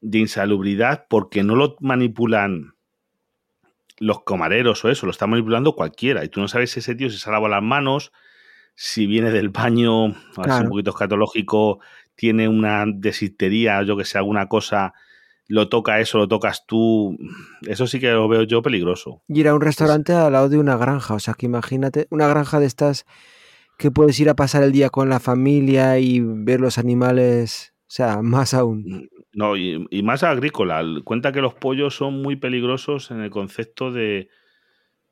de 0.00 0.18
insalubridad 0.18 1.06
porque 1.08 1.42
no 1.42 1.54
lo 1.54 1.76
manipulan 1.80 2.74
los 3.98 4.24
camareros 4.24 4.84
o 4.84 4.90
eso, 4.90 5.06
lo 5.06 5.12
está 5.12 5.26
manipulando 5.26 5.74
cualquiera. 5.74 6.24
Y 6.24 6.28
tú 6.28 6.40
no 6.40 6.48
sabes 6.48 6.72
si 6.72 6.80
ese 6.80 6.94
tío 6.94 7.08
se 7.10 7.18
se 7.18 7.28
ha 7.28 7.32
lavado 7.32 7.50
las 7.50 7.62
manos, 7.62 8.12
si 8.74 9.06
viene 9.06 9.30
del 9.30 9.50
baño, 9.50 10.06
un 10.06 10.68
poquito 10.68 10.90
escatológico, 10.90 11.80
tiene 12.14 12.48
una 12.48 12.84
desistería, 12.86 13.82
yo 13.82 13.96
que 13.96 14.04
sé, 14.04 14.18
alguna 14.18 14.48
cosa, 14.48 14.92
lo 15.52 15.68
toca 15.68 16.00
eso, 16.00 16.16
lo 16.16 16.28
tocas 16.28 16.64
tú. 16.66 17.14
Eso 17.66 17.86
sí 17.86 18.00
que 18.00 18.10
lo 18.10 18.26
veo 18.26 18.44
yo 18.44 18.62
peligroso. 18.62 19.22
Y 19.28 19.42
era 19.42 19.54
un 19.54 19.60
restaurante 19.60 20.14
al 20.14 20.32
lado 20.32 20.48
de 20.48 20.56
una 20.56 20.78
granja, 20.78 21.12
o 21.12 21.18
sea 21.18 21.34
que 21.34 21.44
imagínate, 21.44 22.06
una 22.08 22.26
granja 22.26 22.58
de 22.58 22.64
estas 22.64 23.04
que 23.76 23.90
puedes 23.90 24.18
ir 24.18 24.30
a 24.30 24.34
pasar 24.34 24.62
el 24.62 24.72
día 24.72 24.88
con 24.88 25.10
la 25.10 25.20
familia 25.20 25.98
y 25.98 26.20
ver 26.20 26.58
los 26.62 26.78
animales, 26.78 27.74
o 27.82 27.90
sea, 27.90 28.22
más 28.22 28.54
aún. 28.54 28.84
Mm, 28.86 29.08
no, 29.34 29.56
y, 29.58 30.02
más 30.02 30.22
agrícola. 30.22 30.82
Cuenta 31.04 31.32
que 31.32 31.42
los 31.42 31.52
pollos 31.52 31.94
son 31.94 32.22
muy 32.22 32.36
peligrosos 32.36 33.10
en 33.10 33.20
el 33.20 33.28
concepto 33.28 33.92
de, 33.92 34.30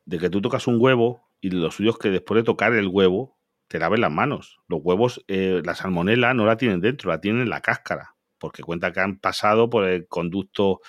de 0.06 0.18
que 0.18 0.30
tú 0.30 0.40
tocas 0.40 0.66
un 0.66 0.80
huevo 0.80 1.28
y 1.42 1.50
lo 1.50 1.70
suyo 1.70 1.90
es 1.90 1.98
que 1.98 2.08
después 2.08 2.36
de 2.36 2.44
tocar 2.44 2.72
el 2.72 2.88
huevo 2.88 3.36
te 3.68 3.78
laves 3.78 4.00
las 4.00 4.10
manos. 4.10 4.58
Los 4.68 4.80
huevos, 4.82 5.22
eh, 5.28 5.60
la 5.66 5.74
salmonela 5.74 6.32
no 6.32 6.46
la 6.46 6.56
tienen 6.56 6.80
dentro, 6.80 7.10
la 7.10 7.20
tienen 7.20 7.42
en 7.42 7.50
la 7.50 7.60
cáscara, 7.60 8.14
porque 8.40 8.64
cuenta 8.64 8.92
que 8.92 8.98
han 8.98 9.18
pasado 9.20 9.70
por 9.70 9.84
el 9.86 10.08
conducto 10.08 10.80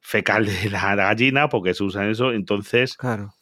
fecal 0.00 0.46
de 0.46 0.70
la 0.70 0.94
gallina, 0.96 1.48
porque 1.48 1.74
se 1.74 1.84
usan 1.84 2.10
eso, 2.10 2.32
entonces 2.32 2.96
claro. 2.96 3.32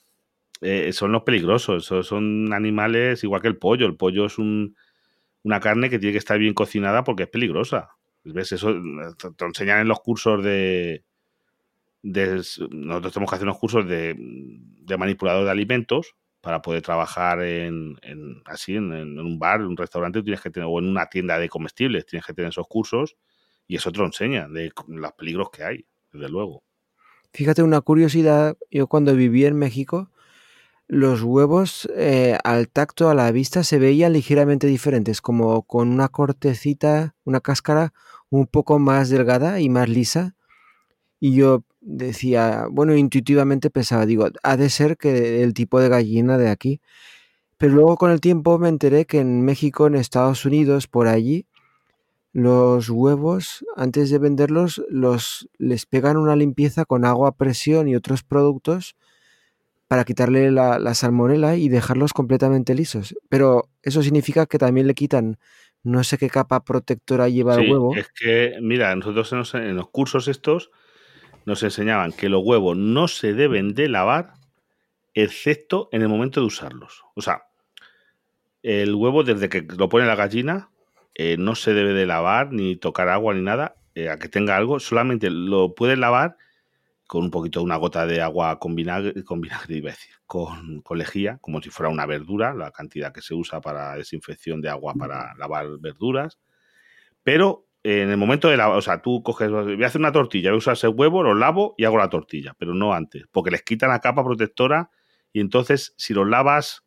Eh, 0.60 0.92
son 0.92 1.12
los 1.12 1.22
peligrosos. 1.22 1.84
Son 1.84 2.52
animales 2.52 3.22
igual 3.24 3.42
que 3.42 3.48
el 3.48 3.58
pollo. 3.58 3.86
El 3.86 3.96
pollo 3.96 4.26
es 4.26 4.38
una 4.38 5.60
carne 5.60 5.90
que 5.90 5.98
tiene 5.98 6.12
que 6.12 6.18
estar 6.18 6.38
bien 6.38 6.54
cocinada 6.54 7.04
porque 7.04 7.24
es 7.24 7.28
peligrosa. 7.28 7.90
¿Ves? 8.24 8.52
Eso 8.52 8.74
te 9.36 9.44
enseñan 9.44 9.80
en 9.80 9.88
los 9.88 10.00
cursos 10.00 10.42
de, 10.42 11.04
nosotros 12.02 13.12
tenemos 13.12 13.30
que 13.30 13.36
hacer 13.36 13.46
unos 13.46 13.58
cursos 13.58 13.86
de, 13.86 14.16
manipulador 14.98 15.44
de 15.44 15.50
alimentos 15.50 16.14
para 16.40 16.62
poder 16.62 16.82
trabajar 16.82 17.42
en, 17.42 17.96
así 18.44 18.74
en, 18.74 19.18
un 19.18 19.38
bar, 19.38 19.60
en 19.60 19.66
un 19.66 19.76
restaurante, 19.76 20.22
tienes 20.22 20.40
que 20.40 20.50
tener, 20.50 20.68
o 20.68 20.78
en 20.78 20.88
una 20.88 21.06
tienda 21.06 21.38
de 21.38 21.48
comestibles, 21.48 22.06
tienes 22.06 22.26
que 22.26 22.34
tener 22.34 22.50
esos 22.50 22.66
cursos 22.68 23.16
y 23.66 23.76
eso 23.76 23.92
te 23.92 23.98
lo 23.98 24.06
enseña 24.06 24.48
de 24.48 24.72
los 24.88 25.12
peligros 25.12 25.50
que 25.50 25.64
hay, 25.64 25.86
desde 26.12 26.28
luego. 26.28 26.62
Fíjate 27.32 27.62
una 27.62 27.80
curiosidad, 27.80 28.56
yo 28.70 28.86
cuando 28.86 29.14
viví 29.14 29.44
en 29.44 29.56
México, 29.56 30.10
los 30.88 31.22
huevos 31.22 31.88
eh, 31.96 32.38
al 32.44 32.68
tacto, 32.68 33.10
a 33.10 33.14
la 33.14 33.30
vista, 33.32 33.64
se 33.64 33.78
veían 33.78 34.12
ligeramente 34.12 34.66
diferentes, 34.66 35.20
como 35.20 35.62
con 35.62 35.88
una 35.88 36.08
cortecita, 36.08 37.14
una 37.24 37.40
cáscara 37.40 37.92
un 38.30 38.46
poco 38.46 38.78
más 38.78 39.08
delgada 39.08 39.60
y 39.60 39.68
más 39.68 39.88
lisa. 39.88 40.36
Y 41.18 41.34
yo 41.34 41.64
decía, 41.80 42.66
bueno, 42.70 42.94
intuitivamente 42.94 43.70
pensaba, 43.70 44.06
digo, 44.06 44.28
ha 44.42 44.56
de 44.56 44.70
ser 44.70 44.96
que 44.96 45.42
el 45.42 45.54
tipo 45.54 45.80
de 45.80 45.88
gallina 45.88 46.38
de 46.38 46.50
aquí. 46.50 46.80
Pero 47.58 47.74
luego 47.74 47.96
con 47.96 48.10
el 48.10 48.20
tiempo 48.20 48.58
me 48.58 48.68
enteré 48.68 49.06
que 49.06 49.18
en 49.20 49.42
México, 49.42 49.86
en 49.86 49.96
Estados 49.96 50.44
Unidos, 50.44 50.86
por 50.86 51.08
allí, 51.08 51.46
los 52.36 52.90
huevos, 52.90 53.64
antes 53.76 54.10
de 54.10 54.18
venderlos, 54.18 54.84
los 54.90 55.48
les 55.56 55.86
pegan 55.86 56.18
una 56.18 56.36
limpieza 56.36 56.84
con 56.84 57.06
agua 57.06 57.30
a 57.30 57.32
presión 57.34 57.88
y 57.88 57.96
otros 57.96 58.22
productos 58.22 58.94
para 59.88 60.04
quitarle 60.04 60.50
la, 60.50 60.78
la 60.78 60.92
salmonela 60.92 61.56
y 61.56 61.70
dejarlos 61.70 62.12
completamente 62.12 62.74
lisos. 62.74 63.16
Pero 63.30 63.70
eso 63.82 64.02
significa 64.02 64.44
que 64.44 64.58
también 64.58 64.86
le 64.86 64.92
quitan 64.92 65.38
no 65.82 66.04
sé 66.04 66.18
qué 66.18 66.28
capa 66.28 66.62
protectora 66.62 67.30
lleva 67.30 67.54
el 67.54 67.70
huevo. 67.70 67.96
es 67.96 68.10
que, 68.10 68.58
mira, 68.60 68.94
nosotros 68.94 69.32
en 69.32 69.38
los, 69.38 69.54
en 69.54 69.74
los 69.74 69.88
cursos 69.88 70.28
estos 70.28 70.70
nos 71.46 71.62
enseñaban 71.62 72.12
que 72.12 72.28
los 72.28 72.42
huevos 72.44 72.76
no 72.76 73.08
se 73.08 73.32
deben 73.32 73.72
de 73.72 73.88
lavar 73.88 74.34
excepto 75.14 75.88
en 75.90 76.02
el 76.02 76.10
momento 76.10 76.40
de 76.40 76.48
usarlos. 76.48 77.02
O 77.14 77.22
sea, 77.22 77.44
el 78.62 78.94
huevo 78.94 79.24
desde 79.24 79.48
que 79.48 79.62
lo 79.62 79.88
pone 79.88 80.04
la 80.04 80.16
gallina 80.16 80.68
eh, 81.18 81.36
no 81.38 81.54
se 81.54 81.72
debe 81.72 81.94
de 81.94 82.04
lavar 82.04 82.52
ni 82.52 82.76
tocar 82.76 83.08
agua 83.08 83.32
ni 83.32 83.40
nada 83.40 83.76
eh, 83.94 84.10
a 84.10 84.18
que 84.18 84.28
tenga 84.28 84.54
algo, 84.54 84.78
solamente 84.78 85.30
lo 85.30 85.74
puedes 85.74 85.98
lavar 85.98 86.36
con 87.06 87.24
un 87.24 87.30
poquito, 87.30 87.62
una 87.62 87.76
gota 87.76 88.06
de 88.06 88.20
agua 88.20 88.58
con 88.58 88.74
vinagre, 88.74 89.24
con 89.24 89.40
vinagre 89.40 89.76
iba 89.78 89.88
a 89.88 89.94
decir, 89.94 90.14
con, 90.26 90.82
con 90.82 90.98
lejía, 90.98 91.38
como 91.40 91.62
si 91.62 91.70
fuera 91.70 91.90
una 91.90 92.04
verdura, 92.04 92.52
la 92.52 92.70
cantidad 92.70 93.14
que 93.14 93.22
se 93.22 93.32
usa 93.32 93.62
para 93.62 93.96
desinfección 93.96 94.60
de 94.60 94.68
agua 94.68 94.92
para 94.94 95.34
lavar 95.36 95.66
verduras. 95.80 96.38
Pero 97.22 97.66
eh, 97.82 98.02
en 98.02 98.10
el 98.10 98.18
momento 98.18 98.48
de 98.50 98.58
lavar, 98.58 98.76
o 98.76 98.82
sea, 98.82 99.00
tú 99.00 99.22
coges, 99.22 99.50
voy 99.50 99.82
a 99.82 99.86
hacer 99.86 100.00
una 100.00 100.12
tortilla, 100.12 100.50
voy 100.50 100.56
a 100.56 100.58
usar 100.58 100.74
ese 100.74 100.88
huevo, 100.88 101.22
lo 101.22 101.34
lavo 101.34 101.74
y 101.78 101.86
hago 101.86 101.96
la 101.96 102.10
tortilla, 102.10 102.54
pero 102.58 102.74
no 102.74 102.92
antes, 102.92 103.24
porque 103.32 103.50
les 103.50 103.62
quitan 103.62 103.88
la 103.88 104.00
capa 104.00 104.22
protectora 104.22 104.90
y 105.32 105.40
entonces 105.40 105.94
si 105.96 106.12
los 106.12 106.28
lavas 106.28 106.84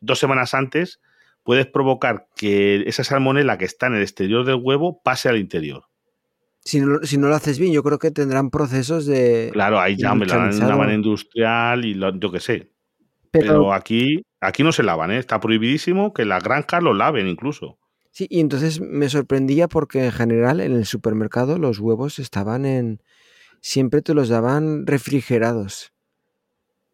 dos 0.00 0.18
semanas 0.18 0.54
antes, 0.54 1.00
puedes 1.42 1.66
provocar 1.66 2.28
que 2.36 2.82
esa 2.86 3.04
salmonela 3.04 3.58
que 3.58 3.64
está 3.64 3.86
en 3.86 3.94
el 3.96 4.02
exterior 4.02 4.44
del 4.44 4.60
huevo 4.62 5.00
pase 5.02 5.28
al 5.28 5.38
interior. 5.38 5.84
Si 6.60 6.80
no, 6.80 6.98
si 7.02 7.16
no 7.16 7.28
lo 7.28 7.34
haces 7.34 7.58
bien, 7.58 7.72
yo 7.72 7.82
creo 7.82 7.98
que 7.98 8.10
tendrán 8.10 8.50
procesos 8.50 9.06
de... 9.06 9.48
Claro, 9.52 9.80
ahí 9.80 9.96
ya 9.96 10.14
me 10.14 10.26
la 10.26 10.36
dan 10.36 10.50
de 10.50 10.56
una 10.56 10.74
industrializado. 10.74 10.78
manera 10.78 10.94
industrial 10.96 11.84
y 11.86 11.94
lo- 11.94 12.18
yo 12.18 12.30
qué 12.30 12.40
sé. 12.40 12.72
Pero, 13.30 13.46
Pero, 13.46 13.72
aquí, 13.72 14.22
aquí 14.40 14.62
no 14.62 14.72
se 14.72 14.82
lavan, 14.82 15.10
¿eh? 15.10 15.18
Está 15.18 15.40
prohibidísimo 15.40 16.12
que 16.12 16.24
las 16.26 16.42
granjas 16.42 16.82
lo 16.82 16.92
laven 16.94 17.26
incluso. 17.26 17.78
sí, 18.10 18.26
y 18.28 18.40
entonces 18.40 18.80
me 18.80 19.08
sorprendía 19.08 19.68
porque 19.68 20.04
en 20.04 20.12
general 20.12 20.60
en 20.60 20.72
el 20.72 20.84
supermercado 20.86 21.58
los 21.58 21.78
huevos 21.78 22.18
estaban 22.18 22.66
en... 22.66 23.02
Siempre 23.60 24.02
te 24.02 24.14
los 24.14 24.28
daban 24.28 24.86
refrigerados. 24.86 25.92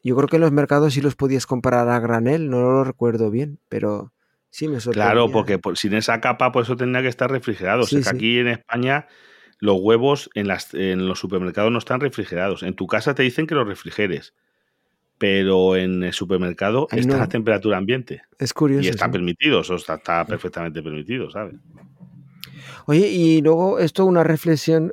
Yo 0.03 0.15
creo 0.17 0.29
que 0.29 0.37
en 0.37 0.43
los 0.43 0.53
mercados 0.53 0.95
sí 0.95 1.01
los 1.01 1.17
podías 1.17 1.47
comprar 1.47 1.89
a 1.89 1.99
granel, 1.99 2.49
no 2.51 2.61
lo 2.61 2.85
recuerdo 2.85 3.31
bien, 3.31 3.59
pero 3.69 4.13
sí 4.55 4.69
me 4.69 4.79
sorprendía. 4.79 5.13
Claro, 5.13 5.33
porque 5.33 5.59
por- 5.59 5.77
sin 5.77 5.95
esa 5.95 6.21
capa, 6.21 6.53
por 6.53 6.63
eso 6.63 6.77
tendría 6.77 7.03
que 7.03 7.09
estar 7.09 7.29
refrigerado. 7.29 7.83
Sí, 7.87 7.97
es 7.97 8.05
que 8.05 8.11
sí. 8.11 8.17
aquí 8.17 8.39
en 8.39 8.47
España 8.49 9.09
los 9.59 9.79
huevos 9.81 10.31
en, 10.35 10.47
las, 10.47 10.73
en 10.75 11.09
los 11.09 11.19
supermercados 11.19 11.73
no 11.73 11.79
están 11.79 12.01
refrigerados. 12.01 12.63
En 12.63 12.75
tu 12.75 12.87
casa 12.87 13.15
te 13.17 13.25
dicen 13.25 13.47
que 13.49 13.57
los 13.57 13.67
refrigeres, 13.67 14.33
pero 15.19 15.75
en 15.75 16.05
el 16.05 16.13
supermercado 16.13 16.87
Ahí 16.93 17.01
está 17.01 17.17
no. 17.17 17.23
a 17.25 17.29
temperatura 17.29 17.79
ambiente. 17.79 18.23
Es 18.39 18.53
curioso. 18.55 18.85
Y 18.85 18.89
está 18.89 19.07
sí. 19.07 19.11
permitido, 19.13 19.61
eso 19.63 19.75
está, 19.75 19.95
está 19.95 20.25
perfectamente 20.25 20.83
permitido, 20.83 21.31
¿sabes? 21.31 21.57
Oye, 22.87 23.09
y 23.09 23.41
luego 23.43 23.79
esto 23.81 24.05
una 24.05 24.23
reflexión. 24.23 24.93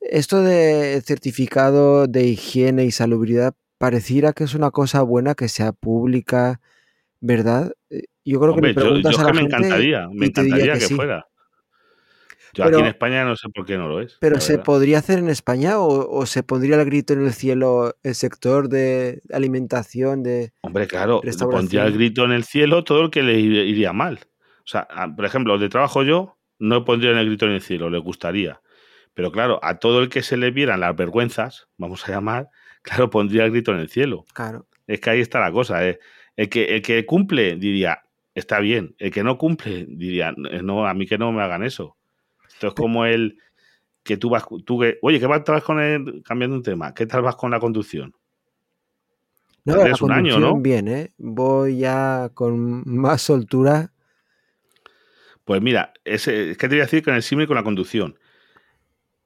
Esto 0.00 0.42
de 0.42 1.00
certificado 1.04 2.06
de 2.06 2.24
higiene 2.26 2.84
y 2.84 2.90
salubridad 2.90 3.54
pareciera 3.78 4.32
que 4.32 4.44
es 4.44 4.54
una 4.54 4.70
cosa 4.70 5.02
buena 5.02 5.34
que 5.34 5.48
sea 5.48 5.72
pública, 5.72 6.60
¿verdad? 7.20 7.72
Eh, 7.90 8.04
Yo 8.24 8.40
creo 8.40 8.52
Hombre, 8.54 8.74
que 8.74 8.80
yo, 8.80 8.86
preguntas 8.86 9.12
yo 9.16 9.20
a 9.20 9.26
que 9.26 9.32
me 9.32 9.38
gente 9.40 9.56
encantaría, 9.56 10.08
me 10.12 10.26
encantaría 10.26 10.72
que 10.74 10.78
que, 10.80 10.84
sí. 10.86 10.94
fuera. 10.94 11.26
Yo 12.54 12.64
Pero- 12.64 12.78
aquí 12.78 12.84
en 12.84 12.88
España 12.90 13.24
no 13.24 13.36
sé 13.36 13.48
por 13.50 13.66
qué 13.66 13.76
no 13.76 13.86
lo 13.88 14.00
es. 14.00 14.16
Pero 14.20 14.40
¿se 14.40 14.52
verdad. 14.54 14.64
podría 14.64 14.98
hacer 14.98 15.18
en 15.18 15.28
España 15.28 15.78
o, 15.78 16.08
o 16.10 16.24
se 16.26 16.42
pondría 16.42 16.76
el 16.80 16.86
grito 16.86 17.12
en 17.12 17.24
el 17.26 17.32
cielo 17.34 17.94
el 18.02 18.14
sector 18.14 18.68
de 18.68 19.20
alimentación 19.32 20.22
de 20.22 20.52
Hombre, 20.62 20.86
claro, 20.86 21.20
pondría 21.50 21.84
el 21.86 21.92
grito 21.92 22.24
en 22.24 22.32
el 22.32 22.44
cielo 22.44 22.82
todo 22.82 23.02
el 23.04 23.10
que 23.10 23.22
le 23.22 23.34
ir- 23.38 23.66
iría 23.66 23.92
mal. 23.92 24.20
O 24.64 24.66
sea, 24.68 24.86
a- 24.90 25.14
por 25.14 25.24
ejemplo, 25.26 25.52
donde 25.52 25.68
trabajo 25.68 26.02
yo, 26.02 26.38
no 26.58 26.84
pondría 26.84 27.10
el 27.10 27.26
grito 27.26 27.44
en 27.46 27.52
el 27.52 27.60
cielo, 27.60 27.90
le 27.90 27.98
gustaría. 27.98 28.60
Pero 29.12 29.30
claro, 29.30 29.60
a 29.62 29.78
todo 29.78 30.00
el 30.00 30.08
que 30.08 30.22
se 30.22 30.36
le 30.38 30.50
vieran 30.50 30.80
las 30.80 30.96
vergüenzas, 30.96 31.68
vamos 31.76 32.08
a 32.08 32.12
llamar, 32.12 32.48
claro, 32.82 33.10
pondría 33.10 33.44
el 33.44 33.50
grito 33.50 33.72
en 33.72 33.78
el 33.80 33.88
cielo. 33.90 34.24
Claro. 34.32 34.66
Es 34.86 35.00
que 35.00 35.10
ahí 35.10 35.20
está 35.20 35.40
la 35.40 35.52
cosa. 35.52 35.86
¿eh? 35.86 35.98
El, 36.36 36.48
que, 36.48 36.76
el 36.76 36.82
que 36.82 37.04
cumple 37.06 37.56
diría, 37.56 38.02
está 38.34 38.60
bien. 38.60 38.94
El 38.98 39.10
que 39.10 39.24
no 39.24 39.38
cumple 39.38 39.86
diría, 39.88 40.34
no, 40.36 40.86
a 40.86 40.94
mí 40.94 41.06
que 41.06 41.18
no 41.18 41.32
me 41.32 41.42
hagan 41.42 41.64
eso. 41.64 41.96
Esto 42.48 42.68
es 42.68 42.74
como 42.74 43.04
el 43.06 43.38
que 44.02 44.16
tú 44.16 44.30
vas, 44.30 44.46
tú 44.64 44.78
que, 44.78 44.98
oye, 45.02 45.18
¿qué 45.18 45.26
tal 45.26 45.56
vas 45.56 45.64
con 45.64 45.80
el, 45.80 46.22
cambiando 46.22 46.56
un 46.56 46.62
tema, 46.62 46.94
qué 46.94 47.06
tal 47.06 47.22
vas 47.22 47.36
con 47.36 47.50
la 47.50 47.58
conducción? 47.58 48.14
No, 49.64 49.74
la 49.74 49.82
tienes 49.82 50.00
un 50.00 50.12
año, 50.12 50.34
conducción 50.34 50.56
¿no? 50.56 50.62
bien, 50.62 50.88
¿eh? 50.88 51.10
Voy 51.18 51.78
ya 51.78 52.30
con 52.32 52.84
más 52.86 53.22
soltura. 53.22 53.92
Pues 55.44 55.60
mira, 55.60 55.92
ese, 56.04 56.52
es 56.52 56.58
que 56.58 56.68
te 56.68 56.76
voy 56.76 56.80
a 56.80 56.84
decir 56.84 57.02
con 57.02 57.14
el 57.14 57.22
símil 57.22 57.48
con 57.48 57.56
la 57.56 57.64
conducción. 57.64 58.18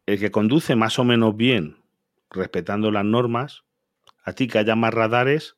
El 0.06 0.18
que 0.18 0.30
conduce 0.30 0.76
más 0.76 0.98
o 0.98 1.04
menos 1.04 1.36
bien, 1.36 1.76
respetando 2.30 2.90
las 2.90 3.04
normas, 3.04 3.64
a 4.24 4.32
ti 4.32 4.48
que 4.48 4.58
haya 4.58 4.76
más 4.76 4.94
radares, 4.94 5.56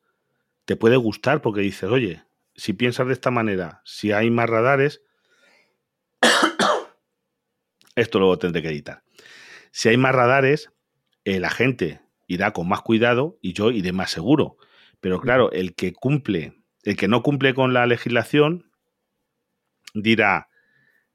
te 0.65 0.75
puede 0.75 0.97
gustar 0.97 1.41
porque 1.41 1.61
dices, 1.61 1.89
oye, 1.89 2.23
si 2.55 2.73
piensas 2.73 3.07
de 3.07 3.13
esta 3.13 3.31
manera, 3.31 3.81
si 3.85 4.11
hay 4.11 4.29
más 4.29 4.49
radares, 4.49 5.01
esto 7.95 8.19
luego 8.19 8.37
tendré 8.37 8.61
que 8.61 8.69
editar. 8.69 9.03
Si 9.71 9.89
hay 9.89 9.97
más 9.97 10.13
radares, 10.13 10.71
eh, 11.25 11.39
la 11.39 11.49
gente 11.49 12.01
irá 12.27 12.51
con 12.51 12.67
más 12.67 12.81
cuidado 12.81 13.37
y 13.41 13.53
yo 13.53 13.71
iré 13.71 13.91
más 13.91 14.11
seguro. 14.11 14.57
Pero 15.01 15.19
claro, 15.19 15.51
el 15.51 15.75
que 15.75 15.93
cumple, 15.93 16.63
el 16.83 16.95
que 16.95 17.07
no 17.07 17.23
cumple 17.23 17.53
con 17.53 17.73
la 17.73 17.85
legislación, 17.85 18.71
dirá, 19.93 20.49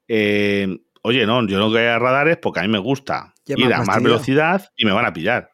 eh, 0.08 0.78
oye, 1.02 1.26
no, 1.26 1.46
yo 1.46 1.58
no 1.58 1.70
quiero 1.70 1.98
radares 1.98 2.36
porque 2.36 2.60
a 2.60 2.62
mí 2.62 2.68
me 2.68 2.78
gusta 2.78 3.34
ir 3.46 3.72
a 3.72 3.82
más 3.82 4.02
velocidad 4.02 4.70
y 4.76 4.84
me 4.84 4.92
van 4.92 5.06
a 5.06 5.12
pillar. 5.12 5.50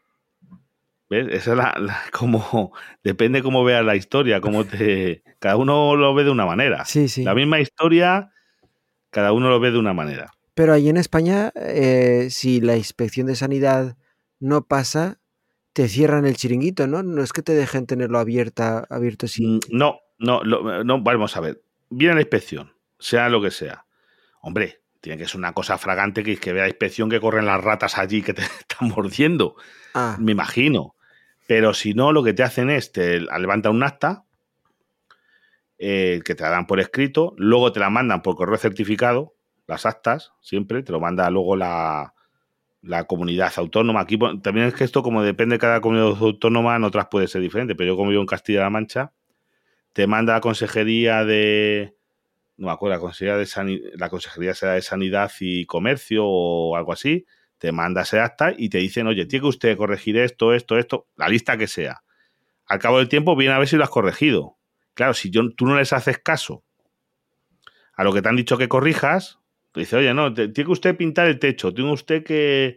¿Ves? 1.11 1.29
Esa 1.31 1.51
es 1.53 1.57
la, 1.57 1.75
la- 1.79 2.03
como 2.13 2.73
depende 3.03 3.43
cómo 3.43 3.65
veas 3.65 3.85
la 3.85 3.97
historia, 3.97 4.41
cómo 4.41 4.65
te 4.65 5.23
cada 5.39 5.57
uno 5.57 5.97
lo 5.97 6.15
ve 6.15 6.25
de 6.25 6.31
una 6.31 6.47
manera. 6.47 6.85
Sí, 6.85 7.09
sí. 7.09 7.23
La 7.25 7.35
misma 7.35 7.61
historia, 7.61 8.31
cada 9.11 9.33
uno 9.33 9.49
lo 9.51 9.61
ve 9.61 9.71
de 9.71 9.79
una 9.79 9.93
manera. 9.93 10.33
Pero 10.55 10.73
ahí 10.73 10.89
en 10.89 10.97
España, 10.97 11.53
eh, 11.57 12.29
si 12.31 12.61
la 12.61 12.77
inspección 12.77 13.27
de 13.27 13.35
sanidad 13.37 13.97
no 14.41 14.67
pasa, 14.67 15.19
te 15.73 15.89
cierran 15.89 16.25
el 16.27 16.37
chiringuito, 16.37 16.87
¿no? 16.87 17.03
No 17.03 17.23
es 17.23 17.33
que 17.33 17.43
te 17.43 17.53
dejen 17.55 17.87
tenerlo 17.87 18.19
abierta, 18.21 18.87
abierto 18.89 19.27
sin... 19.27 19.57
Mm, 19.57 19.61
No, 19.71 19.99
no, 20.19 20.43
lo- 20.45 20.85
no, 20.85 21.01
vamos 21.03 21.37
a 21.37 21.41
ver. 21.41 21.63
Viene 21.91 22.15
la 22.15 22.21
inspección, 22.21 22.73
sea 22.99 23.29
lo 23.29 23.43
que 23.43 23.51
sea. 23.51 23.85
Hombre, 24.41 24.81
tiene 25.01 25.19
que 25.19 25.27
ser 25.29 25.39
una 25.39 25.53
cosa 25.53 25.77
fragante 25.77 26.23
que, 26.23 26.37
que 26.37 26.53
vea 26.53 26.63
la 26.65 26.69
inspección 26.69 27.11
que 27.11 27.21
corren 27.21 27.47
las 27.47 27.63
ratas 27.63 27.99
allí 27.99 28.23
que 28.23 28.33
te 28.35 28.43
están 28.61 28.89
mordiendo. 28.91 29.57
Ah, 29.95 30.17
Me 30.21 30.33
imagino. 30.33 30.93
Pero 31.47 31.74
si 31.74 31.95
no, 31.95 32.12
lo 32.12 32.22
que 32.22 32.32
te 32.32 32.42
hacen 32.42 32.70
es 32.70 32.92
te 32.92 33.20
levantan 33.20 33.74
un 33.74 33.82
acta 33.82 34.24
eh, 35.78 36.20
que 36.24 36.34
te 36.34 36.42
la 36.42 36.51
dan 36.51 36.66
por 36.66 36.80
escrito, 36.80 37.34
luego 37.36 37.72
te 37.72 37.80
la 37.80 37.90
mandan 37.90 38.22
por 38.22 38.36
correo 38.36 38.57
certificado, 38.57 39.34
las 39.66 39.86
actas, 39.86 40.32
siempre, 40.40 40.82
te 40.82 40.92
lo 40.92 41.01
manda 41.01 41.28
luego 41.30 41.57
la, 41.57 42.14
la 42.84 43.05
comunidad 43.05 43.53
autónoma. 43.57 44.01
Aquí 44.01 44.18
también 44.42 44.66
es 44.66 44.74
que 44.74 44.84
esto, 44.84 45.03
como 45.03 45.22
depende 45.22 45.55
de 45.55 45.59
cada 45.59 45.80
comunidad 45.80 46.16
autónoma, 46.20 46.76
en 46.76 46.84
otras 46.84 47.07
puede 47.11 47.28
ser 47.28 47.42
diferente, 47.42 47.74
pero 47.74 47.92
yo 47.92 47.97
como 47.97 48.11
vivo 48.11 48.22
en 48.22 48.26
Castilla-La 48.26 48.70
Mancha, 48.70 49.12
te 49.92 50.07
manda 50.07 50.34
la 50.34 50.40
consejería 50.40 51.24
de. 51.24 51.97
No 52.57 52.66
me 52.66 52.72
acuerdo, 52.72 52.97
la 52.97 53.01
consejería 53.01 53.36
de, 53.36 53.92
la 53.97 54.09
consejería 54.11 54.53
de 54.53 54.82
Sanidad 54.82 55.32
y 55.40 55.66
Comercio 55.66 56.24
o 56.26 56.76
algo 56.76 56.92
así. 56.92 57.26
Te 57.65 57.73
manda 57.73 58.03
ese 58.03 58.21
acta 58.21 58.53
y 58.55 58.69
te 58.69 58.77
dicen, 58.77 59.07
oye, 59.07 59.25
tiene 59.25 59.45
que 59.45 59.49
usted 59.49 59.75
corregir 59.79 60.19
esto, 60.19 60.53
esto, 60.53 60.77
esto, 60.77 61.07
la 61.17 61.31
lista 61.31 61.57
que 61.57 61.67
sea. 61.67 62.03
Al 62.67 62.79
cabo 62.79 62.99
del 62.99 63.09
tiempo 63.09 63.35
viene 63.37 63.55
a 63.55 63.59
ver 63.59 63.67
si 63.67 63.77
lo 63.77 63.85
has 63.85 63.89
corregido. 63.89 64.59
Claro, 64.93 65.15
si 65.15 65.31
yo, 65.31 65.51
tú 65.57 65.65
no 65.65 65.75
les 65.75 65.95
haces 65.95 66.19
caso 66.19 66.62
a 67.97 68.05
lo 68.05 68.12
que 68.12 68.21
te 68.21 68.29
han 68.29 68.37
dicho 68.37 68.59
que 68.59 68.69
corrijas, 68.69 69.39
te 69.73 69.81
dice, 69.81 69.97
oye, 69.97 70.12
no, 70.12 70.35
te- 70.35 70.49
tiene 70.49 70.67
que 70.67 70.73
usted 70.73 70.95
pintar 70.95 71.27
el 71.27 71.39
techo, 71.39 71.73
tiene 71.73 71.91
usted 71.91 72.23
que 72.23 72.77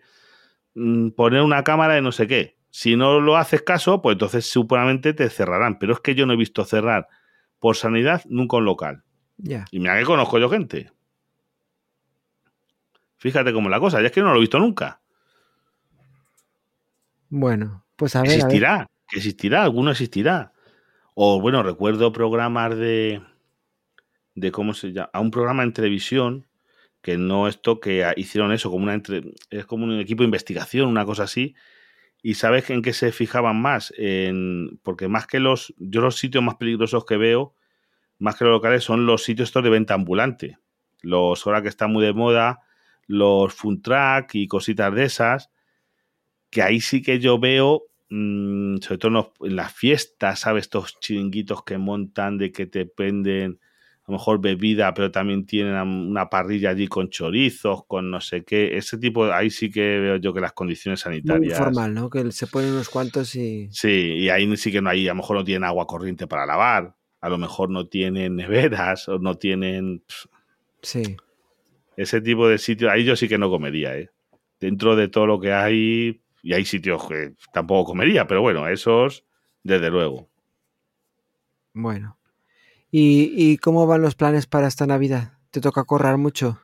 mm, 0.75 1.09
poner 1.09 1.41
una 1.41 1.65
cámara 1.65 1.95
de 1.95 2.01
no 2.01 2.13
sé 2.13 2.25
qué. 2.27 2.55
Si 2.69 2.95
no 2.95 3.19
lo 3.19 3.35
haces 3.35 3.61
caso, 3.63 4.01
pues 4.01 4.13
entonces 4.13 4.49
seguramente 4.49 5.13
te 5.13 5.29
cerrarán. 5.29 5.79
Pero 5.79 5.91
es 5.95 5.99
que 5.99 6.15
yo 6.15 6.25
no 6.25 6.31
he 6.31 6.37
visto 6.37 6.63
cerrar 6.63 7.09
por 7.59 7.75
sanidad 7.75 8.21
nunca 8.29 8.55
un 8.55 8.63
local. 8.63 9.03
ya. 9.35 9.65
Y 9.69 9.79
mira 9.79 9.99
que 9.99 10.05
conozco 10.05 10.39
yo 10.39 10.49
gente. 10.49 10.91
Fíjate 13.17 13.51
cómo 13.53 13.69
la 13.69 13.79
cosa, 13.79 13.99
ya 13.99 14.07
es 14.07 14.11
que 14.11 14.21
no 14.21 14.31
lo 14.31 14.37
he 14.37 14.41
visto 14.41 14.59
nunca. 14.59 15.01
Bueno, 17.29 17.83
pues 17.95 18.15
a 18.15 18.21
ver, 18.21 18.29
a 18.29 18.31
ver. 18.31 18.39
existirá, 18.39 18.89
que 19.07 19.17
existirá, 19.17 19.63
alguno 19.63 19.91
existirá. 19.91 20.53
O 21.13 21.41
bueno, 21.41 21.63
recuerdo 21.63 22.13
programas 22.13 22.77
de, 22.77 23.21
de 24.35 24.51
cómo 24.51 24.73
se 24.73 24.93
llama, 24.93 25.09
a 25.13 25.19
un 25.19 25.31
programa 25.31 25.63
en 25.63 25.73
televisión 25.73 26.47
que 27.01 27.17
no 27.17 27.47
esto 27.47 27.79
que 27.79 28.05
hicieron 28.17 28.51
eso 28.51 28.69
como 28.69 28.83
una 28.83 28.93
entre, 28.93 29.23
es 29.49 29.65
como 29.65 29.85
un 29.85 29.99
equipo 29.99 30.23
de 30.23 30.25
investigación, 30.25 30.89
una 30.89 31.05
cosa 31.05 31.23
así. 31.23 31.55
Y 32.21 32.33
sabes 32.33 32.69
en 32.69 32.81
qué 32.81 32.93
se 32.93 33.11
fijaban 33.11 33.61
más, 33.61 33.93
en, 33.97 34.79
porque 34.83 35.07
más 35.07 35.25
que 35.25 35.39
los, 35.39 35.73
yo 35.77 36.01
los 36.01 36.17
sitios 36.17 36.43
más 36.43 36.55
peligrosos 36.55 37.05
que 37.05 37.17
veo, 37.17 37.53
más 38.19 38.35
que 38.35 38.43
los 38.43 38.51
locales, 38.51 38.83
son 38.83 39.05
los 39.05 39.23
sitios 39.23 39.49
estos 39.49 39.63
de 39.63 39.69
venta 39.69 39.93
ambulante. 39.93 40.57
Los 41.01 41.45
ahora 41.47 41.61
que 41.61 41.69
están 41.69 41.93
muy 41.93 42.03
de 42.03 42.13
moda, 42.13 42.59
los 43.07 43.53
fun 43.53 43.81
track 43.81 44.35
y 44.35 44.47
cositas 44.47 44.93
de 44.93 45.05
esas, 45.05 45.49
que 46.49 46.61
ahí 46.61 46.79
sí 46.81 47.01
que 47.01 47.19
yo 47.19 47.39
veo, 47.39 47.83
mmm, 48.09 48.77
sobre 48.77 48.97
todo 48.97 49.33
en, 49.41 49.55
las 49.55 49.73
fiestas, 49.73 50.41
¿sabes? 50.41 50.65
Estos 50.65 50.99
chiringuitos 50.99 51.63
que 51.63 51.77
montan 51.77 52.37
de 52.37 52.51
que 52.51 52.67
te 52.67 52.91
venden 52.97 53.59
a 54.07 54.11
lo 54.11 54.17
mejor 54.17 54.39
bebida, 54.39 54.93
pero 54.93 55.11
también 55.11 55.45
tienen 55.45 55.75
una 55.75 56.29
parrilla 56.29 56.69
allí 56.69 56.87
con 56.87 57.09
chorizos, 57.09 57.85
con 57.87 58.09
no 58.09 58.21
sé 58.21 58.45
qué. 58.45 58.77
Ese 58.77 58.97
tipo, 58.97 59.25
ahí 59.25 59.49
sí 59.49 59.69
que 59.69 59.99
veo 59.99 60.15
yo 60.15 60.33
que 60.33 60.39
las 60.39 60.53
condiciones 60.53 61.01
sanitarias. 61.01 61.59
Muy 61.59 61.65
formal, 61.65 61.93
¿no? 61.93 62.09
Que 62.09 62.31
se 62.31 62.47
ponen 62.47 62.71
unos 62.71 62.87
cuantos 62.87 63.35
y. 63.35 63.67
Sí, 63.69 63.89
y 63.89 64.29
ahí 64.29 64.55
sí 64.55 64.71
que 64.71 64.81
no 64.81 64.89
hay, 64.89 65.07
a 65.07 65.11
lo 65.11 65.15
mejor 65.15 65.35
no 65.35 65.43
tienen 65.43 65.65
agua 65.65 65.85
corriente 65.85 66.25
para 66.25 66.45
lavar, 66.45 66.95
a 67.19 67.29
lo 67.29 67.37
mejor 67.37 67.69
no 67.69 67.87
tienen 67.87 68.37
neveras 68.37 69.09
o 69.09 69.19
no 69.19 69.35
tienen. 69.35 70.03
Sí. 70.81 71.17
Ese 71.97 72.21
tipo 72.21 72.47
de 72.47 72.59
sitios, 72.59 72.91
ahí 72.91 73.03
yo 73.03 73.15
sí 73.15 73.27
que 73.27 73.39
no 73.39 73.49
comería, 73.49 73.97
¿eh? 73.97 74.11
Dentro 74.59 74.95
de 74.95 75.07
todo 75.07 75.25
lo 75.25 75.39
que 75.39 75.51
hay, 75.51 76.21
y 76.43 76.53
hay 76.53 76.63
sitios 76.63 77.05
que 77.07 77.33
tampoco 77.51 77.91
comería, 77.91 78.27
pero 78.27 78.41
bueno, 78.41 78.67
esos, 78.67 79.25
desde 79.63 79.89
luego. 79.89 80.29
Bueno. 81.73 82.17
¿Y, 82.89 83.57
cómo 83.57 83.85
van 83.85 84.01
los 84.01 84.15
planes 84.15 84.47
para 84.47 84.67
esta 84.67 84.87
Navidad? 84.87 85.33
¿Te 85.51 85.59
toca 85.59 85.83
correr 85.83 86.17
mucho? 86.17 86.61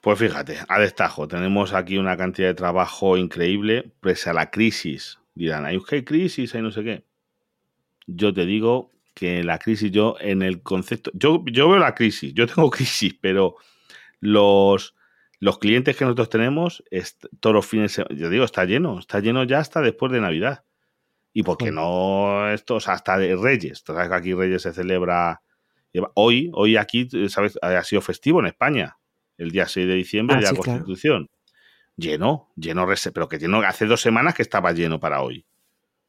Pues 0.00 0.18
fíjate, 0.18 0.58
a 0.68 0.78
destajo, 0.78 1.26
tenemos 1.26 1.72
aquí 1.72 1.98
una 1.98 2.16
cantidad 2.16 2.48
de 2.48 2.54
trabajo 2.54 3.16
increíble, 3.16 3.92
pese 4.00 4.30
a 4.30 4.34
la 4.34 4.50
crisis. 4.50 5.18
Dirán, 5.34 5.64
hay 5.64 5.80
que 5.82 6.04
crisis, 6.04 6.54
hay 6.54 6.62
no 6.62 6.70
sé 6.70 6.84
qué. 6.84 7.04
Yo 8.06 8.32
te 8.32 8.46
digo 8.46 8.90
que 9.14 9.42
la 9.42 9.58
crisis, 9.58 9.90
yo 9.90 10.16
en 10.20 10.42
el 10.42 10.62
concepto, 10.62 11.10
yo, 11.14 11.42
yo 11.46 11.68
veo 11.68 11.78
la 11.78 11.94
crisis, 11.94 12.34
yo 12.34 12.46
tengo 12.46 12.70
crisis, 12.70 13.14
pero 13.20 13.56
los, 14.22 14.94
los 15.40 15.58
clientes 15.58 15.96
que 15.96 16.04
nosotros 16.04 16.30
tenemos, 16.30 16.84
todos 17.40 17.54
los 17.54 17.66
fines, 17.66 18.00
yo 18.10 18.30
digo, 18.30 18.44
está 18.44 18.64
lleno, 18.64 19.00
está 19.00 19.18
lleno 19.18 19.42
ya 19.42 19.58
hasta 19.58 19.82
después 19.82 20.12
de 20.12 20.20
Navidad. 20.20 20.64
Y 21.34 21.42
porque 21.42 21.72
no 21.72 22.48
esto, 22.50 22.76
o 22.76 22.80
sea, 22.80 22.94
hasta 22.94 23.18
de 23.18 23.34
Reyes. 23.34 23.82
Tú 23.82 23.94
sabes 23.94 24.08
que 24.08 24.14
aquí 24.14 24.34
Reyes 24.34 24.62
se 24.62 24.72
celebra 24.72 25.42
hoy, 26.14 26.50
hoy 26.54 26.76
aquí, 26.76 27.08
¿sabes? 27.28 27.58
Ha 27.62 27.82
sido 27.82 28.00
festivo 28.00 28.38
en 28.38 28.46
España, 28.46 28.98
el 29.38 29.50
día 29.50 29.66
6 29.66 29.88
de 29.88 29.94
diciembre, 29.94 30.36
de 30.36 30.42
la 30.42 30.54
Constitución. 30.54 31.28
Lleno, 31.96 32.50
lleno, 32.54 32.86
pero 33.12 33.28
que 33.28 33.38
lleno, 33.38 33.60
hace 33.62 33.86
dos 33.86 34.00
semanas 34.00 34.34
que 34.34 34.42
estaba 34.42 34.72
lleno 34.72 35.00
para 35.00 35.22
hoy. 35.22 35.44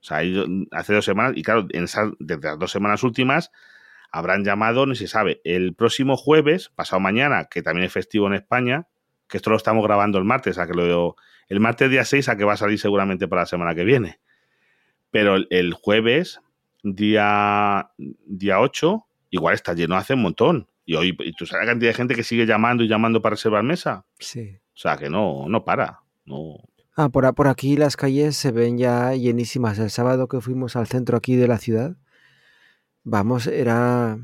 O 0.02 0.04
sea, 0.04 0.22
hace 0.72 0.94
dos 0.94 1.06
semanas, 1.06 1.34
y 1.36 1.42
claro, 1.42 1.66
en 1.72 1.86
esas, 1.86 2.12
desde 2.20 2.50
las 2.50 2.60
dos 2.60 2.72
semanas 2.72 3.02
últimas, 3.04 3.52
habrán 4.14 4.46
llamado, 4.46 4.86
no 4.86 4.94
se 4.94 5.08
sabe, 5.08 5.42
el 5.44 5.74
próximo 5.74 6.16
jueves, 6.16 6.70
pasado 6.76 7.00
mañana, 7.00 7.46
que 7.50 7.64
también 7.64 7.88
es 7.88 7.92
festivo 7.92 8.28
en 8.28 8.36
España, 8.36 8.88
que 9.28 9.38
esto 9.38 9.50
lo 9.50 9.58
estamos 9.58 9.84
grabando 9.84 10.20
el 10.20 10.24
martes, 10.24 10.60
a 10.60 10.68
que 10.68 10.74
lo 10.74 11.16
el 11.50 11.60
martes 11.60 11.90
día 11.90 12.06
6 12.06 12.30
a 12.30 12.38
que 12.38 12.46
va 12.46 12.54
a 12.54 12.58
salir 12.58 12.80
seguramente 12.80 13.28
para 13.28 13.42
la 13.42 13.46
semana 13.48 13.74
que 13.74 13.84
viene. 13.84 14.20
Pero 15.10 15.38
el, 15.50 15.74
jueves, 15.74 16.42
día, 16.84 17.90
día 17.98 18.60
8, 18.60 19.06
igual 19.32 19.56
está 19.56 19.74
lleno 19.74 19.96
hace 19.96 20.14
un 20.14 20.22
montón. 20.22 20.68
Y 20.86 20.96
hoy, 20.96 21.18
¿y 21.20 21.34
tú 21.34 21.48
sabes 21.48 21.66
la 21.66 21.72
cantidad 21.72 21.90
de 21.90 21.96
gente 21.96 22.16
que 22.16 22.24
sigue 22.24 22.46
llamando 22.46 22.84
y 22.84 22.88
llamando 22.88 23.22
para 23.22 23.34
reservar 23.34 23.64
mesa? 23.64 24.06
Sí. 24.20 24.58
O 24.76 24.78
sea, 24.78 24.96
que 24.98 25.10
no, 25.10 25.48
no 25.48 25.66
para. 25.66 26.02
No. 26.26 26.58
Ah, 26.96 27.10
por, 27.10 27.34
por 27.34 27.48
aquí 27.48 27.78
las 27.78 27.98
calles 27.98 28.38
se 28.38 28.52
ven 28.52 28.78
ya 28.78 29.14
llenísimas. 29.16 29.80
El 29.80 29.90
sábado 29.90 30.28
que 30.28 30.40
fuimos 30.40 30.76
al 30.76 30.88
centro 30.88 31.18
aquí 31.18 31.36
de 31.36 31.48
la 31.48 31.58
ciudad, 31.58 31.96
vamos, 33.04 33.48
era... 33.48 34.18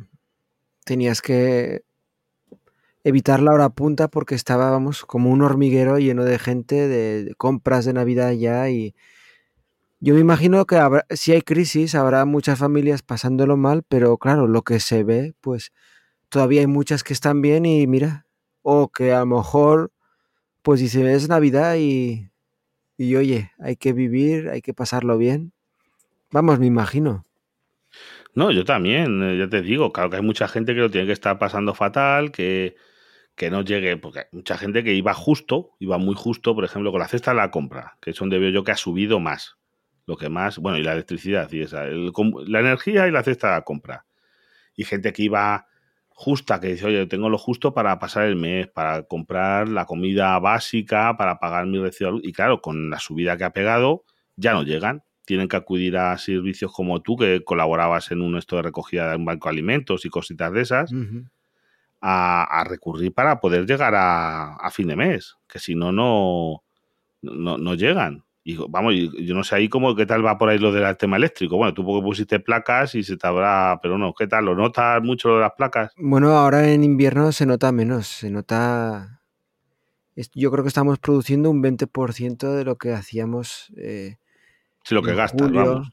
Tenías 0.85 1.21
que 1.21 1.83
evitar 3.03 3.41
la 3.41 3.53
hora 3.53 3.69
punta 3.69 4.07
porque 4.07 4.35
estábamos 4.35 5.05
como 5.05 5.29
un 5.29 5.41
hormiguero 5.41 5.99
lleno 5.99 6.25
de 6.25 6.39
gente, 6.39 6.87
de 6.87 7.33
compras 7.35 7.85
de 7.85 7.93
Navidad 7.93 8.31
ya 8.31 8.69
y 8.69 8.95
yo 10.01 10.13
me 10.13 10.21
imagino 10.21 10.65
que 10.65 10.79
si 11.09 11.33
hay 11.33 11.41
crisis, 11.41 11.93
habrá 11.93 12.23
muchas 12.23 12.57
familias 12.57 13.01
pasándolo 13.01 13.57
mal, 13.57 13.83
pero 13.83 14.17
claro, 14.17 14.47
lo 14.47 14.61
que 14.61 14.79
se 14.79 15.03
ve, 15.03 15.33
pues 15.41 15.73
todavía 16.29 16.61
hay 16.61 16.67
muchas 16.67 17.03
que 17.03 17.11
están 17.11 17.41
bien 17.41 17.65
y 17.65 17.85
mira, 17.85 18.25
o 18.61 18.89
que 18.89 19.11
a 19.11 19.19
lo 19.19 19.25
mejor, 19.25 19.91
pues 20.61 20.79
dice, 20.79 21.13
es 21.13 21.27
Navidad 21.27 21.75
y, 21.77 22.31
y 22.97 23.15
oye, 23.17 23.51
hay 23.59 23.75
que 23.75 23.91
vivir, 23.91 24.49
hay 24.49 24.61
que 24.61 24.73
pasarlo 24.73 25.17
bien. 25.17 25.51
Vamos, 26.31 26.59
me 26.59 26.67
imagino. 26.67 27.25
No, 28.35 28.51
yo 28.51 28.63
también, 28.65 29.21
eh, 29.23 29.37
ya 29.37 29.49
te 29.49 29.61
digo, 29.61 29.91
claro 29.91 30.09
que 30.09 30.17
hay 30.17 30.21
mucha 30.21 30.47
gente 30.47 30.73
que 30.73 30.81
lo 30.81 30.91
tiene 30.91 31.07
que 31.07 31.13
estar 31.13 31.39
pasando 31.39 31.73
fatal, 31.73 32.31
que, 32.31 32.75
que 33.35 33.49
no 33.49 33.63
llegue, 33.63 33.97
porque 33.97 34.19
hay 34.19 34.25
mucha 34.31 34.57
gente 34.57 34.83
que 34.83 34.93
iba 34.93 35.13
justo, 35.13 35.71
iba 35.79 35.97
muy 35.97 36.15
justo, 36.15 36.55
por 36.55 36.65
ejemplo, 36.65 36.91
con 36.91 37.01
la 37.01 37.07
cesta 37.07 37.31
de 37.31 37.37
la 37.37 37.51
compra, 37.51 37.97
que 38.01 38.11
es 38.11 38.17
donde 38.17 38.39
veo 38.39 38.51
yo 38.51 38.63
que 38.63 38.71
ha 38.71 38.77
subido 38.77 39.19
más 39.19 39.59
lo 40.09 40.17
que 40.17 40.27
más, 40.27 40.57
bueno, 40.57 40.79
y 40.79 40.83
la 40.83 40.93
electricidad 40.93 41.51
y 41.51 41.61
esa, 41.61 41.85
la 41.85 42.59
energía 42.59 43.07
y 43.07 43.11
la 43.11 43.21
cesta 43.21 43.53
de 43.55 43.63
compra. 43.63 44.05
Y 44.75 44.83
gente 44.83 45.13
que 45.13 45.21
iba 45.21 45.67
justa, 46.09 46.59
que 46.59 46.69
dice, 46.69 46.87
oye, 46.87 47.05
tengo 47.05 47.29
lo 47.29 47.37
justo 47.37 47.75
para 47.75 47.99
pasar 47.99 48.25
el 48.25 48.35
mes, 48.35 48.67
para 48.67 49.03
comprar 49.03 49.69
la 49.69 49.85
comida 49.85 50.39
básica, 50.39 51.15
para 51.15 51.37
pagar 51.37 51.67
mi 51.67 51.79
recibo. 51.79 52.19
Y 52.23 52.33
claro, 52.33 52.59
con 52.59 52.89
la 52.89 52.99
subida 52.99 53.37
que 53.37 53.43
ha 53.43 53.53
pegado, 53.53 54.03
ya 54.35 54.53
no 54.53 54.63
llegan. 54.63 55.03
Tienen 55.29 55.47
que 55.47 55.57
acudir 55.57 55.95
a 55.95 56.17
servicios 56.17 56.73
como 56.73 57.03
tú, 57.03 57.15
que 57.15 57.43
colaborabas 57.43 58.09
en 58.09 58.21
un 58.21 58.35
esto 58.35 58.55
de 58.55 58.63
recogida 58.63 59.11
de 59.11 59.15
un 59.15 59.25
banco 59.25 59.47
de 59.47 59.53
alimentos 59.53 60.03
y 60.03 60.09
cositas 60.09 60.51
de 60.51 60.61
esas, 60.61 60.91
a, 62.01 62.63
recurrir 62.67 63.13
para 63.13 63.39
poder 63.39 63.67
llegar 63.67 63.93
a, 63.93 64.55
a, 64.55 64.71
fin 64.71 64.87
de 64.87 64.95
mes, 64.95 65.37
que 65.47 65.59
si 65.59 65.75
no, 65.75 65.91
no, 65.91 66.63
no 67.21 67.73
llegan. 67.75 68.23
Y 68.43 68.57
vamos, 68.69 68.95
yo 68.95 69.35
no 69.35 69.43
sé 69.43 69.53
ahí 69.53 69.69
cómo, 69.69 69.95
qué 69.95 70.07
tal 70.07 70.25
va 70.25 70.39
por 70.39 70.49
ahí 70.49 70.57
lo 70.57 70.71
del 70.71 70.97
tema 70.97 71.17
eléctrico. 71.17 71.57
Bueno, 71.57 71.75
tú 71.75 71.85
porque 71.85 72.03
pusiste 72.03 72.39
placas 72.39 72.95
y 72.95 73.03
se 73.03 73.15
te 73.15 73.27
habrá, 73.27 73.77
pero 73.83 73.99
no, 73.99 74.15
¿qué 74.15 74.25
tal? 74.25 74.45
¿Lo 74.45 74.55
notas 74.55 74.99
mucho 75.03 75.29
lo 75.29 75.35
de 75.35 75.41
las 75.41 75.53
placas? 75.55 75.93
Bueno, 75.95 76.29
ahora 76.29 76.71
en 76.71 76.83
invierno 76.83 77.31
se 77.33 77.45
nota 77.45 77.71
menos, 77.71 78.07
se 78.07 78.31
nota... 78.31 79.21
Yo 80.33 80.49
creo 80.49 80.63
que 80.63 80.69
estamos 80.69 80.97
produciendo 80.97 81.51
un 81.51 81.61
20% 81.61 82.55
de 82.55 82.63
lo 82.65 82.77
que 82.77 82.93
hacíamos. 82.93 83.71
Eh, 83.77 84.17
sí, 84.89 84.95
lo 84.95 85.03
que 85.03 85.15
gastas, 85.15 85.51
vamos. 85.51 85.91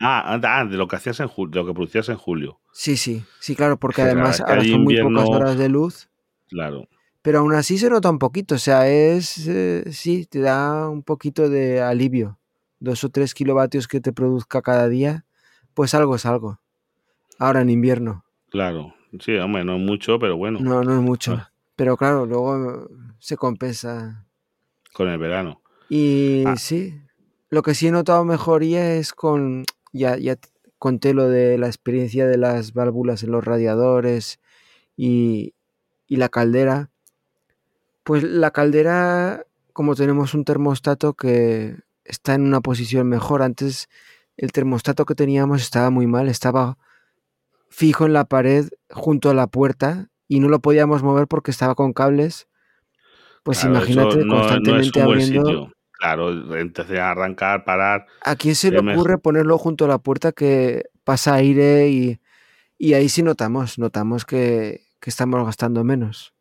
Ah, 0.00 0.38
ah, 0.42 0.64
de 0.64 0.76
lo 0.76 0.88
que 0.88 0.96
hacías 0.96 1.20
en 1.20 1.28
julio, 1.28 1.52
de 1.52 1.60
lo 1.60 1.66
que 1.66 1.74
producías 1.74 2.08
en 2.08 2.16
julio. 2.16 2.60
Sí, 2.72 2.96
sí, 2.96 3.24
sí, 3.38 3.54
claro, 3.54 3.78
porque 3.78 4.02
además 4.02 4.40
ahora 4.40 4.64
son 4.64 4.82
muy 4.82 5.00
pocas 5.00 5.28
horas 5.28 5.56
de 5.56 5.68
luz. 5.68 6.08
Claro 6.48 6.88
pero 7.22 7.38
aún 7.38 7.54
así 7.54 7.78
se 7.78 7.88
nota 7.88 8.10
un 8.10 8.18
poquito, 8.18 8.56
o 8.56 8.58
sea, 8.58 8.88
es, 8.88 9.46
eh, 9.46 9.84
sí, 9.92 10.26
te 10.26 10.40
da 10.40 10.88
un 10.88 11.04
poquito 11.04 11.48
de 11.48 11.80
alivio. 11.80 12.38
Dos 12.80 13.04
o 13.04 13.10
tres 13.10 13.32
kilovatios 13.32 13.86
que 13.86 14.00
te 14.00 14.12
produzca 14.12 14.60
cada 14.60 14.88
día, 14.88 15.24
pues 15.72 15.94
algo 15.94 16.16
es 16.16 16.26
algo. 16.26 16.58
Ahora 17.38 17.60
en 17.60 17.70
invierno. 17.70 18.24
Claro, 18.50 18.94
sí, 19.20 19.36
hombre, 19.36 19.64
no 19.64 19.76
es 19.76 19.82
mucho, 19.82 20.18
pero 20.18 20.36
bueno. 20.36 20.58
No, 20.60 20.82
no 20.82 20.96
es 20.96 21.00
mucho. 21.00 21.34
Ah. 21.34 21.52
Pero 21.76 21.96
claro, 21.96 22.26
luego 22.26 22.88
se 23.20 23.36
compensa. 23.36 24.26
Con 24.92 25.08
el 25.08 25.18
verano. 25.18 25.62
Y 25.88 26.42
ah. 26.44 26.56
sí, 26.56 27.00
lo 27.52 27.62
que 27.62 27.74
sí 27.74 27.86
he 27.86 27.90
notado 27.90 28.24
mejoría 28.24 28.94
es 28.94 29.12
con, 29.12 29.64
ya, 29.92 30.16
ya 30.16 30.36
conté 30.78 31.14
lo 31.14 31.28
de 31.28 31.58
la 31.58 31.66
experiencia 31.68 32.26
de 32.26 32.38
las 32.38 32.72
válvulas 32.72 33.22
en 33.22 33.30
los 33.30 33.44
radiadores 33.44 34.40
y, 34.96 35.54
y 36.08 36.16
la 36.16 36.28
caldera 36.28 36.90
pues 38.04 38.22
la 38.22 38.50
caldera, 38.50 39.46
como 39.72 39.94
tenemos 39.94 40.34
un 40.34 40.44
termostato 40.44 41.14
que 41.14 41.76
está 42.04 42.34
en 42.34 42.42
una 42.42 42.60
posición 42.60 43.08
mejor, 43.08 43.42
antes 43.42 43.88
el 44.36 44.52
termostato 44.52 45.04
que 45.04 45.14
teníamos 45.14 45.62
estaba 45.62 45.90
muy 45.90 46.06
mal, 46.06 46.28
estaba 46.28 46.78
fijo 47.68 48.06
en 48.06 48.12
la 48.12 48.24
pared 48.24 48.68
junto 48.90 49.30
a 49.30 49.34
la 49.34 49.46
puerta 49.46 50.08
y 50.26 50.40
no 50.40 50.48
lo 50.48 50.60
podíamos 50.60 51.02
mover 51.02 51.28
porque 51.28 51.50
estaba 51.50 51.74
con 51.74 51.92
cables. 51.92 52.48
Pues 53.44 53.64
imagínate 53.64 54.26
constantemente 54.26 55.00
abriendo. 55.00 55.72
Claro, 56.02 56.56
entonces 56.58 56.98
arrancar, 56.98 57.62
parar. 57.62 58.06
¿A 58.24 58.34
quién 58.34 58.56
se 58.56 58.72
le 58.72 58.80
ocurre 58.80 59.18
ponerlo 59.18 59.56
junto 59.56 59.84
a 59.84 59.88
la 59.88 59.98
puerta 59.98 60.32
que 60.32 60.86
pasa 61.04 61.34
aire 61.34 61.90
y, 61.90 62.18
y 62.76 62.94
ahí 62.94 63.08
sí 63.08 63.22
notamos, 63.22 63.78
notamos 63.78 64.24
que, 64.24 64.80
que 64.98 65.10
estamos 65.10 65.46
gastando 65.46 65.84
menos? 65.84 66.34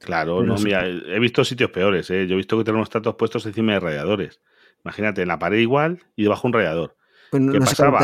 Claro, 0.00 0.42
no, 0.42 0.56
mira, 0.56 0.86
he 0.86 1.18
visto 1.18 1.44
sitios 1.44 1.72
peores, 1.72 2.08
¿eh? 2.08 2.26
Yo 2.26 2.32
he 2.32 2.36
visto 2.38 2.56
que 2.56 2.64
tenemos 2.64 2.88
tratos 2.88 3.16
puestos 3.16 3.44
encima 3.44 3.74
de 3.74 3.80
radiadores. 3.80 4.40
Imagínate, 4.82 5.20
en 5.20 5.28
la 5.28 5.38
pared 5.38 5.58
igual 5.58 6.02
y 6.16 6.22
debajo 6.22 6.46
un 6.46 6.54
radiador. 6.54 6.96
Pues 7.30 7.42
no, 7.42 7.52
¿Qué 7.52 7.58
pasaba? 7.58 7.98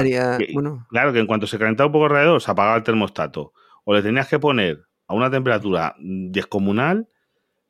Claro, 0.91 1.15
que 1.15 1.21
en 1.21 1.27
cuanto 1.27 1.47
se 1.47 1.59
calentaba 1.59 1.87
un 1.87 1.93
poco 1.93 2.05
el 2.05 2.11
radiador, 2.11 2.43
se 2.43 2.51
apagaba 2.51 2.77
el 2.77 2.83
termostato. 2.83 3.55
O 3.85 3.95
le 3.95 4.03
tenías 4.03 4.29
que 4.29 4.39
poner 4.39 4.83
a 5.07 5.15
una 5.15 5.31
temperatura 5.31 5.97
descomunal 5.99 7.09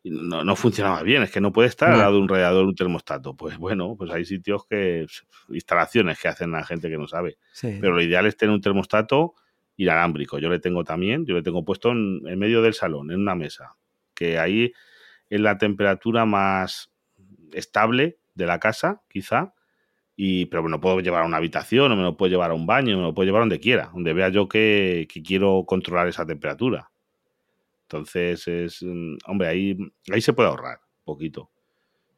no, 0.04 0.44
no, 0.44 0.56
funcionaba 0.56 1.02
bien, 1.02 1.22
es 1.22 1.30
que 1.30 1.40
no 1.40 1.52
puede 1.52 1.68
estar 1.68 1.92
al 1.92 1.98
lado 1.98 2.14
de 2.14 2.20
un 2.20 2.28
radiador 2.28 2.64
un 2.64 2.74
termostato. 2.74 3.36
Pues 3.36 3.58
bueno, 3.58 3.96
pues 3.98 4.10
hay 4.10 4.24
sitios 4.24 4.64
que, 4.66 5.06
instalaciones 5.48 6.18
que 6.18 6.28
hacen 6.28 6.52
la 6.52 6.64
gente 6.64 6.88
que 6.88 6.96
no 6.96 7.06
sabe. 7.06 7.36
Pero 7.60 7.92
lo 7.92 8.02
ideal 8.02 8.26
es 8.26 8.36
tener 8.36 8.54
un 8.54 8.62
termostato 8.62 9.34
inalámbrico. 9.76 10.38
Yo 10.38 10.48
le 10.48 10.58
tengo 10.58 10.84
también, 10.84 11.26
yo 11.26 11.34
le 11.34 11.42
tengo 11.42 11.64
puesto 11.64 11.90
en, 11.90 12.22
en, 12.26 12.38
medio 12.38 12.62
del 12.62 12.74
salón, 12.74 13.10
en 13.10 13.20
una 13.20 13.34
mesa, 13.34 13.76
que 14.14 14.38
ahí 14.38 14.72
es 15.28 15.40
la 15.40 15.58
temperatura 15.58 16.24
más 16.24 16.90
estable 17.52 18.18
de 18.34 18.46
la 18.46 18.58
casa, 18.58 19.02
quizá, 19.08 19.54
y, 20.16 20.46
pero 20.46 20.62
me 20.62 20.70
lo 20.70 20.80
puedo 20.80 21.00
llevar 21.00 21.22
a 21.22 21.26
una 21.26 21.38
habitación, 21.38 21.92
o 21.92 21.96
me 21.96 22.02
lo 22.02 22.16
puedo 22.16 22.30
llevar 22.30 22.50
a 22.50 22.54
un 22.54 22.66
baño, 22.66 22.96
me 22.96 23.02
lo 23.02 23.14
puedo 23.14 23.26
llevar 23.26 23.42
donde 23.42 23.60
quiera, 23.60 23.90
donde 23.92 24.12
vea 24.12 24.28
yo 24.28 24.48
que, 24.48 25.06
que 25.10 25.22
quiero 25.22 25.64
controlar 25.66 26.08
esa 26.08 26.26
temperatura. 26.26 26.90
Entonces, 27.90 28.46
es, 28.46 28.82
mm, 28.82 29.16
hombre, 29.26 29.48
ahí, 29.48 29.76
ahí 30.12 30.20
se 30.20 30.32
puede 30.32 30.48
ahorrar 30.48 30.78
un 30.98 31.04
poquito. 31.04 31.50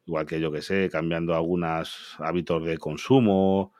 Igual 0.05 0.27
que 0.27 0.39
yo 0.39 0.51
que 0.51 0.61
sé, 0.61 0.87
cambiando 0.91 1.33
algunos 1.33 2.15
hábitos 2.19 2.63
de 2.63 2.77
consumo. 2.77 3.73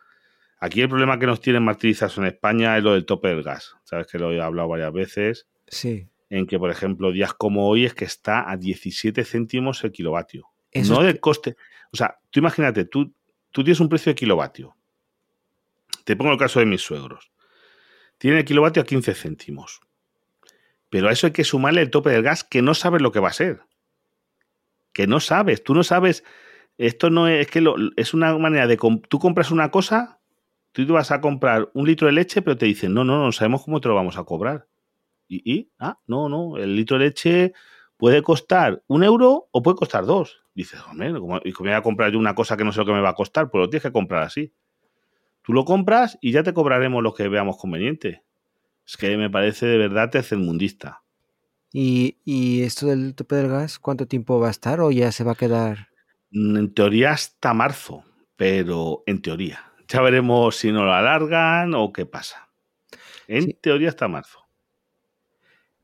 Aquí 0.60 0.82
el 0.82 0.90
problema 0.90 1.20
que 1.20 1.28
nos 1.28 1.40
tienen 1.40 1.64
martirizados 1.64 2.18
en 2.18 2.26
España 2.26 2.76
es 2.78 2.84
lo 2.84 2.94
del 2.94 3.06
tope 3.06 3.28
del 3.28 3.44
gas. 3.44 3.76
Sabes 3.84 4.08
que 4.08 4.18
lo 4.18 4.32
he 4.32 4.42
hablado 4.42 4.70
varias 4.70 4.92
veces. 4.92 5.48
Sí. 5.68 6.10
En 6.32 6.48
que, 6.48 6.58
por 6.58 6.72
ejemplo, 6.72 7.12
días 7.12 7.36
como 7.36 7.68
hoy 7.68 7.86
es 7.86 7.94
que 7.94 8.06
está 8.06 8.50
a 8.50 8.58
17 8.58 9.24
céntimos 9.24 9.84
el 9.84 9.92
kilovatio. 9.92 10.48
no 10.74 11.04
del 11.04 11.20
coste. 11.20 11.58
O 11.92 11.98
sea, 11.98 12.18
tú 12.32 12.40
imagínate, 12.40 12.86
tú, 12.86 13.14
tú 13.52 13.64
tienes 13.64 13.80
un 13.82 13.90
precio 13.90 14.10
de 14.10 14.16
kilovatio. 14.16 14.76
Te 16.06 16.16
pongo 16.16 16.32
el 16.32 16.40
caso 16.40 16.60
de 16.60 16.66
mis 16.66 16.82
suegros. 16.82 17.32
Tiene 18.18 18.40
el 18.40 18.46
kilovatio 18.46 18.82
a 18.82 18.86
15 18.86 19.14
céntimos. 19.14 19.82
Pero 20.94 21.10
a 21.10 21.12
eso 21.12 21.26
hay 21.26 21.34
que 21.34 21.44
sumarle 21.44 21.82
el 21.82 21.90
tope 21.90 22.12
del 22.12 22.22
gas 22.22 22.44
que 22.44 22.62
no 22.62 22.76
sabes 22.76 23.02
lo 23.02 23.12
que 23.12 23.20
va 23.20 23.30
a 23.30 23.34
ser. 23.34 23.62
Que 24.94 25.08
no 25.08 25.20
sabes, 25.20 25.64
tú 25.64 25.74
no 25.74 25.82
sabes. 25.82 26.24
Esto 26.78 27.10
no 27.10 27.28
es, 27.28 27.50
que 27.50 27.66
es 27.96 28.14
una 28.14 28.38
manera 28.38 28.68
de. 28.68 28.78
Tú 28.78 29.18
compras 29.18 29.50
una 29.50 29.72
cosa, 29.72 30.20
tú 30.72 30.86
vas 30.94 31.10
a 31.10 31.20
comprar 31.20 31.72
un 31.74 31.88
litro 31.88 32.06
de 32.06 32.14
leche, 32.14 32.44
pero 32.44 32.58
te 32.58 32.68
dicen, 32.68 32.94
no, 32.94 33.04
no, 33.04 33.18
no 33.18 33.32
sabemos 33.32 33.64
cómo 33.64 33.82
te 33.82 33.88
lo 33.88 33.96
vamos 33.96 34.20
a 34.20 34.24
cobrar. 34.24 34.68
Y, 35.28 35.72
ah, 35.80 35.98
no, 36.06 36.30
no, 36.30 36.58
el 36.58 36.76
litro 36.76 37.00
de 37.00 37.06
leche 37.06 37.54
puede 37.98 38.22
costar 38.22 38.84
un 38.86 39.04
euro 39.04 39.48
o 39.50 39.64
puede 39.64 39.78
costar 39.78 40.06
dos. 40.06 40.44
Dices, 40.54 40.80
hombre, 40.88 41.10
¿y 41.44 41.54
cómo 41.54 41.70
voy 41.70 41.76
a 41.76 41.82
comprar 41.82 42.12
yo 42.12 42.20
una 42.20 42.36
cosa 42.36 42.56
que 42.56 42.64
no 42.64 42.72
sé 42.72 42.82
lo 42.82 42.86
que 42.86 42.94
me 42.94 43.02
va 43.02 43.10
a 43.10 43.16
costar? 43.16 43.50
Pues 43.50 43.64
lo 43.64 43.68
tienes 43.72 43.82
que 43.82 43.92
comprar 43.92 44.22
así. 44.22 44.54
Tú 45.42 45.54
lo 45.54 45.66
compras 45.66 46.20
y 46.22 46.34
ya 46.34 46.44
te 46.44 46.54
cobraremos 46.54 47.02
lo 47.02 47.16
que 47.16 47.30
veamos 47.30 47.58
conveniente. 47.58 48.22
Es 48.86 48.98
que 48.98 49.16
me 49.18 49.30
parece 49.30 49.66
de 49.66 49.78
verdad 49.78 50.10
tercermundista. 50.10 51.04
¿Y, 51.72 52.18
¿Y 52.24 52.62
esto 52.62 52.88
del 52.88 53.16
tope 53.16 53.36
del 53.36 53.50
gas, 53.50 53.80
cuánto 53.80 54.06
tiempo 54.06 54.40
va 54.40 54.50
a 54.50 54.52
estar 54.52 54.80
o 54.80 54.92
ya 54.92 55.12
se 55.12 55.24
va 55.24 55.32
a 55.32 55.36
quedar? 55.36 55.88
Mm, 56.32 56.58
en 56.58 56.74
teoría 56.74 57.12
hasta 57.12 57.54
marzo, 57.54 58.04
pero 58.36 59.04
en 59.06 59.22
teoría. 59.22 59.72
Ya 59.88 60.02
veremos 60.02 60.56
si 60.56 60.72
no 60.72 60.84
lo 60.86 60.94
alargan 60.94 61.74
o 61.74 61.92
qué 61.92 62.06
pasa. 62.06 62.50
En 63.28 63.54
teoría 63.62 63.90
hasta 63.90 64.08
marzo. 64.08 64.40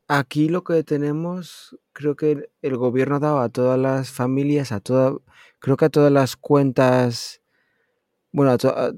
Aquí 0.08 0.48
lo 0.48 0.64
que 0.64 0.82
tenemos, 0.82 1.78
creo 1.92 2.16
que 2.16 2.50
el 2.62 2.76
gobierno 2.76 3.16
ha 3.16 3.20
dado 3.20 3.40
a 3.40 3.48
todas 3.48 3.78
las 3.78 4.10
familias, 4.10 4.72
a 4.72 4.80
toda, 4.80 5.16
creo 5.60 5.76
que 5.76 5.84
a 5.84 5.90
todas 5.90 6.10
las 6.10 6.36
cuentas, 6.36 7.40
bueno, 8.32 8.50
a, 8.50 8.54
a, 8.54 8.92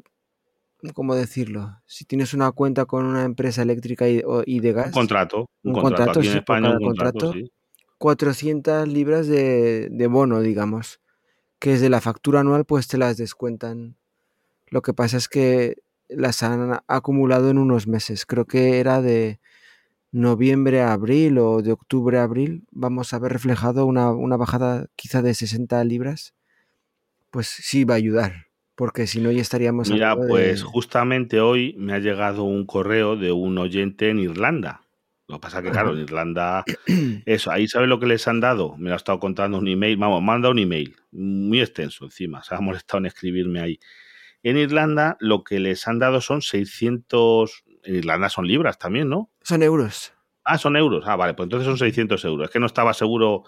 ¿cómo 0.92 1.14
decirlo? 1.14 1.80
Si 1.86 2.04
tienes 2.04 2.34
una 2.34 2.50
cuenta 2.50 2.86
con 2.86 3.06
una 3.06 3.24
empresa 3.24 3.62
eléctrica 3.62 4.08
y, 4.08 4.60
de 4.60 4.72
gas. 4.72 4.86
Un 4.88 4.92
contrato. 4.92 5.50
Un, 5.62 5.74
contrato, 5.74 6.18
aquí 6.18 6.28
en 6.28 6.36
España, 6.38 6.70
un 6.70 6.84
contrato, 6.84 7.32
400 7.98 8.88
libras 8.88 9.28
de, 9.28 10.08
bono, 10.10 10.40
digamos. 10.40 11.00
Que 11.60 11.74
es 11.74 11.80
de 11.80 11.90
la 11.90 12.00
factura 12.00 12.40
anual, 12.40 12.64
pues 12.64 12.88
te 12.88 12.98
las 12.98 13.16
descuentan. 13.16 13.96
Lo 14.66 14.82
que 14.82 14.92
pasa 14.92 15.16
es 15.16 15.28
que 15.28 15.76
las 16.08 16.42
han 16.42 16.80
acumulado 16.88 17.50
en 17.50 17.58
unos 17.58 17.86
meses. 17.86 18.26
Creo 18.26 18.46
que 18.46 18.80
era 18.80 19.00
de 19.00 19.38
noviembre 20.10 20.82
a 20.82 20.92
abril 20.92 21.38
o 21.38 21.62
de 21.62 21.70
octubre 21.70 22.18
a 22.18 22.24
abril. 22.24 22.64
Vamos 22.72 23.14
a 23.14 23.20
ver 23.20 23.32
reflejado 23.32 23.86
una, 23.86 24.10
una 24.10 24.36
bajada 24.36 24.86
quizá 24.96 25.22
de 25.22 25.34
60 25.34 25.84
libras. 25.84 26.34
Pues 27.30 27.46
sí 27.46 27.84
va 27.84 27.94
a 27.94 27.98
ayudar 27.98 28.51
porque 28.74 29.06
si 29.06 29.20
no 29.20 29.30
ya 29.30 29.42
estaríamos... 29.42 29.90
Mira, 29.90 30.16
pues 30.16 30.62
justamente 30.62 31.40
hoy 31.40 31.74
me 31.78 31.92
ha 31.92 31.98
llegado 31.98 32.44
un 32.44 32.66
correo 32.66 33.16
de 33.16 33.32
un 33.32 33.58
oyente 33.58 34.10
en 34.10 34.18
Irlanda. 34.18 34.82
Lo 35.28 35.36
que 35.36 35.40
pasa 35.40 35.58
es 35.58 35.64
que, 35.64 35.70
claro, 35.70 35.92
en 35.92 36.00
Irlanda, 36.00 36.64
eso, 37.26 37.50
ahí 37.50 37.68
¿sabes 37.68 37.88
lo 37.88 37.98
que 37.98 38.06
les 38.06 38.26
han 38.28 38.40
dado? 38.40 38.76
Me 38.76 38.88
lo 38.88 38.94
ha 38.94 38.96
estado 38.96 39.18
contando 39.18 39.58
un 39.58 39.68
email, 39.68 39.96
vamos, 39.96 40.22
manda 40.22 40.50
un 40.50 40.58
email, 40.58 40.96
muy 41.10 41.60
extenso 41.60 42.04
encima, 42.04 42.42
se 42.42 42.54
ha 42.54 42.60
molestado 42.60 42.98
en 42.98 43.06
escribirme 43.06 43.60
ahí. 43.60 43.80
En 44.42 44.56
Irlanda 44.56 45.16
lo 45.20 45.44
que 45.44 45.60
les 45.60 45.86
han 45.86 45.98
dado 45.98 46.20
son 46.20 46.42
600, 46.42 47.64
en 47.84 47.94
Irlanda 47.94 48.28
son 48.28 48.46
libras 48.46 48.78
también, 48.78 49.08
¿no? 49.08 49.30
Son 49.42 49.62
euros. 49.62 50.12
Ah, 50.44 50.58
son 50.58 50.76
euros. 50.76 51.04
Ah, 51.06 51.16
vale, 51.16 51.34
pues 51.34 51.46
entonces 51.46 51.66
son 51.66 51.78
600 51.78 52.24
euros. 52.24 52.46
Es 52.46 52.52
que 52.52 52.58
no 52.58 52.66
estaba 52.66 52.92
seguro 52.94 53.44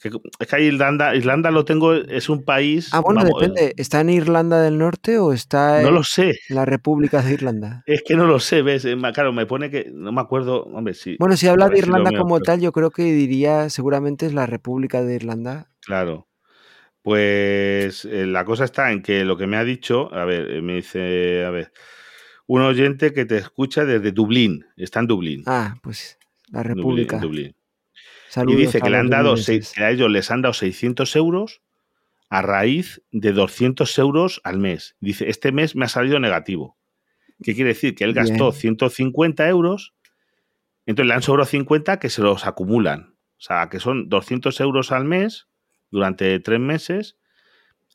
es 0.00 0.46
que 0.46 0.62
Irlanda, 0.62 1.16
Irlanda 1.16 1.50
lo 1.50 1.64
tengo, 1.64 1.92
es 1.92 2.28
un 2.28 2.44
país. 2.44 2.90
Ah, 2.92 3.00
bueno, 3.00 3.24
depende. 3.24 3.74
¿Está 3.76 4.00
en 4.00 4.10
Irlanda 4.10 4.60
del 4.60 4.78
Norte 4.78 5.18
o 5.18 5.32
está 5.32 5.82
no 5.82 5.90
lo 5.90 6.04
sé. 6.04 6.38
en 6.48 6.56
la 6.56 6.64
República 6.64 7.20
de 7.20 7.34
Irlanda? 7.34 7.82
Es 7.84 8.02
que 8.06 8.14
no 8.14 8.24
lo 8.26 8.38
sé, 8.38 8.62
ves. 8.62 8.86
Claro, 9.12 9.32
me 9.32 9.46
pone 9.46 9.70
que. 9.70 9.90
No 9.92 10.12
me 10.12 10.20
acuerdo. 10.20 10.62
Hombre, 10.64 10.94
sí. 10.94 11.16
Bueno, 11.18 11.36
si 11.36 11.48
habla 11.48 11.68
de 11.68 11.78
Irlanda 11.78 12.12
como 12.16 12.40
tal, 12.40 12.60
yo 12.60 12.70
creo 12.70 12.90
que 12.90 13.02
diría 13.02 13.70
seguramente 13.70 14.26
es 14.26 14.34
la 14.34 14.46
República 14.46 15.02
de 15.02 15.16
Irlanda. 15.16 15.68
Claro. 15.80 16.28
Pues 17.02 18.04
eh, 18.04 18.26
la 18.26 18.44
cosa 18.44 18.64
está 18.64 18.92
en 18.92 19.02
que 19.02 19.24
lo 19.24 19.36
que 19.36 19.46
me 19.46 19.56
ha 19.56 19.64
dicho, 19.64 20.12
a 20.14 20.24
ver, 20.24 20.50
eh, 20.50 20.62
me 20.62 20.74
dice, 20.74 21.44
a 21.44 21.50
ver, 21.50 21.72
un 22.46 22.60
oyente 22.60 23.12
que 23.12 23.24
te 23.24 23.38
escucha 23.38 23.84
desde 23.84 24.12
Dublín, 24.12 24.66
está 24.76 25.00
en 25.00 25.06
Dublín. 25.06 25.42
Ah, 25.46 25.76
pues 25.82 26.18
la 26.50 26.62
República. 26.62 27.18
Dublín 27.18 27.57
y 28.46 28.54
dice 28.54 28.80
que 28.80 28.90
le 28.90 28.98
han 28.98 29.10
dado, 29.10 29.34
a 29.34 29.90
ellos 29.90 30.10
les 30.10 30.30
han 30.30 30.42
dado 30.42 30.52
600 30.52 31.16
euros 31.16 31.62
a 32.28 32.42
raíz 32.42 33.02
de 33.10 33.32
200 33.32 33.98
euros 33.98 34.40
al 34.44 34.58
mes. 34.58 34.96
Dice, 35.00 35.30
este 35.30 35.52
mes 35.52 35.76
me 35.76 35.86
ha 35.86 35.88
salido 35.88 36.20
negativo. 36.20 36.76
¿Qué 37.42 37.54
quiere 37.54 37.68
decir? 37.68 37.94
Que 37.94 38.04
él 38.04 38.14
gastó 38.14 38.52
150 38.52 39.48
euros, 39.48 39.94
entonces 40.86 41.08
le 41.08 41.14
han 41.14 41.22
sobrado 41.22 41.46
50 41.46 41.98
que 41.98 42.10
se 42.10 42.22
los 42.22 42.46
acumulan. 42.46 43.14
O 43.38 43.40
sea, 43.40 43.68
que 43.68 43.78
son 43.78 44.08
200 44.08 44.60
euros 44.60 44.90
al 44.90 45.04
mes 45.04 45.48
durante 45.90 46.38
tres 46.40 46.58
meses. 46.58 47.16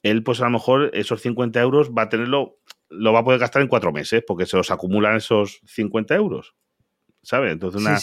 Él, 0.01 0.23
pues 0.23 0.41
a 0.41 0.45
lo 0.45 0.51
mejor 0.51 0.91
esos 0.93 1.21
50 1.21 1.61
euros 1.61 1.91
va 1.91 2.03
a 2.03 2.09
tenerlo, 2.09 2.59
lo 2.89 3.13
va 3.13 3.19
a 3.19 3.23
poder 3.23 3.39
gastar 3.39 3.61
en 3.61 3.67
cuatro 3.67 3.91
meses 3.91 4.23
porque 4.25 4.45
se 4.45 4.57
los 4.57 4.71
acumulan 4.71 5.17
esos 5.17 5.59
50 5.65 6.15
euros. 6.15 6.55
¿Sabes? 7.21 7.53
Entonces, 7.53 7.81
una, 7.81 7.99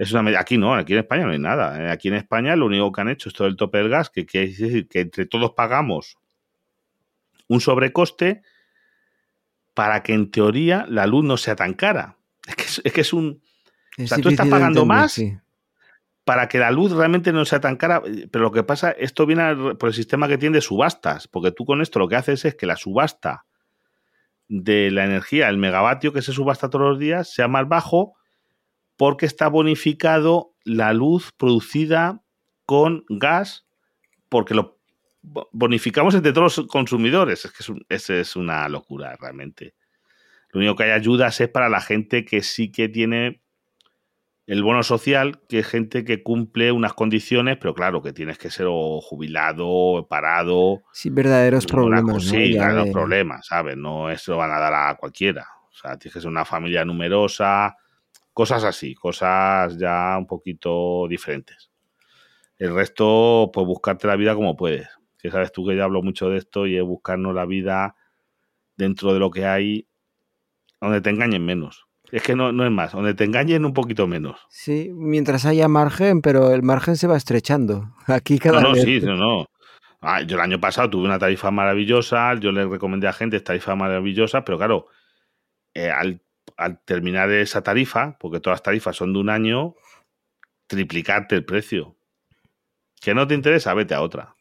es 0.00 0.12
una 0.12 0.40
aquí 0.40 0.56
no, 0.56 0.74
aquí 0.74 0.94
en 0.94 1.00
España 1.00 1.26
no 1.26 1.32
hay 1.32 1.38
nada. 1.38 1.78
¿eh? 1.78 1.90
Aquí 1.90 2.08
en 2.08 2.14
España 2.14 2.56
lo 2.56 2.64
único 2.64 2.90
que 2.90 3.02
han 3.02 3.10
hecho 3.10 3.28
es 3.28 3.34
todo 3.34 3.46
el 3.46 3.56
tope 3.56 3.76
del 3.76 3.90
gas, 3.90 4.08
que 4.08 4.24
quiere 4.24 4.48
decir 4.48 4.88
que 4.88 5.00
entre 5.00 5.26
todos 5.26 5.50
pagamos 5.50 6.16
un 7.48 7.60
sobrecoste 7.60 8.40
para 9.74 10.02
que 10.02 10.14
en 10.14 10.30
teoría 10.30 10.86
la 10.88 11.06
luz 11.06 11.26
no 11.26 11.36
sea 11.36 11.54
tan 11.54 11.74
cara. 11.74 12.16
Es 12.82 12.92
que 12.94 13.02
es, 13.02 13.12
un... 13.12 13.42
o 13.98 14.06
sea, 14.06 14.16
tú 14.16 14.30
estás 14.30 14.48
pagando 14.48 14.86
más 14.86 15.20
para 16.24 16.48
que 16.48 16.58
la 16.58 16.70
luz 16.70 16.92
realmente 16.92 17.30
no 17.30 17.44
sea 17.44 17.60
tan 17.60 17.76
cara, 17.76 18.02
pero 18.30 18.44
lo 18.44 18.52
que 18.52 18.62
pasa, 18.62 18.92
esto 18.92 19.26
viene 19.26 19.74
por 19.74 19.90
el 19.90 19.94
sistema 19.94 20.28
que 20.28 20.38
tiene 20.38 20.56
de 20.56 20.62
subastas, 20.62 21.28
porque 21.28 21.52
tú 21.52 21.66
con 21.66 21.82
esto 21.82 21.98
lo 21.98 22.08
que 22.08 22.16
haces 22.16 22.46
es 22.46 22.54
que 22.54 22.64
la 22.64 22.76
subasta 22.76 23.44
de 24.48 24.90
la 24.90 25.04
energía, 25.04 25.50
el 25.50 25.58
megavatio 25.58 26.14
que 26.14 26.22
se 26.22 26.32
subasta 26.32 26.70
todos 26.70 26.88
los 26.88 26.98
días, 26.98 27.34
sea 27.34 27.48
más 27.48 27.68
bajo 27.68 28.14
porque 29.00 29.24
está 29.24 29.48
bonificado 29.48 30.52
la 30.62 30.92
luz 30.92 31.32
producida 31.32 32.20
con 32.66 33.06
gas, 33.08 33.66
porque 34.28 34.52
lo 34.52 34.78
bonificamos 35.52 36.14
entre 36.14 36.34
todos 36.34 36.58
los 36.58 36.66
consumidores. 36.66 37.46
Es 37.46 37.52
que 37.52 37.82
es, 37.88 38.10
es 38.10 38.36
una 38.36 38.68
locura 38.68 39.16
realmente. 39.18 39.74
Lo 40.50 40.60
único 40.60 40.76
que 40.76 40.82
hay 40.82 40.90
ayudas 40.90 41.40
es 41.40 41.48
para 41.48 41.70
la 41.70 41.80
gente 41.80 42.26
que 42.26 42.42
sí 42.42 42.70
que 42.70 42.90
tiene 42.90 43.40
el 44.46 44.62
bono 44.62 44.82
social, 44.82 45.40
que 45.48 45.60
es 45.60 45.66
gente 45.66 46.04
que 46.04 46.22
cumple 46.22 46.70
unas 46.70 46.92
condiciones, 46.92 47.56
pero 47.56 47.72
claro, 47.72 48.02
que 48.02 48.12
tienes 48.12 48.36
que 48.36 48.50
ser 48.50 48.66
o 48.68 49.00
jubilado, 49.00 49.66
o 49.66 50.06
parado. 50.06 50.82
Sí, 50.92 51.08
verdaderos 51.08 51.64
problemas. 51.64 52.22
Sí, 52.22 52.52
claro, 52.52 52.84
problemas, 52.92 53.46
¿sabes? 53.46 53.78
No 53.78 54.10
eso 54.10 54.36
van 54.36 54.50
a 54.50 54.58
dar 54.58 54.74
a 54.74 54.94
cualquiera. 54.96 55.46
O 55.70 55.74
sea, 55.74 55.96
tienes 55.96 56.12
que 56.12 56.20
ser 56.20 56.28
una 56.28 56.44
familia 56.44 56.84
numerosa, 56.84 57.78
Cosas 58.32 58.64
así, 58.64 58.94
cosas 58.94 59.76
ya 59.78 60.16
un 60.18 60.26
poquito 60.26 61.06
diferentes. 61.08 61.70
El 62.58 62.74
resto, 62.74 63.50
pues 63.52 63.66
buscarte 63.66 64.06
la 64.06 64.16
vida 64.16 64.34
como 64.34 64.56
puedes. 64.56 64.88
Que 65.18 65.30
sabes 65.30 65.52
tú 65.52 65.66
que 65.66 65.76
ya 65.76 65.84
hablo 65.84 66.02
mucho 66.02 66.28
de 66.30 66.38
esto 66.38 66.66
y 66.66 66.76
es 66.76 66.82
buscarnos 66.82 67.34
la 67.34 67.44
vida 67.46 67.96
dentro 68.76 69.12
de 69.12 69.18
lo 69.18 69.30
que 69.30 69.46
hay, 69.46 69.86
donde 70.80 71.00
te 71.00 71.10
engañen 71.10 71.44
menos. 71.44 71.86
Es 72.10 72.22
que 72.22 72.34
no, 72.34 72.52
no 72.52 72.64
es 72.64 72.70
más. 72.70 72.92
Donde 72.92 73.14
te 73.14 73.24
engañen 73.24 73.64
un 73.64 73.72
poquito 73.74 74.06
menos. 74.06 74.40
Sí, 74.48 74.90
mientras 74.94 75.44
haya 75.46 75.68
margen, 75.68 76.22
pero 76.22 76.52
el 76.52 76.62
margen 76.62 76.96
se 76.96 77.06
va 77.06 77.16
estrechando. 77.16 77.94
Aquí 78.06 78.38
cada 78.38 78.60
No, 78.60 78.68
no, 78.68 78.74
vez. 78.74 78.84
sí, 78.84 79.00
no, 79.00 79.16
no. 79.16 79.46
Ah, 80.00 80.22
yo 80.22 80.36
el 80.36 80.42
año 80.42 80.58
pasado 80.58 80.88
tuve 80.88 81.04
una 81.04 81.18
tarifa 81.18 81.50
maravillosa, 81.50 82.34
yo 82.34 82.52
le 82.52 82.66
recomendé 82.66 83.06
a 83.06 83.12
gente 83.12 83.38
tarifa 83.40 83.74
maravillosa, 83.74 84.44
pero 84.46 84.56
claro, 84.56 84.86
eh, 85.74 85.90
al, 85.90 86.22
al 86.60 86.80
terminar 86.84 87.30
esa 87.30 87.62
tarifa, 87.62 88.18
porque 88.18 88.38
todas 88.38 88.58
las 88.58 88.62
tarifas 88.62 88.96
son 88.96 89.12
de 89.12 89.18
un 89.18 89.30
año, 89.30 89.74
triplicarte 90.66 91.34
el 91.34 91.44
precio. 91.44 91.96
¿Que 93.00 93.14
no 93.14 93.26
te 93.26 93.34
interesa? 93.34 93.72
Vete 93.74 93.94
a 93.94 94.02
otra. 94.02 94.36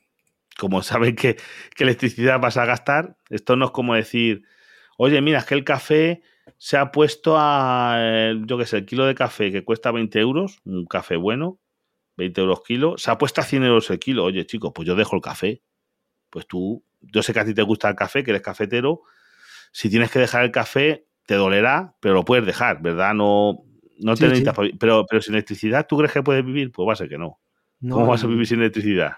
Como 0.58 0.84
saben 0.84 1.16
que, 1.16 1.38
electricidad 1.78 2.40
vas 2.40 2.58
a 2.58 2.66
gastar, 2.66 3.18
esto 3.30 3.56
no 3.56 3.66
es 3.66 3.72
como 3.72 3.96
decir, 3.96 4.44
oye, 4.98 5.22
mira, 5.22 5.40
es 5.40 5.46
que 5.46 5.56
el 5.56 5.64
café 5.64 6.22
se 6.58 6.78
ha 6.78 6.92
puesto 6.92 7.36
a, 7.38 7.96
eh, 8.00 8.36
yo 8.46 8.58
qué 8.58 8.66
sé, 8.66 8.78
el 8.78 8.86
kilo 8.86 9.06
de 9.06 9.16
café 9.16 9.52
que 9.52 9.64
cuesta 9.64 9.92
20 9.92 10.20
euros, 10.20 10.60
un 10.66 10.86
café 10.86 11.16
bueno, 11.16 11.60
20 12.18 12.42
euros 12.42 12.64
kilo, 12.64 12.98
se 12.98 13.12
ha 13.12 13.18
puesto 13.18 13.40
a 13.40 13.46
100 13.46 13.64
euros 13.64 13.90
el 13.92 14.00
kilo. 14.00 14.26
Oye, 14.26 14.46
chicos, 14.46 14.72
pues 14.76 14.86
yo 14.86 14.96
dejo 14.96 15.16
el 15.16 15.22
café. 15.22 15.62
Pues 16.30 16.48
tú, 16.48 16.84
yo 17.00 17.24
sé 17.24 17.34
que 17.34 17.40
a 17.40 17.46
ti 17.46 17.54
te 17.54 17.62
gusta 17.62 17.90
el 17.90 17.96
café, 17.96 18.24
que 18.24 18.32
eres 18.32 18.42
cafetero. 18.42 19.02
Si 19.72 19.90
tienes 19.90 20.12
que 20.12 20.20
dejar 20.20 20.44
el 20.44 20.52
café, 20.52 21.08
te 21.30 21.36
dolerá, 21.36 21.94
pero 22.00 22.16
lo 22.16 22.26
puedes 22.26 22.44
dejar, 22.44 22.82
¿verdad? 22.82 23.14
No, 23.14 23.64
no 24.00 24.16
te 24.16 24.22
Sí, 24.22 24.24
necesitas 24.24 24.56
Pero, 24.80 25.06
pero 25.08 25.22
sin 25.22 25.36
electricidad, 25.36 25.86
¿tú 25.88 25.96
crees 26.00 26.12
que 26.12 26.24
puedes 26.24 26.44
vivir? 26.44 26.72
Pues 26.72 26.90
va 26.90 26.94
a 26.94 26.96
ser 26.96 27.08
que 27.08 27.20
no. 27.20 27.40
No, 27.80 27.98
¿Cómo 27.98 28.08
vas 28.08 28.24
a 28.24 28.28
vivir 28.28 28.48
sin 28.48 28.62
electricidad? 28.62 29.14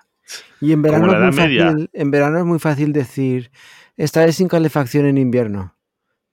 Y 0.60 0.74
en 0.74 0.82
verano, 0.82 1.06
es 1.14 1.20
muy 1.22 1.32
fácil, 1.32 1.90
en 1.94 2.12
verano 2.12 2.40
es 2.40 2.44
muy 2.44 2.60
fácil 2.60 2.92
decir, 2.92 3.50
estaré 3.96 4.34
sin 4.34 4.50
calefacción 4.50 5.06
en 5.06 5.18
invierno. 5.18 5.74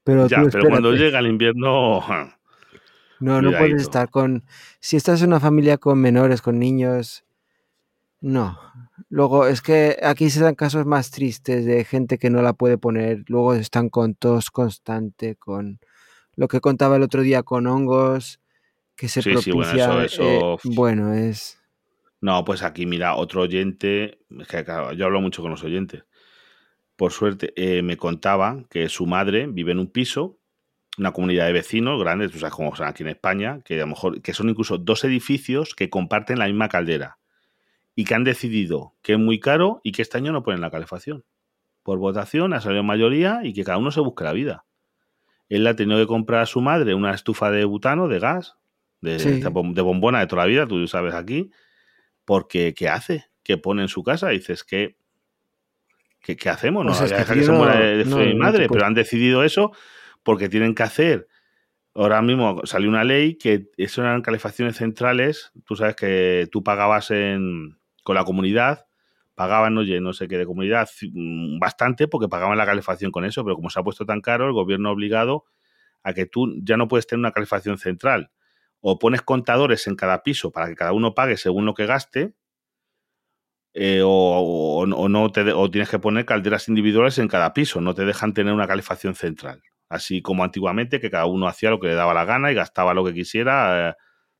Pero 0.02 0.26
ya, 0.26 0.42
tú 0.42 0.48
pero 0.50 0.68
cuando 0.68 0.92
llega 0.94 1.20
el 1.20 1.28
invierno, 1.28 2.04
No, 3.20 3.40
no 3.40 3.52
puedes 3.52 3.80
estar 3.80 4.10
con... 4.10 4.42
Si 4.80 4.96
estás 4.96 5.22
en 5.22 5.28
una 5.28 5.38
familia 5.38 5.78
con 5.78 6.00
menores, 6.00 6.42
con 6.42 6.58
niños... 6.58 7.24
No. 8.20 8.58
Luego, 9.10 9.46
es 9.46 9.62
que 9.62 9.96
aquí 10.02 10.28
se 10.28 10.40
dan 10.40 10.54
casos 10.54 10.84
más 10.84 11.10
tristes 11.10 11.64
de 11.64 11.84
gente 11.84 12.18
que 12.18 12.28
no 12.30 12.42
la 12.42 12.52
puede 12.52 12.76
poner. 12.76 13.24
Luego 13.26 13.54
están 13.54 13.88
con 13.88 14.14
tos 14.14 14.50
constante, 14.50 15.34
con 15.36 15.80
lo 16.36 16.46
que 16.48 16.60
contaba 16.60 16.96
el 16.96 17.02
otro 17.02 17.22
día 17.22 17.42
con 17.42 17.66
hongos, 17.66 18.40
que 18.96 19.08
se 19.08 19.22
Sí, 19.22 19.30
sí, 19.38 19.50
bueno, 19.52 19.70
propicia... 19.72 20.04
eso- 20.04 20.54
eh, 20.54 20.56
bueno, 20.64 21.14
es... 21.14 21.58
No, 22.20 22.44
pues 22.44 22.62
aquí, 22.62 22.84
mira, 22.84 23.14
otro 23.14 23.42
oyente, 23.42 24.18
es 24.40 24.48
que 24.48 24.64
claro, 24.64 24.92
yo 24.92 25.06
hablo 25.06 25.20
mucho 25.20 25.40
con 25.40 25.52
los 25.52 25.62
oyentes. 25.62 26.04
Por 26.96 27.12
suerte, 27.12 27.52
eh, 27.56 27.82
me 27.82 27.96
contaba 27.96 28.64
que 28.70 28.88
su 28.88 29.06
madre 29.06 29.46
vive 29.46 29.70
en 29.72 29.78
un 29.78 29.86
piso, 29.86 30.36
una 30.98 31.12
comunidad 31.12 31.46
de 31.46 31.52
vecinos 31.52 32.02
grandes, 32.02 32.32
tú 32.32 32.40
sabes 32.40 32.54
cómo 32.54 32.74
son 32.74 32.88
aquí 32.88 33.04
en 33.04 33.10
España, 33.10 33.60
que 33.64 33.74
a 33.76 33.82
lo 33.82 33.86
mejor 33.86 34.20
que 34.20 34.34
son 34.34 34.48
incluso 34.48 34.78
dos 34.78 35.04
edificios 35.04 35.76
que 35.76 35.88
comparten 35.90 36.40
la 36.40 36.46
misma 36.46 36.68
caldera 36.68 37.18
y 37.98 38.04
que 38.04 38.14
han 38.14 38.22
decidido 38.22 38.94
que 39.02 39.14
es 39.14 39.18
muy 39.18 39.40
caro 39.40 39.80
y 39.82 39.90
que 39.90 40.02
este 40.02 40.18
año 40.18 40.30
no 40.30 40.44
ponen 40.44 40.60
la 40.60 40.70
calefacción. 40.70 41.24
Por 41.82 41.98
votación 41.98 42.52
ha 42.52 42.60
salido 42.60 42.84
mayoría 42.84 43.40
y 43.42 43.52
que 43.52 43.64
cada 43.64 43.78
uno 43.78 43.90
se 43.90 43.98
busque 43.98 44.22
la 44.22 44.32
vida. 44.32 44.66
Él 45.48 45.66
ha 45.66 45.74
tenido 45.74 45.98
que 45.98 46.06
comprar 46.06 46.42
a 46.42 46.46
su 46.46 46.60
madre 46.60 46.94
una 46.94 47.12
estufa 47.12 47.50
de 47.50 47.64
butano, 47.64 48.06
de 48.06 48.20
gas, 48.20 48.54
de, 49.00 49.18
Sí. 49.18 49.40
de 49.40 49.40
de 49.40 49.82
bombona 49.82 50.20
de 50.20 50.28
toda 50.28 50.42
la 50.42 50.48
vida, 50.48 50.64
tú 50.68 50.86
sabes 50.86 51.12
aquí, 51.12 51.50
porque 52.24 52.72
¿qué 52.72 52.88
hace? 52.88 53.24
¿Qué 53.42 53.56
pone 53.58 53.82
en 53.82 53.88
su 53.88 54.04
casa? 54.04 54.28
dices 54.28 54.62
que 54.62 54.96
¿qué, 56.20 56.36
qué 56.36 56.50
hacemos? 56.50 56.84
No 56.84 56.92
Pues 56.92 57.10
es 57.10 57.26
que 57.28 57.42
se 57.42 57.50
muera 57.50 57.80
de, 57.80 57.96
de 57.96 58.04
no, 58.04 58.18
frío 58.18 58.28
mi 58.28 58.38
madre, 58.38 58.68
pero 58.68 58.86
han 58.86 58.94
decidido 58.94 59.42
eso 59.42 59.72
porque 60.22 60.48
tienen 60.48 60.76
que 60.76 60.84
hacer. 60.84 61.26
Ahora 61.94 62.22
mismo 62.22 62.60
salió 62.64 62.88
una 62.88 63.02
ley 63.02 63.34
que 63.34 63.70
eso 63.76 64.02
eran 64.02 64.22
calefacciones 64.22 64.76
centrales. 64.76 65.50
Tú 65.64 65.74
sabes 65.74 65.96
que 65.96 66.46
tú 66.52 66.62
pagabas 66.62 67.10
en, 67.10 67.76
con 68.02 68.14
la 68.16 68.24
comunidad, 68.24 68.86
pagaban, 69.34 69.78
oye, 69.78 70.00
no 70.00 70.12
sé 70.12 70.28
qué 70.28 70.38
de 70.38 70.46
comunidad, 70.46 70.88
mm, 71.00 71.58
bastante 71.58 72.08
porque 72.08 72.28
pagaban 72.28 72.58
la 72.58 72.66
calefacción 72.66 73.10
con 73.12 73.24
eso, 73.24 73.44
pero 73.44 73.56
como 73.56 73.70
se 73.70 73.80
ha 73.80 73.82
puesto 73.82 74.04
tan 74.04 74.20
caro, 74.20 74.46
el 74.46 74.52
gobierno 74.52 74.88
ha 74.88 74.92
obligado 74.92 75.44
a 76.02 76.12
que 76.14 76.26
tú 76.26 76.54
ya 76.62 76.76
no 76.76 76.88
puedes 76.88 77.06
tener 77.06 77.20
una 77.20 77.32
calefacción 77.32 77.78
central. 77.78 78.30
O 78.80 78.98
pones 78.98 79.22
contadores 79.22 79.86
en 79.86 79.96
cada 79.96 80.22
piso 80.22 80.50
para 80.52 80.68
que 80.68 80.76
cada 80.76 80.92
uno 80.92 81.14
pague 81.14 81.36
según 81.36 81.66
lo 81.66 81.74
que 81.74 81.86
gaste, 81.86 82.34
eh, 83.74 84.02
o, 84.04 84.84
no 84.86 85.30
te 85.30 85.52
o 85.52 85.70
tienes 85.70 85.88
que 85.88 85.98
poner 85.98 86.24
calderas 86.24 86.68
individuales 86.68 87.18
en 87.18 87.28
cada 87.28 87.52
piso, 87.52 87.80
no 87.80 87.94
te 87.94 88.04
dejan 88.04 88.34
tener 88.34 88.52
una 88.52 88.66
calefacción 88.66 89.14
central. 89.14 89.62
Así 89.88 90.20
como 90.20 90.44
antiguamente, 90.44 91.00
que 91.00 91.10
cada 91.10 91.26
uno 91.26 91.46
hacía 91.48 91.70
lo 91.70 91.78
que 91.78 91.88
le 91.88 91.94
daba 91.94 92.12
la 92.12 92.24
gana 92.24 92.50
y 92.50 92.54
gastaba 92.54 92.94
lo 92.94 93.04
que 93.04 93.14
quisiera, 93.14 93.90
eh, 93.90 93.94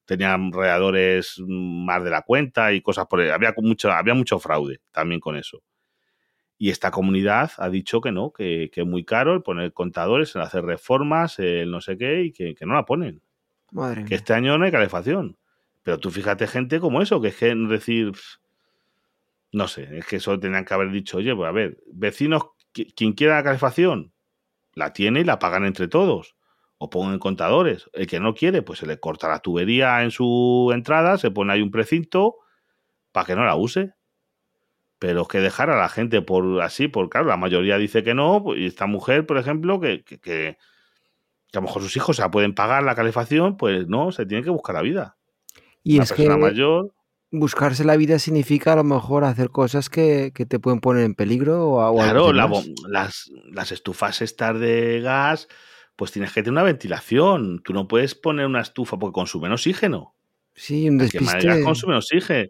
tenían 0.08 0.50
radiadores 0.52 1.36
mm, 1.38 1.84
más 1.86 2.02
de 2.02 2.10
la 2.10 2.22
cuenta 2.22 2.72
y 2.72 2.80
cosas 2.80 3.06
por 3.06 3.20
el- 3.20 3.30
había 3.30 3.54
mucho, 3.58 3.92
había 3.92 4.14
mucho 4.14 4.40
fraude 4.40 4.80
también 4.90 5.20
con 5.20 5.36
eso. 5.36 5.62
Y 6.58 6.70
esta 6.70 6.90
comunidad 6.90 7.52
ha 7.58 7.68
dicho 7.70 8.00
que 8.00 8.10
no, 8.10 8.32
que, 8.32 8.70
que 8.72 8.80
es 8.80 8.86
muy 8.86 9.04
caro 9.04 9.34
el 9.34 9.42
poner 9.42 9.72
contadores, 9.72 10.34
el 10.34 10.42
hacer 10.42 10.64
reformas, 10.64 11.38
el 11.38 11.70
no 11.70 11.80
sé 11.80 11.96
qué, 11.98 12.22
y 12.24 12.32
que, 12.32 12.54
que 12.56 12.66
no 12.66 12.74
la 12.74 12.84
ponen 12.86 13.22
Madre 13.70 14.02
que 14.02 14.08
mía. 14.10 14.16
este 14.16 14.32
año 14.32 14.58
no 14.58 14.64
hay 14.64 14.72
calefacción. 14.72 15.36
Pero 15.84 15.98
tú 16.00 16.10
fíjate 16.10 16.46
gente 16.48 16.80
como 16.80 17.02
eso, 17.02 17.20
que 17.20 17.28
es 17.28 17.36
que 17.36 17.54
decir, 17.54 18.12
no 19.52 19.68
sé, 19.68 19.98
es 19.98 20.06
que 20.06 20.16
eso 20.16 20.38
tenían 20.38 20.64
que 20.64 20.74
haber 20.74 20.90
dicho, 20.90 21.18
oye, 21.18 21.34
pues 21.34 21.48
a 21.48 21.52
ver, 21.52 21.78
vecinos, 21.92 22.42
qui- 22.74 22.92
quien 22.94 23.12
quiera 23.12 23.36
la 23.36 23.44
calefacción, 23.44 24.12
la 24.74 24.92
tiene 24.92 25.20
y 25.20 25.24
la 25.24 25.38
pagan 25.38 25.64
entre 25.64 25.88
todos. 25.88 26.36
O 26.78 26.88
pongan 26.90 27.18
contadores. 27.18 27.90
El 27.92 28.06
que 28.06 28.20
no 28.20 28.34
quiere, 28.34 28.62
pues 28.62 28.78
se 28.78 28.86
le 28.86 29.00
corta 29.00 29.28
la 29.28 29.40
tubería 29.40 30.02
en 30.02 30.10
su 30.10 30.70
entrada, 30.72 31.18
se 31.18 31.30
pone 31.30 31.52
ahí 31.52 31.60
un 31.62 31.70
precinto 31.72 32.36
para 33.12 33.26
que 33.26 33.34
no 33.36 33.44
la 33.44 33.56
use. 33.56 33.94
Pero 35.00 35.22
es 35.22 35.28
que 35.28 35.38
dejar 35.40 35.70
a 35.70 35.76
la 35.78 35.88
gente 35.88 36.22
por 36.22 36.60
así, 36.60 36.88
por 36.88 37.08
claro, 37.08 37.26
la 37.28 37.36
mayoría 37.36 37.78
dice 37.78 38.02
que 38.02 38.14
no, 38.14 38.42
pues, 38.42 38.60
y 38.60 38.66
esta 38.66 38.86
mujer, 38.86 39.26
por 39.26 39.38
ejemplo, 39.38 39.80
que, 39.80 40.02
que, 40.04 40.18
que- 40.18 40.56
que 41.50 41.56
a 41.58 41.60
lo 41.62 41.66
mejor 41.66 41.80
sus 41.82 41.96
hijos 41.96 42.16
se 42.16 42.22
la 42.22 42.30
pueden 42.30 42.54
pagar 42.54 42.82
la 42.82 42.94
calefacción, 42.94 43.56
pues 43.56 43.88
no, 43.88 44.12
se 44.12 44.26
tiene 44.26 44.44
que 44.44 44.50
buscar 44.50 44.74
la 44.74 44.82
vida. 44.82 45.16
Y 45.82 45.94
Una 45.94 46.04
es 46.04 46.12
que 46.12 46.24
persona 46.24 46.36
mayor, 46.36 46.92
buscarse 47.30 47.84
la 47.84 47.96
vida 47.96 48.18
significa 48.18 48.74
a 48.74 48.76
lo 48.76 48.84
mejor 48.84 49.24
hacer 49.24 49.48
cosas 49.48 49.88
que, 49.88 50.32
que 50.34 50.44
te 50.44 50.58
pueden 50.58 50.80
poner 50.80 51.04
en 51.04 51.14
peligro 51.14 51.64
o, 51.70 51.90
o 51.90 51.94
claro, 51.94 52.32
la 52.34 52.50
las, 52.88 53.30
las 53.50 53.72
estufas 53.72 54.20
estas 54.20 54.58
de 54.60 55.00
gas, 55.00 55.48
pues 55.98 56.12
tienes 56.12 56.32
que 56.32 56.42
tener 56.44 56.52
una 56.52 56.62
ventilación. 56.62 57.60
Tú 57.64 57.72
no 57.72 57.88
puedes 57.88 58.14
poner 58.14 58.46
una 58.46 58.60
estufa 58.60 58.96
porque 58.96 59.14
consumen 59.14 59.50
oxígeno. 59.50 60.14
Sí, 60.54 60.88
un 60.88 60.96
despiste. 60.96 61.60
consume 61.64 61.96
oxígeno. 61.96 62.48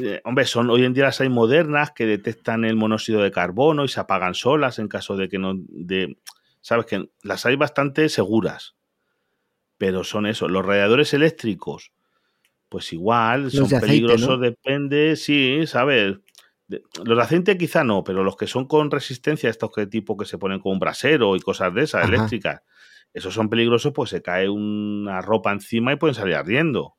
Eh, 0.00 0.20
hombre, 0.22 0.44
son, 0.44 0.70
hoy 0.70 0.84
en 0.84 0.94
día 0.94 1.06
las 1.06 1.20
hay 1.20 1.28
modernas 1.28 1.90
que 1.90 2.06
detectan 2.06 2.64
el 2.64 2.76
monóxido 2.76 3.20
de 3.20 3.32
carbono 3.32 3.84
y 3.84 3.88
se 3.88 3.98
apagan 3.98 4.34
solas 4.34 4.78
en 4.78 4.86
caso 4.86 5.16
de 5.16 5.28
que 5.28 5.40
no. 5.40 5.54
De, 5.56 6.18
Sabes 6.60 6.86
que 6.86 7.08
las 7.24 7.46
hay 7.46 7.56
bastante 7.56 8.08
seguras. 8.08 8.76
Pero 9.76 10.04
son 10.04 10.26
eso. 10.26 10.48
Los 10.48 10.64
radiadores 10.64 11.12
eléctricos, 11.14 11.90
pues 12.68 12.92
igual, 12.92 13.44
Los 13.44 13.54
son 13.54 13.68
de 13.70 13.76
aceite, 13.76 13.86
peligrosos, 13.88 14.28
¿no? 14.28 14.38
depende, 14.38 15.16
sí, 15.16 15.66
¿sabes? 15.66 16.18
De- 16.68 16.82
los 17.04 17.16
de 17.16 17.22
aceite 17.22 17.56
quizá 17.56 17.82
no, 17.82 18.04
pero 18.04 18.22
los 18.22 18.36
que 18.36 18.46
son 18.46 18.66
con 18.66 18.90
resistencia, 18.90 19.48
estos 19.48 19.70
que 19.72 19.86
tipo 19.86 20.16
que 20.16 20.26
se 20.26 20.38
ponen 20.38 20.60
con 20.60 20.72
un 20.72 20.78
brasero 20.78 21.34
y 21.34 21.40
cosas 21.40 21.74
de 21.74 21.82
esas, 21.82 22.04
Ajá. 22.04 22.08
eléctricas, 22.14 22.60
esos 23.14 23.32
son 23.32 23.48
peligrosos, 23.48 23.92
pues 23.94 24.10
se 24.10 24.20
cae 24.22 24.48
una 24.50 25.22
ropa 25.22 25.50
encima 25.50 25.92
y 25.92 25.96
pueden 25.96 26.14
salir 26.14 26.34
ardiendo. 26.34 26.94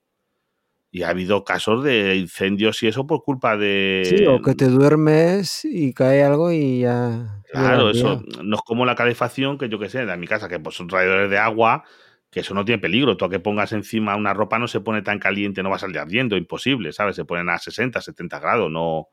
Y 0.92 1.04
ha 1.04 1.10
habido 1.10 1.44
casos 1.44 1.84
de 1.84 2.16
incendios 2.16 2.82
y 2.82 2.88
eso 2.88 3.06
por 3.06 3.22
culpa 3.22 3.58
de... 3.58 4.16
Sí, 4.18 4.26
o 4.26 4.42
que 4.42 4.56
te 4.56 4.68
duermes 4.70 5.64
y 5.64 5.94
cae 5.94 6.24
algo 6.24 6.52
y 6.52 6.80
ya. 6.80 7.44
ya 7.54 7.60
la 7.60 7.60
Claro, 7.62 7.90
eso 7.92 8.24
no 8.44 8.56
es 8.56 8.62
como 8.64 8.88
la 8.88 8.96
calefacción, 8.96 9.60
que 9.60 9.70
yo 9.70 9.78
que 9.78 9.88
sé, 9.88 10.02
en 10.02 10.20
mi 10.20 10.26
casa, 10.26 10.50
que 10.50 10.60
pues 10.60 10.76
son 10.76 10.90
radiadores 10.90 11.30
de 11.30 11.38
agua, 11.38 11.84
que 12.32 12.40
eso 12.40 12.56
no 12.56 12.66
tiene 12.66 12.82
peligro. 12.82 13.18
Tú 13.18 13.26
a 13.26 13.30
que 13.30 13.40
pongas 13.40 13.72
encima 13.72 14.16
una 14.16 14.34
ropa 14.34 14.58
no 14.58 14.68
se 14.68 14.82
pone 14.82 15.04
tan 15.04 15.20
caliente, 15.20 15.62
no 15.62 15.70
va 15.70 15.76
a 15.76 15.80
salir 15.80 16.00
ardiendo, 16.00 16.38
imposible, 16.38 16.92
¿sabes? 16.92 17.16
Se 17.16 17.26
ponen 17.26 17.50
a 17.50 17.60
60, 17.60 18.02
70 18.02 18.40
grados, 18.40 18.72
no, 18.72 19.10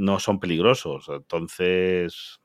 no 0.00 0.18
son 0.18 0.40
peligrosos. 0.40 1.08
Entonces, 1.10 2.40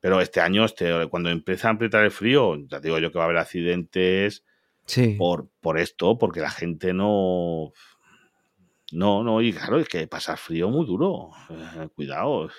pero 0.00 0.20
este 0.20 0.40
año, 0.40 0.64
este, 0.64 1.06
cuando 1.08 1.30
empieza 1.30 1.68
a 1.68 1.72
apretar 1.72 2.04
el 2.04 2.10
frío, 2.10 2.56
ya 2.66 2.80
digo 2.80 2.98
yo 2.98 3.10
que 3.10 3.18
va 3.18 3.24
a 3.24 3.26
haber 3.26 3.38
accidentes 3.38 4.44
Sí. 4.86 5.14
por, 5.16 5.48
por 5.60 5.78
esto, 5.78 6.18
porque 6.18 6.40
la 6.40 6.50
gente 6.50 6.92
no... 6.92 7.72
No, 8.92 9.24
no, 9.24 9.40
y 9.40 9.52
claro, 9.52 9.78
es 9.80 9.88
que 9.88 10.06
pasar 10.06 10.36
frío 10.36 10.68
muy 10.68 10.84
duro. 10.86 11.30
Eh, 11.50 11.88
cuidado. 11.94 12.50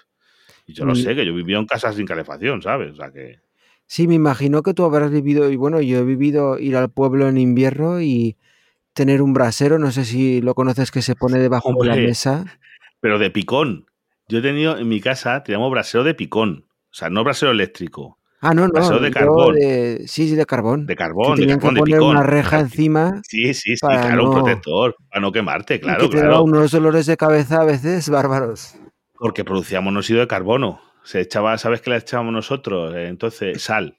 Y 0.66 0.74
yo 0.74 0.86
lo 0.86 0.94
Y- 0.94 1.04
sé, 1.04 1.16
que 1.16 1.26
yo 1.26 1.34
vivía 1.36 1.58
en 1.60 1.66
casas 1.68 1.96
sin 1.96 2.06
calefacción, 2.08 2.62
¿sabes? 2.62 2.94
O 2.94 2.96
sea 2.96 3.12
que... 3.12 3.40
Sí, 3.86 4.08
me 4.08 4.16
imagino 4.16 4.64
que 4.64 4.74
tú 4.74 4.84
habrás 4.84 5.12
vivido, 5.12 5.52
y 5.52 5.56
bueno, 5.56 5.80
yo 5.82 6.00
he 6.00 6.04
vivido 6.04 6.58
ir 6.58 6.76
al 6.76 6.90
pueblo 6.90 7.28
en 7.28 7.38
invierno 7.38 8.02
y 8.02 8.36
tener 8.94 9.22
un 9.22 9.34
brasero, 9.34 9.78
no 9.78 9.92
sé 9.92 10.04
si 10.06 10.42
lo 10.42 10.56
conoces, 10.56 10.90
que 10.90 11.04
se 11.04 11.16
pone 11.16 11.38
debajo 11.38 11.72
de 11.80 11.88
la 11.90 11.96
mesa. 11.96 12.60
Pero 13.00 13.20
de 13.20 13.30
picón. 13.30 13.86
Yo 14.28 14.40
he 14.40 14.42
tenido 14.42 14.78
en 14.78 14.88
mi 14.88 15.02
casa, 15.02 15.44
teníamos 15.44 15.72
brasero 15.72 16.04
de 16.04 16.14
picón. 16.14 16.66
O 16.70 16.94
sea, 16.98 17.10
no 17.10 17.24
brasero 17.24 17.52
eléctrico. 17.52 18.18
Ah, 18.42 18.54
no, 18.54 18.68
no. 18.68 18.74
Paseo 18.74 19.00
de 19.00 19.12
carbón. 19.12 19.56
de- 19.56 20.04
sí, 20.08 20.28
sí, 20.30 20.36
de 20.36 20.46
carbón. 20.46 20.86
De 20.86 20.96
carbón, 20.96 21.36
de 21.36 21.42
tenían 21.42 21.58
que 21.60 21.62
carbón, 21.64 21.74
de 21.76 21.80
poner 21.80 21.96
picón. 21.98 22.10
una 22.12 22.24
reja 22.24 22.60
encima 22.60 23.22
Sí, 23.28 23.54
sí, 23.54 23.76
sí, 23.76 23.78
para 23.82 24.02
claro, 24.08 24.30
un 24.30 24.34
protector, 24.36 24.96
para 25.10 25.22
no 25.22 25.32
quemarte, 25.32 25.80
claro, 25.80 26.02
que 26.02 26.10
te 26.16 26.22
claro. 26.22 26.44
unos 26.44 26.72
dolores 26.72 27.06
de 27.08 27.18
cabeza 27.18 27.62
a 27.62 27.66
veces 27.66 28.08
bárbaros. 28.10 28.76
Porque 29.18 29.44
producía 29.44 29.82
monóxido 29.82 30.20
de 30.20 30.28
carbono. 30.28 30.80
Se 31.04 31.22
echaba, 31.22 31.58
¿sabes 31.58 31.82
qué 31.82 31.90
le 31.92 31.98
echábamos 31.98 32.34
nosotros? 32.34 32.94
Eh, 32.96 33.08
Entonces, 33.08 33.62
sal. 33.64 33.98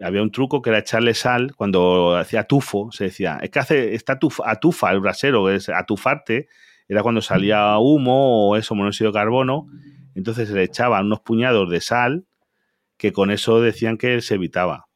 Había 0.00 0.22
un 0.22 0.30
truco 0.30 0.60
que 0.62 0.70
era 0.70 0.78
echarle 0.78 1.14
sal 1.14 1.54
cuando 1.56 2.16
hacía 2.16 2.44
tufo. 2.44 2.90
Se 2.92 3.04
decía, 3.04 3.38
es 3.42 3.50
que 3.50 3.58
hace, 3.58 3.94
está 3.94 4.18
tuf- 4.18 4.42
atufa 4.44 4.90
el 4.92 5.00
brasero, 5.00 5.50
es 5.50 5.68
atufarte. 5.68 6.48
Era 6.88 7.02
cuando 7.02 7.20
salía 7.20 7.76
humo 7.78 8.48
o 8.50 8.56
eso, 8.56 8.74
monóxido 8.74 9.10
de 9.10 9.18
carbono. 9.18 9.66
Entonces 10.14 10.48
se 10.48 10.54
le 10.54 10.62
echaban 10.64 11.06
unos 11.06 11.20
puñados 11.20 11.68
de 11.70 11.80
sal 11.80 12.24
que 12.96 13.12
con 13.12 13.30
eso 13.30 13.60
decían 13.60 13.98
que 13.98 14.20
se 14.20 14.36
evitaba 14.36 14.86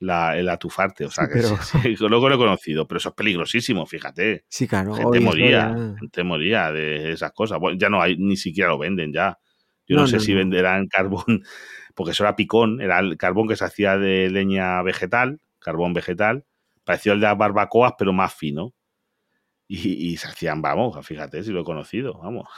la- 0.00 0.36
el 0.36 0.48
atufarte. 0.48 1.04
O 1.06 1.10
sea, 1.10 1.26
que 1.28 1.34
pero- 1.34 1.56
sí, 1.62 1.96
sí, 1.96 2.06
luego 2.08 2.28
lo 2.28 2.34
he 2.34 2.38
conocido, 2.38 2.86
pero 2.86 2.98
eso 2.98 3.08
es 3.10 3.14
peligrosísimo, 3.14 3.86
fíjate. 3.86 4.44
Sí, 4.48 4.66
claro. 4.68 4.94
Gente 4.94 5.20
moría, 5.20 5.94
gente 5.98 6.24
moría 6.24 6.72
de 6.72 7.12
esas 7.12 7.32
cosas. 7.32 7.58
Bueno, 7.58 7.78
ya 7.78 7.88
no 7.88 8.02
hay, 8.02 8.16
ni 8.16 8.36
siquiera 8.36 8.68
lo 8.70 8.78
venden 8.78 9.12
ya. 9.12 9.38
Yo 9.86 9.96
no, 9.96 10.02
No, 10.02 10.06
sé 10.08 10.16
no, 10.16 10.20
si 10.20 10.34
venderán 10.34 10.86
carbón, 10.88 11.24
porque 11.94 12.10
eso 12.12 12.22
era 12.24 12.36
picón, 12.36 12.80
era 12.82 12.98
el 12.98 13.16
carbón 13.16 13.48
que 13.48 13.56
se 13.56 13.64
hacía 13.64 13.96
de 13.96 14.28
leña 14.30 14.82
vegetal, 14.82 15.40
carbón 15.58 15.94
vegetal, 15.94 16.44
pareció 16.84 17.14
el 17.14 17.20
de 17.20 17.26
las 17.26 17.38
barbacoas, 17.38 17.94
pero 17.98 18.12
más 18.12 18.34
fino. 18.34 18.74
Y, 19.68 20.12
y 20.12 20.16
se 20.16 20.28
hacían, 20.28 20.62
vamos, 20.62 21.06
fíjate 21.06 21.44
si 21.44 21.52
lo 21.52 21.60
he 21.60 21.64
conocido, 21.64 22.14
vamos. 22.18 22.48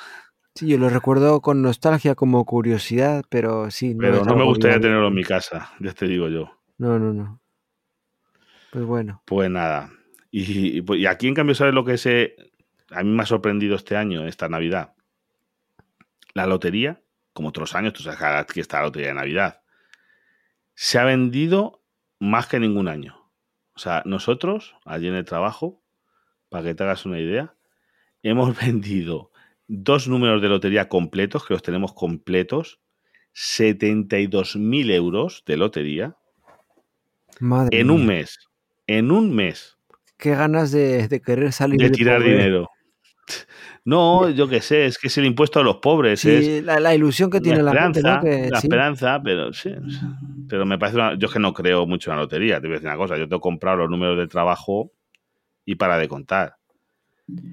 Sí, 0.54 0.68
yo 0.68 0.78
lo 0.78 0.88
recuerdo 0.88 1.40
con 1.40 1.60
nostalgia, 1.60 2.14
como 2.14 2.44
curiosidad, 2.44 3.24
pero 3.28 3.70
sí. 3.70 3.94
No 3.94 4.00
Pero 4.00 4.24
no 4.24 4.36
me 4.36 4.44
gustaría 4.44 4.80
tenerlo 4.80 5.08
en 5.08 5.14
mi 5.14 5.24
casa, 5.24 5.72
ya 5.80 5.92
te 5.92 6.06
digo 6.06 6.28
yo. 6.28 6.56
No, 6.78 6.98
no, 6.98 7.12
no. 7.12 7.40
Pues 8.70 8.84
bueno. 8.84 9.22
Pues 9.26 9.50
nada. 9.50 9.90
Y, 10.30 10.78
y, 10.78 10.82
pues- 10.82 11.00
y 11.00 11.06
aquí, 11.06 11.26
en 11.28 11.34
cambio, 11.34 11.54
¿sabes 11.54 11.74
lo 11.74 11.84
que 11.84 11.98
se. 11.98 12.36
A 12.90 13.02
mí 13.02 13.10
me 13.10 13.22
ha 13.22 13.26
sorprendido 13.26 13.76
este 13.76 13.96
año, 13.96 14.26
esta 14.26 14.48
Navidad? 14.48 14.94
La 16.34 16.46
lotería, 16.46 17.02
como 17.32 17.48
otros 17.48 17.74
años, 17.74 17.92
tú 17.92 18.02
sabes 18.02 18.46
que 18.46 18.60
está 18.60 18.78
la 18.78 18.84
lotería 18.84 19.08
de 19.08 19.14
Navidad, 19.14 19.62
se 20.74 20.98
ha 20.98 21.04
vendido 21.04 21.82
más 22.18 22.46
que 22.46 22.60
ningún 22.60 22.88
año. 22.88 23.30
O 23.74 23.78
sea, 23.78 24.02
nosotros, 24.04 24.76
allí 24.84 25.08
en 25.08 25.14
el 25.14 25.24
trabajo, 25.24 25.79
para 26.50 26.64
que 26.64 26.74
te 26.74 26.82
hagas 26.82 27.06
una 27.06 27.18
idea, 27.18 27.54
hemos 28.22 28.54
vendido 28.60 29.30
dos 29.66 30.08
números 30.08 30.42
de 30.42 30.48
lotería 30.48 30.88
completos, 30.88 31.46
que 31.46 31.54
los 31.54 31.62
tenemos 31.62 31.94
completos, 31.94 32.80
72.000 33.32 34.90
euros 34.90 35.42
de 35.46 35.56
lotería 35.56 36.16
Madre 37.38 37.80
en 37.80 37.90
un 37.90 38.04
mes. 38.06 38.36
En 38.86 39.10
un 39.12 39.34
mes. 39.34 39.78
Qué 40.18 40.30
ganas 40.34 40.72
de, 40.72 41.08
de 41.08 41.22
querer 41.22 41.52
salir 41.52 41.78
de 41.78 41.86
de 41.86 41.90
tirar 41.92 42.18
pobre. 42.18 42.30
dinero. 42.32 42.68
No, 43.84 44.28
yo 44.28 44.48
qué 44.48 44.60
sé, 44.60 44.86
es 44.86 44.98
que 44.98 45.06
es 45.06 45.16
el 45.18 45.24
impuesto 45.24 45.60
a 45.60 45.62
los 45.62 45.76
pobres, 45.76 46.24
es 46.24 46.44
Sí, 46.44 46.60
la, 46.62 46.80
la 46.80 46.94
ilusión 46.94 47.30
que 47.30 47.40
tiene 47.40 47.62
la 47.62 47.72
gente, 47.72 48.00
esperanza, 48.00 48.16
¿no? 48.16 48.24
Que, 48.24 48.50
la 48.50 48.60
sí. 48.60 48.66
esperanza, 48.66 49.20
pero 49.22 49.52
sí, 49.52 49.72
pero 50.48 50.66
me 50.66 50.78
parece 50.78 50.96
una- 50.98 51.14
yo 51.16 51.28
es 51.28 51.32
que 51.32 51.38
no 51.38 51.54
creo 51.54 51.86
mucho 51.86 52.10
en 52.10 52.16
la 52.16 52.22
lotería, 52.22 52.60
te 52.60 52.66
voy 52.66 52.72
a 52.72 52.74
decir 52.74 52.88
una 52.88 52.96
cosa, 52.96 53.16
yo 53.16 53.28
tengo 53.28 53.40
comprado 53.40 53.78
los 53.78 53.90
números 53.90 54.18
de 54.18 54.26
trabajo 54.26 54.92
y 55.64 55.76
para 55.76 55.98
de 55.98 56.08
contar, 56.08 56.56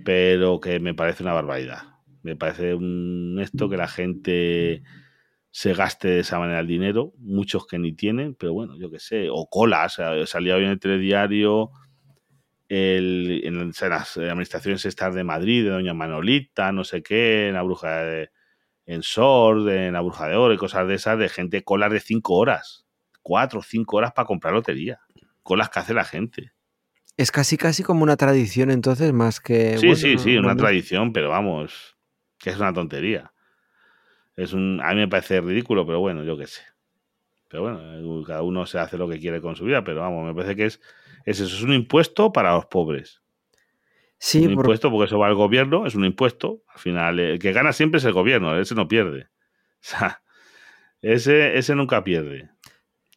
pero 0.06 0.60
que 0.60 0.80
me 0.80 0.94
parece 0.94 1.24
una 1.24 1.34
barbaridad, 1.34 1.84
me 2.24 2.36
parece 2.36 2.74
un 2.74 3.40
esto 3.42 3.70
que 3.70 3.78
la 3.78 3.88
gente 3.88 4.84
se 5.52 5.74
gaste 5.74 6.08
de 6.08 6.20
esa 6.20 6.40
manera 6.40 6.60
el 6.60 6.68
dinero, 6.68 7.14
muchos 7.18 7.66
que 7.66 7.80
ni 7.80 7.94
tienen, 7.94 8.36
pero 8.36 8.54
bueno, 8.54 8.78
yo 8.78 8.92
qué 8.92 9.00
sé, 9.00 9.28
o 9.32 9.48
colas, 9.48 10.00
salía 10.26 10.56
hoy 10.56 10.64
en 10.66 10.72
el 10.72 10.80
telediario 10.80 11.72
el, 12.70 13.42
en, 13.44 13.60
en 13.60 13.90
las 13.90 14.18
administraciones 14.18 14.86
estas 14.86 15.16
de 15.16 15.24
Madrid, 15.24 15.64
de 15.64 15.70
Doña 15.70 15.94
Manolita, 15.94 16.72
no 16.72 16.84
sé 16.84 17.02
qué, 17.02 17.48
en 17.48 17.54
la 17.54 17.62
bruja 17.62 18.04
de, 18.04 18.30
en 18.86 19.04
Sord, 19.04 19.70
en 19.70 19.94
la 19.94 20.02
bruja 20.02 20.28
de 20.28 20.36
oro 20.36 20.54
y 20.54 20.58
cosas 20.58 20.88
de 20.88 20.96
esas, 20.96 21.18
de 21.20 21.30
gente 21.30 21.64
colas 21.64 21.92
de 21.92 22.00
cinco 22.00 22.36
horas, 22.36 22.86
cuatro 23.22 23.60
o 23.60 23.64
cinco 23.64 23.98
horas 23.98 24.14
para 24.14 24.26
comprar 24.26 24.54
lotería. 24.54 25.00
Colas 25.44 25.70
que 25.70 25.80
hace 25.80 25.94
la 25.94 26.04
gente. 26.04 26.52
Es 27.18 27.32
casi 27.32 27.58
casi 27.58 27.84
como 27.84 28.04
una 28.04 28.16
tradición 28.16 28.70
entonces, 28.70 29.12
más 29.12 29.40
que... 29.40 29.78
Sí, 29.78 29.88
bueno, 29.88 29.96
sí, 29.96 30.18
sí, 30.20 30.38
una 30.38 30.56
tradición, 30.56 31.14
pero 31.14 31.30
vamos, 31.30 31.98
que 32.38 32.52
es 32.52 32.58
una 32.58 32.74
tontería. 32.74 33.34
Es 34.36 34.54
un, 34.54 34.80
a 34.84 34.90
mí 34.90 34.98
me 35.00 35.08
parece 35.08 35.42
ridículo, 35.42 35.86
pero 35.86 36.00
bueno, 36.00 36.24
yo 36.24 36.38
qué 36.38 36.46
sé. 36.46 36.62
Pero 37.50 37.64
bueno, 37.64 38.24
cada 38.26 38.44
uno 38.44 38.66
se 38.68 38.78
hace 38.78 38.98
lo 38.98 39.10
que 39.10 39.20
quiere 39.20 39.42
con 39.42 39.56
su 39.56 39.66
vida, 39.66 39.84
pero 39.84 40.02
vamos, 40.02 40.28
me 40.28 40.36
parece 40.36 40.56
que 40.56 40.66
es, 40.66 40.80
es 41.26 41.40
eso, 41.40 41.56
es 41.56 41.64
un 41.64 41.74
impuesto 41.74 42.32
para 42.32 42.54
los 42.54 42.68
pobres. 42.68 43.22
Sí, 44.20 44.40
un 44.46 44.54
por- 44.56 44.66
impuesto 44.66 44.92
porque 44.92 45.06
eso 45.06 45.18
va 45.18 45.28
al 45.28 45.36
gobierno, 45.36 45.88
es 45.88 45.96
un 45.96 46.06
impuesto. 46.06 46.62
Al 46.68 46.80
final, 46.80 47.20
el 47.20 47.40
que 47.40 47.52
gana 47.52 47.74
siempre 47.74 47.98
es 48.00 48.06
el 48.06 48.14
gobierno, 48.14 48.58
ese 48.60 48.76
no 48.76 48.88
pierde. 48.88 49.28
O 49.80 49.90
sea, 49.90 50.22
ese, 51.02 51.58
ese 51.58 51.76
nunca 51.76 52.04
pierde. 52.04 52.50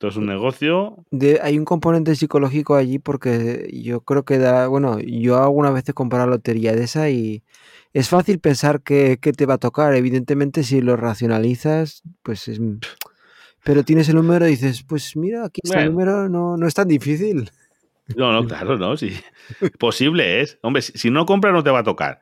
Esto 0.01 0.09
es 0.09 0.17
un 0.17 0.25
negocio. 0.25 0.97
de- 1.11 1.41
hay 1.43 1.59
un 1.59 1.67
componente 1.67 2.15
psicológico 2.17 2.75
allí 2.75 2.99
porque 2.99 3.69
yo 3.71 4.01
creo 4.01 4.25
que 4.25 4.39
da, 4.39 4.67
bueno, 4.67 4.99
yo 4.99 5.37
alguna 5.43 5.71
vez 5.71 5.87
he 5.91 5.93
comprado 5.93 6.27
lotería 6.27 6.73
de 6.75 6.85
esa 6.85 7.11
y 7.11 7.43
es 7.93 8.09
fácil 8.09 8.39
pensar 8.39 8.81
que, 8.81 9.19
que 9.21 9.33
te 9.35 9.45
va 9.45 9.55
a 9.55 9.59
tocar. 9.59 9.95
Evidentemente, 9.95 10.63
si 10.65 10.81
lo 10.81 10.97
racionalizas, 10.97 12.03
pues 12.23 12.49
es... 12.49 12.59
Pero 13.63 13.85
tienes 13.85 14.09
el 14.09 14.15
número 14.17 14.47
y 14.47 14.53
dices, 14.53 14.83
pues 14.85 15.15
mira, 15.17 15.45
aquí 15.45 15.61
está 15.63 15.81
el 15.83 15.91
número, 15.93 16.31
no, 16.31 16.57
no 16.57 16.67
es 16.67 16.73
tan 16.73 16.89
difícil. 16.89 17.51
No, 18.17 18.33
no, 18.33 18.47
claro, 18.47 18.79
no, 18.79 18.97
sí. 18.97 19.13
Posible 19.79 20.41
es. 20.41 20.59
Hombre, 20.63 20.81
si, 20.81 20.93
si 20.97 21.11
no 21.11 21.27
compras 21.27 21.53
no 21.53 21.63
te 21.63 21.69
va 21.71 21.81
a 21.81 21.85
tocar. 21.85 22.21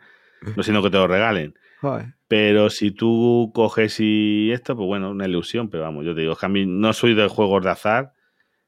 No 0.56 0.64
sino 0.64 0.82
que 0.82 0.90
te 0.90 0.96
lo 0.96 1.06
regalen. 1.06 1.54
Joder. 1.80 2.14
Pero 2.26 2.70
si 2.70 2.90
tú 2.90 3.52
coges 3.54 3.98
y 4.00 4.50
esto, 4.52 4.76
pues 4.76 4.86
bueno, 4.86 5.10
una 5.10 5.26
ilusión. 5.26 5.70
Pero 5.70 5.84
vamos, 5.84 6.04
yo 6.04 6.14
te 6.14 6.20
digo, 6.22 6.32
es 6.32 6.38
que 6.38 6.46
a 6.46 6.50
mí 6.50 6.66
no 6.66 6.92
soy 6.92 7.14
de 7.14 7.28
juegos 7.28 7.62
de 7.64 7.70
azar. 7.70 8.12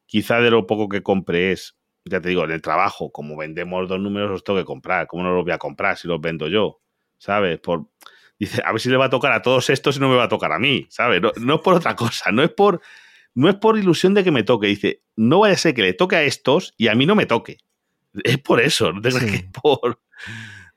Quizá 0.06 0.40
de 0.40 0.50
lo 0.50 0.66
poco 0.66 0.88
que 0.88 1.02
compré 1.02 1.52
es, 1.52 1.76
ya 2.04 2.20
te 2.20 2.30
digo, 2.30 2.44
en 2.44 2.50
el 2.52 2.62
trabajo, 2.62 3.12
como 3.12 3.36
vendemos 3.36 3.88
dos 3.88 4.00
números, 4.00 4.30
los 4.30 4.44
tengo 4.44 4.58
que 4.58 4.64
comprar. 4.64 5.06
¿Cómo 5.06 5.22
no 5.22 5.34
los 5.34 5.44
voy 5.44 5.52
a 5.52 5.58
comprar 5.58 5.96
si 5.96 6.08
los 6.08 6.20
vendo 6.20 6.48
yo? 6.48 6.80
¿Sabes? 7.18 7.60
Por, 7.60 7.86
dice, 8.38 8.62
a 8.64 8.72
ver 8.72 8.80
si 8.80 8.88
le 8.88 8.96
va 8.96 9.06
a 9.06 9.10
tocar 9.10 9.32
a 9.32 9.42
todos 9.42 9.68
estos 9.70 9.96
y 9.96 10.00
no 10.00 10.08
me 10.08 10.16
va 10.16 10.24
a 10.24 10.28
tocar 10.28 10.52
a 10.52 10.58
mí, 10.58 10.86
¿sabes? 10.88 11.20
No, 11.20 11.32
no 11.40 11.56
es 11.56 11.60
por 11.60 11.74
otra 11.74 11.94
cosa, 11.96 12.32
no 12.32 12.42
es 12.42 12.50
por, 12.50 12.80
no 13.34 13.48
es 13.48 13.56
por 13.56 13.78
ilusión 13.78 14.14
de 14.14 14.24
que 14.24 14.30
me 14.30 14.42
toque. 14.42 14.68
Dice, 14.68 15.02
no 15.16 15.40
vaya 15.40 15.54
a 15.54 15.58
ser 15.58 15.74
que 15.74 15.82
le 15.82 15.92
toque 15.92 16.16
a 16.16 16.22
estos 16.22 16.74
y 16.78 16.88
a 16.88 16.94
mí 16.94 17.04
no 17.06 17.14
me 17.14 17.26
toque. 17.26 17.58
Es 18.24 18.38
por 18.38 18.60
eso, 18.60 18.92
no 18.92 19.00
te 19.02 19.10
creas 19.10 19.24
Sí. 19.24 19.30
que 19.30 19.36
es 19.36 19.44
por, 19.62 20.00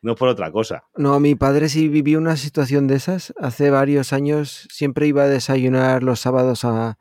no 0.04 0.16
por 0.16 0.28
otra 0.28 0.52
cosa. 0.52 0.84
No, 0.98 1.20
mi 1.22 1.34
padre 1.34 1.70
sí 1.70 1.88
vivió 1.88 2.20
una 2.20 2.36
situación 2.36 2.88
de 2.88 2.96
esas. 2.96 3.34
Hace 3.40 3.70
varios 3.70 4.12
años 4.12 4.68
siempre 4.70 5.08
iba 5.08 5.24
a 5.24 5.28
desayunar 5.28 6.04
los 6.04 6.20
sábados 6.20 6.66
a, 6.66 6.98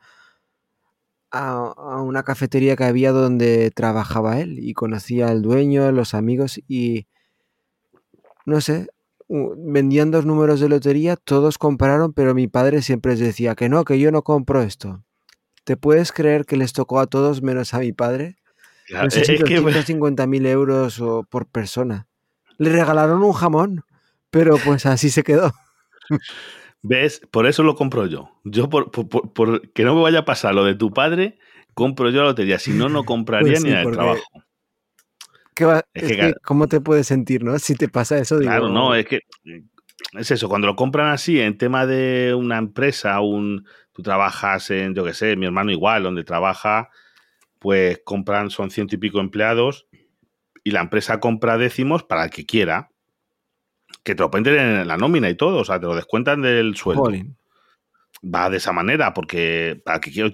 a, 1.33 2.01
una 2.01 2.23
cafetería 2.23 2.77
que 2.77 2.85
había 2.85 3.11
donde 3.11 3.73
trabajaba 3.73 4.39
él 4.39 4.61
y 4.61 4.73
conocía 4.73 5.29
al 5.29 5.43
dueño, 5.43 5.91
los 5.91 6.15
amigos 6.15 6.61
y 6.69 7.09
no 8.47 8.61
sé, 8.61 8.87
vendían 9.29 10.13
dos 10.13 10.25
números 10.25 10.61
de 10.61 10.69
lotería, 10.69 11.17
todos 11.17 11.59
compraron, 11.59 12.13
pero 12.13 12.35
mi 12.35 12.47
padre 12.47 12.83
siempre 12.83 13.13
les 13.13 13.21
decía 13.21 13.57
que 13.57 13.69
no, 13.69 13.85
que 13.85 13.99
yo 13.99 14.13
no 14.13 14.23
compro 14.23 14.63
esto. 14.63 15.03
¿Te 15.65 15.77
puedes 15.77 16.13
creer 16.13 16.45
que 16.45 16.57
les 16.57 16.73
tocó 16.73 17.01
a 17.01 17.07
todos 17.07 17.43
menos 17.43 17.75
a 17.75 17.81
mi 17.81 17.93
padre? 17.93 18.37
Claro, 18.87 19.07
No 19.07 19.11
sé 19.11 19.25
si 19.25 19.35
es 19.35 19.45
que 19.45 19.61
150.000 19.61 20.47
euros 20.47 21.01
o 21.01 21.25
por 21.25 21.47
persona. 21.47 22.09
Le 22.63 22.71
regalaron 22.71 23.23
un 23.23 23.33
jamón, 23.33 23.85
pero 24.31 24.57
pues 24.65 24.87
así 24.87 25.11
se 25.11 25.23
quedó. 25.25 25.53
¿Ves? 26.83 27.21
Por 27.31 27.47
eso 27.47 27.63
lo 27.63 27.75
compro 27.75 28.07
yo. 28.07 28.31
Yo, 28.45 28.69
por, 28.69 28.91
por- 28.91 29.09
por- 29.09 29.33
por 29.33 29.73
que 29.73 29.85
no 29.85 29.95
me 29.95 30.03
vaya 30.03 30.21
a 30.21 30.25
pasar 30.25 30.55
lo 30.55 30.65
de 30.65 30.75
tu 30.75 30.93
padre, 30.93 31.39
compro 31.75 32.11
yo 32.11 32.21
la 32.23 32.29
lotería. 32.29 32.59
Si 32.59 32.73
no, 32.73 32.89
no 32.89 33.05
compraría 33.07 33.51
Pues 33.53 33.63
ni 33.63 33.71
sí, 33.71 33.75
el 33.75 33.83
porque 33.83 33.97
trabajo. 33.97 34.23
¿Qué 35.55 35.65
va- 35.65 35.85
Es 35.95 36.03
es 36.03 36.03
que 36.03 36.09
que, 36.09 36.17
claro. 36.19 36.35
¿Cómo 36.45 36.67
te 36.67 36.81
puedes 36.81 37.07
sentir, 37.07 37.45
no? 37.45 37.59
Si 37.59 37.75
te 37.75 37.89
pasa 37.89 38.19
eso, 38.19 38.39
digo, 38.39 38.51
Claro, 38.51 38.69
no, 38.69 38.95
es 38.95 39.07
que 39.07 39.21
es 40.19 40.31
eso, 40.31 40.49
cuando 40.49 40.67
lo 40.67 40.77
compran 40.77 41.09
así, 41.09 41.41
en 41.41 41.57
tema 41.59 41.87
de 41.87 42.35
una 42.35 42.59
empresa, 42.59 43.21
un, 43.21 43.67
tú 43.93 44.03
trabajas 44.03 44.71
en, 44.71 44.95
yo 44.95 45.05
qué 45.05 45.15
sé, 45.15 45.37
mi 45.37 45.47
hermano 45.47 45.71
igual, 45.71 46.03
donde 46.03 46.25
trabaja, 46.25 46.91
pues 47.59 48.01
compran, 48.05 48.51
son 48.51 48.71
ciento 48.71 48.95
y 48.97 48.99
pico 48.99 49.21
empleados, 49.21 49.87
y 50.65 50.71
la 50.71 50.81
empresa 50.81 51.21
compra 51.21 51.59
décimos 51.59 52.05
para 52.05 52.25
el 52.25 52.31
que 52.31 52.47
quiera, 52.47 52.91
que 54.05 54.15
te 54.15 54.23
lo 54.23 54.31
pueden 54.31 54.45
tener 54.45 54.81
en 54.81 54.89
la 54.89 54.97
nómina 54.97 55.29
y 55.29 55.35
todo, 55.35 55.59
o 55.59 55.65
sea, 55.65 55.81
te 55.81 55.87
lo 55.87 55.95
descuentan 55.95 56.43
del 56.43 56.77
sueldo. 56.77 57.05
jolín. 57.05 57.37
va 58.23 58.51
de 58.51 58.57
esa 58.59 58.73
manera, 58.73 59.15
porque 59.15 59.81
para 59.85 60.01
que 60.01 60.11
quiero, 60.11 60.31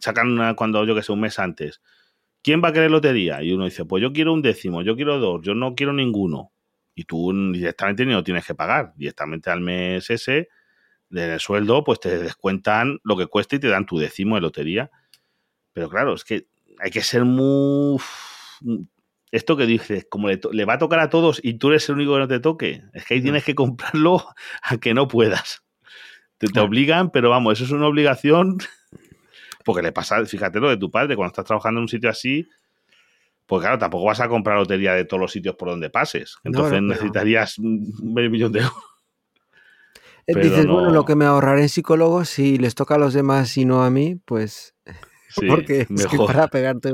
sacan 0.00 0.28
una, 0.32 0.54
cuando 0.54 0.84
yo 0.84 0.94
que 0.94 1.02
sé, 1.02 1.12
un 1.12 1.20
mes 1.20 1.38
antes. 1.38 1.80
¿Quién 2.42 2.62
va 2.64 2.68
a 2.68 2.72
querer 2.72 2.90
lotería? 2.90 3.42
Y 3.42 3.52
uno 3.52 3.66
dice, 3.66 3.84
pues 3.84 4.02
yo 4.02 4.12
quiero 4.12 4.32
un 4.32 4.42
décimo, 4.42 4.82
yo 4.82 4.96
quiero 4.96 5.18
dos, 5.18 5.42
yo 5.42 5.54
no 5.54 5.74
quiero 5.74 5.92
ninguno. 5.92 6.52
Y 6.94 7.04
tú 7.04 7.32
directamente 7.52 8.04
ni 8.06 8.12
lo 8.12 8.24
tienes 8.24 8.46
que 8.46 8.54
pagar. 8.54 8.92
Directamente 8.96 9.50
al 9.50 9.60
mes 9.60 10.08
ese, 10.10 10.48
del 11.10 11.38
sueldo, 11.38 11.84
pues 11.84 12.00
te 12.00 12.18
descuentan 12.18 12.98
lo 13.04 13.16
que 13.16 13.26
cuesta 13.26 13.56
y 13.56 13.58
te 13.58 13.68
dan 13.68 13.86
tu 13.86 13.98
décimo 13.98 14.36
de 14.36 14.40
lotería. 14.40 14.90
Pero 15.72 15.88
claro, 15.90 16.14
es 16.14 16.24
que 16.24 16.46
hay 16.78 16.90
que 16.90 17.02
ser 17.02 17.24
muy... 17.24 17.98
Esto 19.32 19.56
que 19.56 19.66
dices, 19.66 20.06
como 20.10 20.28
le, 20.28 20.40
le, 20.52 20.64
va 20.64 20.74
a 20.74 20.78
tocar 20.78 20.98
a 21.00 21.08
todos 21.10 21.40
y 21.42 21.54
tú 21.54 21.68
eres 21.68 21.88
el 21.88 21.96
único 21.96 22.14
que 22.14 22.18
no 22.18 22.28
te 22.28 22.40
toque, 22.40 22.82
es 22.92 23.04
que 23.04 23.14
ahí 23.14 23.22
tienes 23.22 23.44
que 23.44 23.54
comprarlo 23.54 24.26
a 24.62 24.76
que 24.78 24.94
no 24.94 25.08
puedas. 25.08 25.62
Te, 26.38 26.48
te 26.48 26.60
obligan, 26.60 27.10
pero 27.10 27.30
vamos, 27.30 27.54
eso 27.54 27.64
es 27.64 27.70
una 27.70 27.86
obligación 27.86 28.58
porque 29.64 29.82
le 29.82 29.92
pasa, 29.92 30.24
fíjate 30.24 30.58
lo 30.58 30.68
de 30.68 30.76
tu 30.76 30.90
padre, 30.90 31.16
cuando 31.16 31.30
estás 31.30 31.44
trabajando 31.44 31.78
en 31.78 31.82
un 31.82 31.88
sitio 31.88 32.10
así, 32.10 32.48
pues 33.46 33.62
claro, 33.62 33.78
tampoco 33.78 34.04
vas 34.04 34.20
a 34.20 34.28
comprar 34.28 34.56
lotería 34.56 34.94
de 34.94 35.04
todos 35.04 35.20
los 35.20 35.32
sitios 35.32 35.56
por 35.56 35.68
donde 35.68 35.90
pases. 35.90 36.36
Entonces 36.44 36.80
no, 36.80 36.82
no, 36.82 36.94
necesitarías 36.94 37.58
medio 37.58 38.30
millón 38.30 38.52
de 38.52 38.60
euros. 38.60 38.84
Pero 40.24 40.40
Dices, 40.40 40.66
no... 40.66 40.74
bueno, 40.74 40.90
lo 40.90 41.04
que 41.04 41.16
me 41.16 41.24
ahorraré 41.24 41.62
en 41.62 41.68
psicólogos, 41.68 42.28
si 42.28 42.58
les 42.58 42.74
toca 42.74 42.94
a 42.94 42.98
los 42.98 43.14
demás 43.14 43.56
y 43.56 43.64
no 43.64 43.82
a 43.82 43.90
mí, 43.90 44.16
pues. 44.24 44.74
Sí, 45.32 45.46
porque 45.46 45.86
es 45.88 46.06
que 46.08 46.16
para 46.16 46.48
pegarte. 46.48 46.92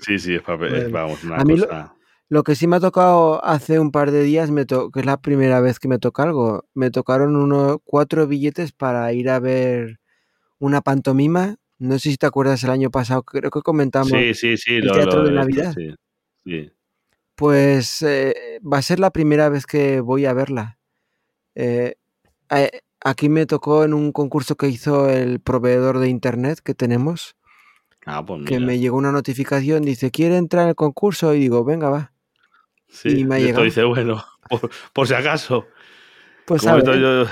Sí, 0.00 0.18
sí, 0.18 0.34
es 0.34 0.44
bueno, 0.44 0.90
vamos, 0.90 1.24
una 1.24 1.36
a 1.36 1.44
mí 1.44 1.58
cosa. 1.58 1.94
Lo, 2.28 2.38
lo, 2.38 2.42
que 2.44 2.54
sí 2.54 2.66
me 2.66 2.76
ha 2.76 2.80
tocado 2.80 3.44
hace 3.44 3.78
un 3.78 3.90
par 3.90 4.10
de 4.10 4.22
días, 4.22 4.50
me 4.50 4.64
to 4.64 4.90
que 4.90 5.00
es 5.00 5.06
la 5.06 5.20
primera 5.20 5.60
vez 5.60 5.78
que 5.78 5.88
me 5.88 5.98
toca 5.98 6.22
algo, 6.22 6.64
me 6.74 6.90
tocaron 6.90 7.36
unos 7.36 7.78
cuatro 7.84 8.26
billetes 8.26 8.72
para 8.72 9.12
ir 9.12 9.28
a 9.30 9.38
ver 9.40 10.00
una 10.58 10.80
pantomima. 10.80 11.56
No 11.78 11.98
sé 11.98 12.10
si 12.10 12.16
te 12.16 12.26
acuerdas 12.26 12.62
el 12.64 12.70
año 12.70 12.90
pasado, 12.90 13.22
creo 13.22 13.50
que 13.50 13.62
comentamos 13.62 14.10
sí, 14.10 14.34
sí, 14.34 14.56
sí, 14.56 14.74
el 14.76 14.86
lo, 14.86 14.92
teatro 14.94 15.22
lo, 15.22 15.28
de 15.28 15.32
Navidad. 15.32 15.74
Sí, 15.74 15.94
sí. 16.44 16.70
Pues 17.34 18.02
eh, 18.02 18.60
va 18.60 18.78
a 18.78 18.82
ser 18.82 19.00
la 19.00 19.10
primera 19.10 19.48
vez 19.48 19.64
que 19.64 20.00
voy 20.00 20.26
a 20.26 20.34
verla. 20.34 20.78
Eh, 21.54 21.94
aquí 23.02 23.28
me 23.28 23.46
tocó 23.46 23.84
en 23.84 23.94
un 23.94 24.12
concurso 24.12 24.56
que 24.56 24.68
hizo 24.68 25.08
el 25.08 25.40
proveedor 25.40 25.98
de 25.98 26.08
internet 26.08 26.60
que 26.62 26.74
tenemos. 26.74 27.36
Ah, 28.06 28.24
pues 28.24 28.44
que 28.46 28.60
me 28.60 28.78
llegó 28.78 28.96
una 28.96 29.12
notificación, 29.12 29.82
dice, 29.82 30.10
¿quiere 30.10 30.36
entrar 30.36 30.68
al 30.68 30.74
concurso? 30.74 31.34
Y 31.34 31.40
digo, 31.40 31.64
venga, 31.64 31.90
va. 31.90 32.12
Sí, 32.88 33.20
y 33.20 33.24
me 33.24 33.36
ha 33.36 33.38
llegado. 33.38 33.64
dice, 33.64 33.84
bueno, 33.84 34.24
por, 34.48 34.70
por 34.92 35.06
si 35.06 35.14
acaso. 35.14 35.66
Pues 36.46 36.64
esto 36.64 36.90
ver, 36.90 37.00
yo... 37.00 37.26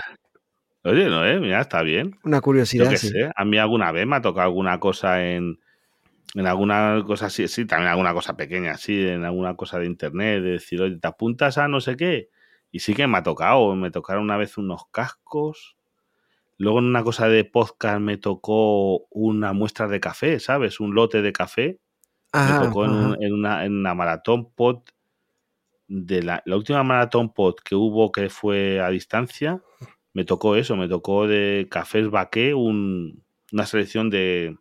Oye, 0.84 1.08
no, 1.08 1.26
eh, 1.26 1.40
mira, 1.40 1.60
está 1.60 1.82
bien. 1.82 2.18
una 2.22 2.38
Yo 2.38 2.42
curiosidad, 2.42 2.94
sí. 2.96 3.08
sé, 3.08 3.30
a 3.34 3.44
mí 3.44 3.58
alguna 3.58 3.90
vez 3.92 4.06
me 4.06 4.16
ha 4.16 4.22
tocado 4.22 4.46
alguna 4.46 4.78
cosa 4.78 5.24
en, 5.24 5.58
en 6.34 6.46
alguna 6.46 7.02
cosa 7.04 7.26
así, 7.26 7.48
sí, 7.48 7.64
también 7.64 7.90
alguna 7.90 8.14
cosa 8.14 8.36
pequeña, 8.36 8.76
sí, 8.76 9.06
en 9.06 9.24
alguna 9.24 9.56
cosa 9.56 9.78
de 9.78 9.86
internet, 9.86 10.42
de 10.42 10.50
decir, 10.52 10.80
oye, 10.80 10.96
te 10.98 11.08
apuntas 11.08 11.58
a 11.58 11.68
no 11.68 11.80
sé 11.80 11.96
qué. 11.96 12.30
Y 12.70 12.80
sí 12.80 12.94
que 12.94 13.06
me 13.06 13.18
ha 13.18 13.22
tocado, 13.22 13.74
me 13.74 13.90
tocaron 13.90 14.24
una 14.24 14.36
vez 14.36 14.58
unos 14.58 14.82
cascos. 14.90 15.76
Luego 16.58 16.80
en 16.80 16.86
una 16.86 17.04
cosa 17.04 17.28
de 17.28 17.44
podcast 17.44 18.00
me 18.00 18.16
tocó 18.18 19.06
una 19.10 19.52
muestra 19.52 19.88
de 19.88 20.00
café, 20.00 20.40
¿sabes? 20.40 20.80
Un 20.80 20.94
lote 20.94 21.22
de 21.22 21.32
café. 21.32 21.78
Ajá, 22.32 22.60
me 22.60 22.66
tocó 22.66 22.84
en, 22.84 22.90
ajá. 22.92 23.06
un- 23.08 23.22
en 23.24 23.32
una, 23.34 23.64
en 23.64 23.74
una 23.74 23.94
maratón 23.94 24.52
pod 24.52 24.82
de 25.86 26.22
la, 26.22 26.42
la 26.44 26.56
última 26.56 26.82
maratón 26.82 27.32
pod 27.32 27.54
que 27.64 27.74
hubo 27.74 28.12
que 28.12 28.28
fue 28.28 28.80
a 28.80 28.90
distancia, 28.90 29.62
me 30.12 30.24
tocó 30.24 30.56
eso, 30.56 30.76
me 30.76 30.88
tocó 30.88 31.26
de 31.26 31.66
cafés 31.70 32.10
baqué 32.10 32.52
un, 32.54 33.22
una 33.52 33.66
selección 33.66 34.10
de 34.10 34.56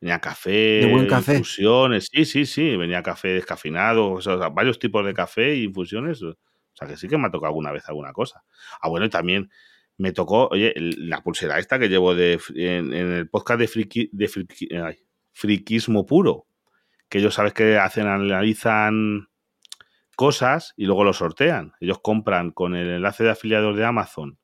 venía 0.00 0.20
café, 0.20 0.50
De 0.50 0.86
buen 0.92 1.06
café. 1.06 1.34
infusiones, 1.36 2.08
sí, 2.12 2.24
sí, 2.26 2.44
sí, 2.44 2.76
venía 2.76 3.02
café 3.02 3.28
descafeinado, 3.28 4.10
o 4.12 4.20
sea, 4.20 4.36
varios 4.50 4.78
tipos 4.78 5.04
de 5.06 5.14
café 5.14 5.54
y 5.56 5.64
infusiones, 5.64 6.22
o 6.22 6.36
sea 6.74 6.86
que 6.88 6.96
sí 6.98 7.08
que 7.08 7.16
me 7.16 7.28
ha 7.28 7.30
tocado 7.30 7.46
alguna 7.48 7.72
vez 7.72 7.88
alguna 7.88 8.12
cosa. 8.12 8.44
Ah, 8.82 8.88
bueno, 8.90 9.06
y 9.06 9.10
también 9.10 9.50
me 9.96 10.12
tocó, 10.12 10.48
oye, 10.48 10.74
la 10.76 11.22
pulsera 11.22 11.58
esta 11.58 11.78
que 11.78 11.88
llevo 11.88 12.14
de, 12.14 12.40
en, 12.54 12.92
el 12.92 13.28
podcast 13.28 13.60
de, 13.60 13.68
friki, 13.68 14.10
de 14.12 14.26
friki- 14.26 14.98
friquismo 15.32 16.04
puro, 16.06 16.46
que 17.08 17.18
ellos 17.18 17.34
sabes 17.34 17.52
que 17.52 17.78
hacen, 17.78 18.06
analizan 18.06 19.28
cosas 20.16 20.74
y 20.76 20.86
luego 20.86 21.04
lo 21.04 21.12
sortean. 21.12 21.72
Ellos 21.80 21.98
compran 22.00 22.50
con 22.50 22.74
el 22.74 22.88
enlace 22.88 23.24
de 23.24 23.30
afiliados 23.30 23.76
de 23.76 23.84
Amazon, 23.84 24.38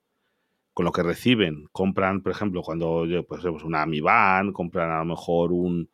con 0.73 0.85
lo 0.85 0.93
que 0.93 1.03
reciben, 1.03 1.67
compran, 1.73 2.23
por 2.23 2.33
ejemplo, 2.33 2.63
cuando 2.63 3.05
pues, 3.29 3.43
pues 3.43 3.65
una 3.65 3.87
Mi 3.87 4.01
Band, 4.01 4.53
compran 4.53 4.91
a 4.91 4.99
lo 4.99 5.05
mejor 5.05 5.53
un, 5.53 5.91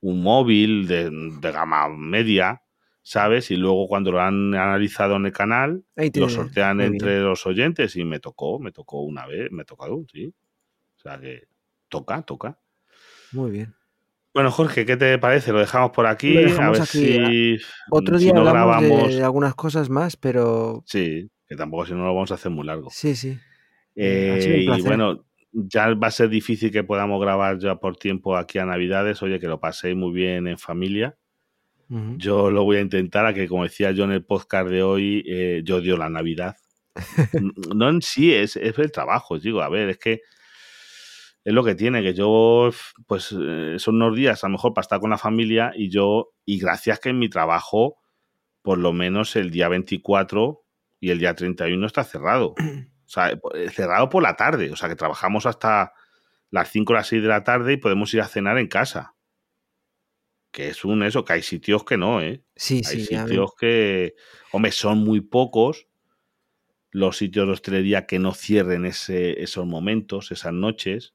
un 0.00 0.22
móvil 0.22 0.86
de, 0.86 1.10
de 1.10 1.52
gama 1.52 1.88
media, 1.88 2.62
¿sabes? 3.08 3.52
Y 3.52 3.56
luego 3.56 3.86
cuando 3.86 4.10
lo 4.10 4.20
han 4.20 4.52
analizado 4.56 5.14
en 5.14 5.26
el 5.26 5.32
canal, 5.32 5.84
lo 6.14 6.28
sortean 6.28 6.80
entre 6.80 7.10
bien. 7.18 7.24
los 7.24 7.46
oyentes 7.46 7.94
y 7.94 8.04
me 8.04 8.18
tocó, 8.18 8.58
me 8.58 8.72
tocó 8.72 9.02
una 9.02 9.26
vez, 9.26 9.52
me 9.52 9.64
tocado, 9.64 10.04
sí. 10.12 10.34
O 10.96 10.98
sea 11.00 11.20
que 11.20 11.44
toca, 11.88 12.22
toca. 12.22 12.58
Muy 13.30 13.52
bien. 13.52 13.74
Bueno, 14.34 14.50
Jorge, 14.50 14.84
¿qué 14.84 14.96
te 14.96 15.18
parece? 15.18 15.52
Lo 15.52 15.60
dejamos 15.60 15.92
por 15.92 16.06
aquí, 16.08 16.36
a 16.36 16.70
ver 16.70 16.82
aquí. 16.82 17.58
si, 17.58 17.58
Otro 17.92 18.18
si 18.18 18.24
día 18.24 18.32
no 18.34 18.40
hablamos 18.40 18.82
grabamos. 18.82 19.14
de 19.14 19.22
algunas 19.22 19.54
cosas 19.54 19.88
más, 19.88 20.16
pero 20.16 20.82
Sí, 20.84 21.30
que 21.46 21.54
tampoco 21.54 21.86
si 21.86 21.92
no 21.92 22.00
lo 22.04 22.12
vamos 22.12 22.32
a 22.32 22.34
hacer 22.34 22.50
muy 22.50 22.66
largo. 22.66 22.90
sí, 22.90 23.14
sí. 23.14 23.38
Eh, 23.94 24.64
y 24.68 24.80
bueno, 24.82 25.24
ya 25.52 25.94
va 25.94 26.08
a 26.08 26.10
ser 26.10 26.28
difícil 26.28 26.72
que 26.72 26.82
podamos 26.82 27.20
grabar 27.20 27.58
ya 27.60 27.76
por 27.76 27.96
tiempo 27.96 28.36
aquí 28.36 28.58
a 28.58 28.66
Navidades. 28.66 29.22
Oye, 29.22 29.38
que 29.38 29.46
lo 29.46 29.60
paséis 29.60 29.94
muy 29.96 30.12
bien 30.12 30.48
en 30.48 30.58
familia. 30.58 31.16
Yo 31.88 32.50
lo 32.50 32.64
voy 32.64 32.78
a 32.78 32.80
intentar, 32.80 33.26
a 33.26 33.34
que 33.34 33.46
como 33.46 33.62
decía 33.62 33.92
yo 33.92 34.04
en 34.04 34.10
el 34.10 34.24
podcast 34.24 34.68
de 34.68 34.82
hoy, 34.82 35.22
eh, 35.26 35.62
yo 35.64 35.76
odio 35.76 35.96
la 35.96 36.08
Navidad. 36.08 36.56
No 37.74 37.88
en 37.88 38.02
sí, 38.02 38.32
es, 38.32 38.56
es 38.56 38.78
el 38.78 38.90
trabajo, 38.90 39.38
digo, 39.38 39.60
a 39.62 39.68
ver, 39.68 39.90
es 39.90 39.98
que 39.98 40.22
es 41.44 41.54
lo 41.54 41.62
que 41.62 41.76
tiene, 41.76 42.02
que 42.02 42.12
yo, 42.12 42.70
pues, 43.06 43.32
eh, 43.38 43.76
son 43.78 43.96
unos 43.96 44.16
días 44.16 44.42
a 44.42 44.48
lo 44.48 44.52
mejor 44.52 44.74
para 44.74 44.82
estar 44.82 44.98
con 44.98 45.10
la 45.10 45.18
familia 45.18 45.72
y 45.76 45.90
yo, 45.90 46.32
y 46.44 46.58
gracias 46.58 46.98
que 46.98 47.10
en 47.10 47.20
mi 47.20 47.28
trabajo, 47.28 47.98
por 48.62 48.78
lo 48.78 48.92
menos 48.92 49.36
el 49.36 49.52
día 49.52 49.68
24 49.68 50.64
y 50.98 51.10
el 51.10 51.20
día 51.20 51.34
31 51.34 51.86
está 51.86 52.02
cerrado. 52.02 52.54
O 53.06 53.08
sea, 53.08 53.30
eh, 53.30 53.70
cerrado 53.70 54.08
por 54.08 54.24
la 54.24 54.34
tarde, 54.34 54.72
o 54.72 54.76
sea, 54.76 54.88
que 54.88 54.96
trabajamos 54.96 55.46
hasta 55.46 55.92
las 56.50 56.70
5 56.70 56.92
o 56.92 56.96
las 56.96 57.06
6 57.06 57.22
de 57.22 57.28
la 57.28 57.44
tarde 57.44 57.74
y 57.74 57.76
podemos 57.76 58.12
ir 58.14 58.20
a 58.20 58.26
cenar 58.26 58.58
en 58.58 58.66
casa. 58.66 59.14
Que 60.56 60.68
es 60.70 60.86
un 60.86 61.02
eso, 61.02 61.22
que 61.22 61.34
hay 61.34 61.42
sitios 61.42 61.84
que 61.84 61.98
no, 61.98 62.22
¿eh? 62.22 62.42
Sí, 62.56 62.76
Hay 62.76 63.00
sí. 63.00 63.04
sitios 63.04 63.50
que, 63.60 64.14
hombre, 64.52 64.72
son 64.72 64.96
muy 65.04 65.20
pocos 65.20 65.86
los 66.92 67.18
sitios 67.18 67.46
de 67.46 67.52
hostelería 67.52 68.06
que 68.06 68.18
no 68.18 68.32
cierren 68.32 68.86
ese, 68.86 69.42
esos 69.42 69.66
momentos, 69.66 70.32
esas 70.32 70.54
noches, 70.54 71.12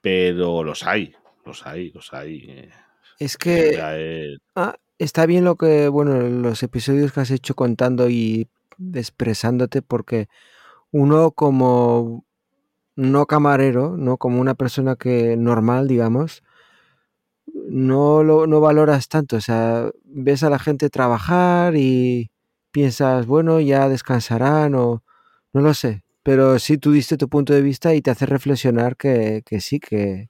pero 0.00 0.64
los 0.64 0.82
hay, 0.84 1.14
los 1.44 1.66
hay, 1.66 1.90
los 1.90 2.14
hay. 2.14 2.46
eh. 2.48 2.70
Es 3.18 3.36
que 3.36 3.78
ah, 4.54 4.76
está 4.96 5.26
bien 5.26 5.44
lo 5.44 5.56
que, 5.56 5.88
bueno, 5.88 6.18
los 6.22 6.62
episodios 6.62 7.12
que 7.12 7.20
has 7.20 7.30
hecho 7.30 7.54
contando 7.54 8.08
y 8.08 8.48
expresándote, 8.94 9.82
porque 9.82 10.30
uno 10.90 11.32
como 11.32 12.24
no 12.94 13.26
camarero, 13.26 13.98
no 13.98 14.16
como 14.16 14.40
una 14.40 14.54
persona 14.54 14.96
que 14.96 15.36
normal, 15.36 15.86
digamos, 15.86 16.42
no 17.54 18.22
lo 18.22 18.46
no 18.46 18.60
valoras 18.60 19.08
tanto. 19.08 19.36
O 19.36 19.40
sea, 19.40 19.90
ves 20.04 20.42
a 20.42 20.50
la 20.50 20.58
gente 20.58 20.90
trabajar 20.90 21.76
y 21.76 22.30
piensas, 22.70 23.26
bueno, 23.26 23.60
ya 23.60 23.88
descansarán 23.88 24.74
o 24.74 25.02
no 25.52 25.60
lo 25.60 25.74
sé. 25.74 26.02
Pero 26.22 26.58
sí 26.58 26.78
tú 26.78 26.92
diste 26.92 27.16
tu 27.16 27.28
punto 27.28 27.52
de 27.52 27.62
vista 27.62 27.94
y 27.94 28.02
te 28.02 28.10
hace 28.10 28.26
reflexionar 28.26 28.96
que, 28.96 29.42
que 29.46 29.60
sí, 29.60 29.78
que 29.78 30.28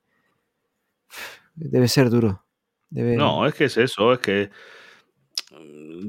debe 1.55 1.89
ser 1.89 2.11
duro. 2.11 2.45
Debe... 2.91 3.17
No, 3.17 3.47
es 3.47 3.55
que 3.55 3.65
es 3.65 3.77
eso, 3.79 4.13
es 4.13 4.19
que 4.21 4.51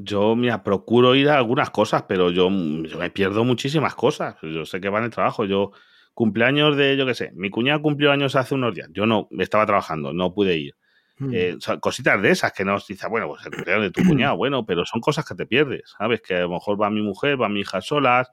yo 0.02 0.36
mira, 0.36 0.62
procuro 0.62 1.14
ir 1.14 1.28
a 1.28 1.38
algunas 1.38 1.70
cosas, 1.70 2.04
pero 2.08 2.30
yo, 2.30 2.50
yo 2.50 2.98
me 2.98 3.10
pierdo 3.10 3.44
muchísimas 3.44 3.94
cosas. 3.94 4.36
Yo 4.42 4.64
sé 4.64 4.80
que 4.80 4.88
va 4.88 4.98
en 4.98 5.06
el 5.06 5.10
trabajo. 5.10 5.44
Yo, 5.44 5.72
cumpleaños 6.14 6.76
de, 6.76 6.96
yo 6.96 7.06
qué 7.06 7.14
sé, 7.14 7.32
mi 7.34 7.50
cuñado 7.50 7.80
cumplió 7.80 8.10
años 8.10 8.36
hace 8.36 8.54
unos 8.54 8.74
días. 8.74 8.88
Yo 8.92 9.06
no, 9.06 9.28
estaba 9.38 9.66
trabajando, 9.66 10.12
no 10.12 10.34
pude 10.34 10.56
ir. 10.56 10.74
Mm. 11.18 11.30
Eh, 11.34 11.54
o 11.56 11.60
sea, 11.60 11.78
cositas 11.78 12.20
de 12.22 12.30
esas 12.30 12.52
que 12.52 12.64
nos 12.64 12.86
dice, 12.86 13.08
bueno, 13.08 13.28
pues 13.28 13.44
el 13.46 13.52
cumpleaños 13.52 13.84
de 13.84 13.90
tu 13.90 14.02
cuñado, 14.08 14.36
bueno, 14.36 14.64
pero 14.64 14.84
son 14.84 15.00
cosas 15.00 15.24
que 15.26 15.34
te 15.34 15.46
pierdes, 15.46 15.82
¿sabes? 15.98 16.20
Que 16.22 16.34
a 16.36 16.40
lo 16.40 16.50
mejor 16.50 16.80
va 16.80 16.90
mi 16.90 17.02
mujer, 17.02 17.40
va 17.40 17.48
mi 17.48 17.60
hija 17.60 17.80
solas, 17.80 18.30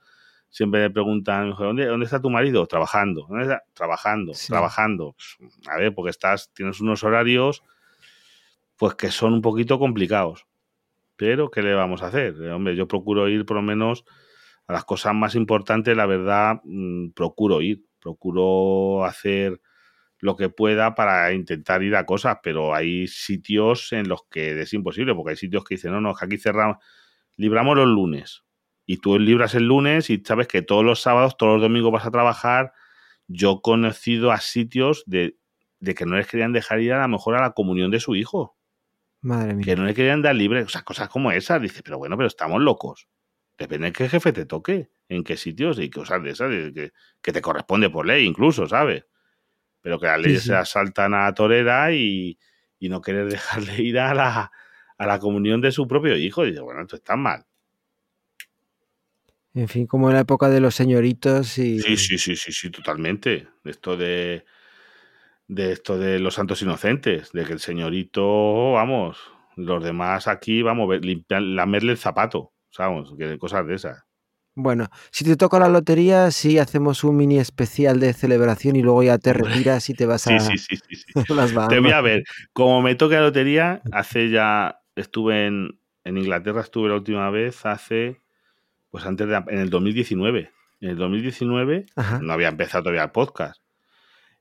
siempre 0.50 0.82
me 0.82 0.90
preguntan, 0.90 1.52
¿dónde, 1.58 1.86
dónde 1.86 2.06
está 2.06 2.22
tu 2.22 2.30
marido? 2.30 2.66
Trabajando, 2.68 3.26
¿dónde 3.28 3.44
está? 3.46 3.64
Trabajando, 3.74 4.34
Sí. 4.34 4.48
trabajando. 4.48 5.16
A 5.68 5.78
ver, 5.78 5.94
porque 5.94 6.12
estás, 6.12 6.52
tienes 6.54 6.80
unos 6.80 7.04
horarios, 7.04 7.64
pues 8.78 8.96
que 8.96 9.10
son 9.12 9.34
un 9.34 9.42
poquito 9.42 9.80
complicados. 9.80 10.46
Pero, 11.18 11.50
¿qué 11.50 11.62
le 11.62 11.74
vamos 11.74 12.04
a 12.04 12.08
hacer? 12.08 12.36
Eh, 12.42 12.52
Hombre, 12.52 12.76
yo 12.76 12.88
procuro 12.88 13.28
ir 13.30 13.46
por 13.46 13.56
lo 13.56 13.62
menos 13.64 14.06
a 14.68 14.74
las 14.74 14.84
cosas 14.86 15.14
más 15.14 15.36
importantes, 15.36 15.96
la 15.96 16.06
verdad, 16.06 16.60
mm, 16.64 17.10
procuro 17.12 17.62
ir, 17.62 17.84
procuro 18.02 19.06
hacer 19.06 19.62
lo 20.20 20.36
que 20.36 20.50
pueda 20.50 20.96
para 20.96 21.32
intentar 21.34 21.84
ir 21.84 21.96
a 21.96 22.06
cosas, 22.06 22.38
pero 22.42 22.74
hay 22.74 23.08
sitios 23.08 23.92
en 23.94 24.08
los 24.08 24.24
que 24.30 24.60
es 24.62 24.74
imposible, 24.74 25.14
porque 25.14 25.32
hay 25.32 25.38
sitios 25.38 25.64
que 25.64 25.76
dicen, 25.76 25.92
no, 25.92 26.02
no, 26.02 26.12
es 26.12 26.18
que 26.18 26.26
aquí 26.26 26.38
cerramos, 26.38 26.78
libramos 27.36 27.76
los 27.76 27.88
lunes. 27.88 28.44
Y 28.86 28.98
tú 28.98 29.18
libras 29.20 29.56
el 29.56 29.68
lunes 29.68 30.10
y 30.10 30.22
sabes 30.24 30.48
que 30.48 30.62
todos 30.62 30.86
los 30.86 31.02
sábados, 31.02 31.38
todos 31.38 31.54
los 31.54 31.62
domingos 31.62 31.92
vas 31.92 32.06
a 32.06 32.12
trabajar. 32.12 32.74
Yo 33.28 33.54
he 33.54 33.62
conocido 33.62 34.32
a 34.32 34.40
sitios 34.40 35.04
de 35.08 35.38
de 35.80 35.96
que 35.96 36.06
no 36.06 36.18
les 36.18 36.28
querían 36.28 36.54
dejar 36.54 36.82
ir 36.82 36.94
a 36.94 37.02
lo 37.02 37.08
mejor 37.08 37.36
a 37.36 37.42
la 37.42 37.52
comunión 37.52 37.92
de 37.92 38.00
su 38.00 38.16
hijo. 38.16 38.58
Madre 39.22 39.54
mía. 39.54 39.66
Que 39.66 39.76
no 39.76 39.86
le 39.86 39.94
querían 39.94 40.22
dar 40.22 40.36
libre, 40.36 40.62
o 40.64 40.70
sea, 40.70 40.84
cosas 40.84 41.10
como 41.10 41.32
esas. 41.32 41.62
Dice, 41.62 41.82
pero 41.84 41.98
bueno, 41.98 42.18
pero 42.18 42.28
estamos 42.28 42.62
locos. 42.62 43.08
Depende 43.58 43.88
de 43.88 43.94
qué 43.94 44.10
jefe 44.10 44.34
te 44.34 44.46
toque, 44.46 44.90
en 45.08 45.24
qué 45.24 45.38
sitios 45.38 45.80
y 45.80 45.90
cosas 45.90 46.22
de 46.24 46.32
esas, 46.32 46.50
que, 46.50 46.92
que 47.22 47.32
te 47.32 47.42
corresponde 47.42 47.90
por 47.90 48.06
ley 48.06 48.26
incluso, 48.26 48.68
¿sabes? 48.68 49.06
Pero 49.86 50.00
que 50.00 50.08
las 50.08 50.20
leyes 50.20 50.44
sí. 50.44 50.50
se 50.50 50.56
asaltan 50.56 51.14
a 51.16 51.34
torera 51.36 51.94
y, 51.94 52.40
y 52.80 52.90
no 52.90 53.02
querer 53.02 53.28
dejarle 53.30 53.82
ir 53.84 54.00
a 54.00 54.14
la, 54.16 54.52
a 54.98 55.08
la 55.08 55.20
comunión 55.20 55.62
de 55.62 55.72
su 55.72 55.88
propio 55.88 56.18
hijo. 56.18 56.44
Dice, 56.46 56.62
bueno, 56.62 56.82
esto 56.84 56.98
está 56.98 57.16
mal. 57.18 57.46
En 59.56 59.68
fin, 59.68 59.88
como 59.88 60.10
en 60.10 60.14
la 60.16 60.22
época 60.22 60.50
de 60.50 60.60
los 60.60 60.76
señoritos 60.76 61.58
y... 61.58 61.82
Sí, 61.82 61.98
sí, 61.98 62.18
sí, 62.18 62.36
sí, 62.36 62.52
sí, 62.52 62.70
totalmente. 62.72 63.48
Esto 63.64 63.96
de, 63.98 64.46
de 65.48 65.72
esto 65.72 65.98
de 65.98 66.20
los 66.20 66.36
santos 66.36 66.62
inocentes, 66.62 67.32
de 67.32 67.46
que 67.46 67.54
el 67.54 67.60
señorito, 67.60 68.74
vamos, 68.74 69.20
los 69.56 69.84
demás 69.84 70.28
aquí, 70.28 70.62
vamos, 70.62 70.88
ver- 70.90 71.06
limpiar, 71.06 71.42
lamerle 71.42 71.92
el 71.94 71.98
zapato, 71.98 72.54
¿sabes? 72.72 73.10
Que 73.18 73.38
cosas 73.38 73.66
de 73.68 73.76
esas. 73.76 74.05
Bueno, 74.58 74.88
si 75.12 75.26
te 75.26 75.36
toca 75.36 75.60
la 75.60 75.68
lotería, 75.68 76.32
sí 76.32 76.58
hacemos 76.60 77.04
un 77.04 77.18
mini 77.18 77.40
especial 77.40 78.00
de 78.00 78.14
celebración 78.14 78.78
y 78.78 78.82
luego 78.82 79.04
ya 79.04 79.18
te 79.18 79.34
retiras 79.34 79.90
y 79.90 79.94
te 79.94 80.06
vas 80.06 80.22
Sí, 80.22 80.34
a, 80.34 80.40
sí, 80.40 80.58
sí, 80.58 80.78
sí, 80.78 80.96
sí. 80.96 81.06
las 81.36 81.68
Te 81.68 81.80
voy 81.80 81.92
a 81.92 82.00
ver, 82.00 82.24
como 82.54 82.82
me 82.82 82.96
toque 82.96 83.16
la 83.16 83.22
lotería, 83.22 83.82
hace 83.92 84.30
ya, 84.30 84.80
estuve 84.96 85.48
en, 85.48 85.78
en 86.06 86.18
Inglaterra, 86.18 86.62
estuve 86.62 86.88
la 86.88 86.96
última 86.96 87.30
vez 87.30 87.66
hace, 87.66 88.22
pues 88.92 89.06
antes 89.06 89.28
de, 89.28 89.36
en 89.36 89.60
el 89.60 89.70
2019. 89.70 90.52
En 90.80 90.90
el 90.90 90.98
2019 90.98 91.88
Ajá. 91.98 92.20
no 92.22 92.32
había 92.32 92.48
empezado 92.48 92.84
todavía 92.84 93.04
el 93.04 93.12
podcast. 93.12 93.62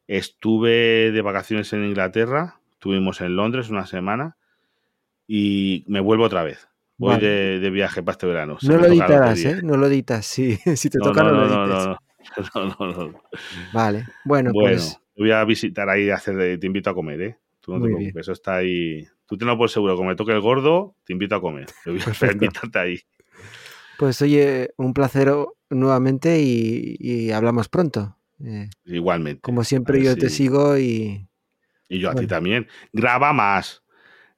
Estuve 0.06 1.10
de 1.10 1.22
vacaciones 1.22 1.72
en 1.72 1.84
Inglaterra, 1.84 2.60
estuvimos 2.70 3.20
en 3.20 3.34
Londres 3.34 3.68
una 3.68 3.86
semana 3.86 4.36
y 5.26 5.84
me 5.88 5.98
vuelvo 5.98 6.24
otra 6.24 6.44
vez. 6.44 6.68
Voy 6.96 7.14
Vale. 7.14 7.26
de, 7.26 7.60
de 7.60 7.70
viaje 7.70 8.02
para 8.02 8.12
este 8.14 8.26
verano. 8.26 8.56
Se 8.60 8.68
No 8.68 8.78
lo 8.78 8.86
editarás. 8.86 9.38
¿eh? 9.44 9.60
No 9.62 9.76
lo 9.76 9.86
editas, 9.86 10.24
sí. 10.26 10.58
Si 10.76 10.88
te 10.90 10.98
No, 10.98 11.06
toca, 11.06 11.22
no, 11.24 11.32
no, 11.32 11.46
no, 11.48 11.66
lo 11.66 11.74
edites. 11.74 12.50
no, 12.54 12.64
no. 12.66 12.92
No. 13.08 13.22
Vale. 13.72 14.04
Bueno, 14.24 14.52
Bueno, 14.52 14.76
pues 14.76 14.98
te 15.14 15.22
voy 15.22 15.30
a 15.32 15.44
visitar 15.44 15.88
ahí, 15.88 16.10
hacer, 16.10 16.58
te 16.58 16.66
invito 16.66 16.90
a 16.90 16.94
comer, 16.94 17.20
¿eh? 17.22 17.38
Tú 17.60 17.72
no 17.72 17.78
te 17.78 17.84
preocupes, 17.84 18.12
bien. 18.12 18.20
eso 18.20 18.32
está 18.32 18.56
ahí. 18.56 19.06
Tú 19.26 19.36
tenlo 19.38 19.56
por 19.56 19.70
seguro, 19.70 19.96
como 19.96 20.10
me 20.10 20.16
toque 20.16 20.32
el 20.32 20.40
gordo, 20.40 20.96
te 21.04 21.12
invito 21.14 21.34
a 21.34 21.40
comer. 21.40 21.66
Te 21.82 21.90
voy 21.90 22.00
a 22.00 22.02
invitarte 22.32 22.78
ahí. 22.78 23.00
Pues 23.98 24.20
oye, 24.22 24.70
un 24.76 24.92
placer 24.92 25.32
nuevamente 25.70 26.40
y, 26.42 26.96
y 26.98 27.30
hablamos 27.30 27.68
pronto. 27.68 28.16
Eh, 28.44 28.68
Igualmente. 28.84 29.40
como 29.40 29.62
siempre 29.64 30.02
yo 30.02 30.16
te 30.16 30.28
si- 30.28 30.36
sigo 30.44 30.76
y 30.76 31.28
Y 31.88 32.00
yo 32.00 32.10
a 32.10 32.14
ti 32.14 32.26
también. 32.26 32.66
Graba 32.92 33.32
más. 33.32 33.82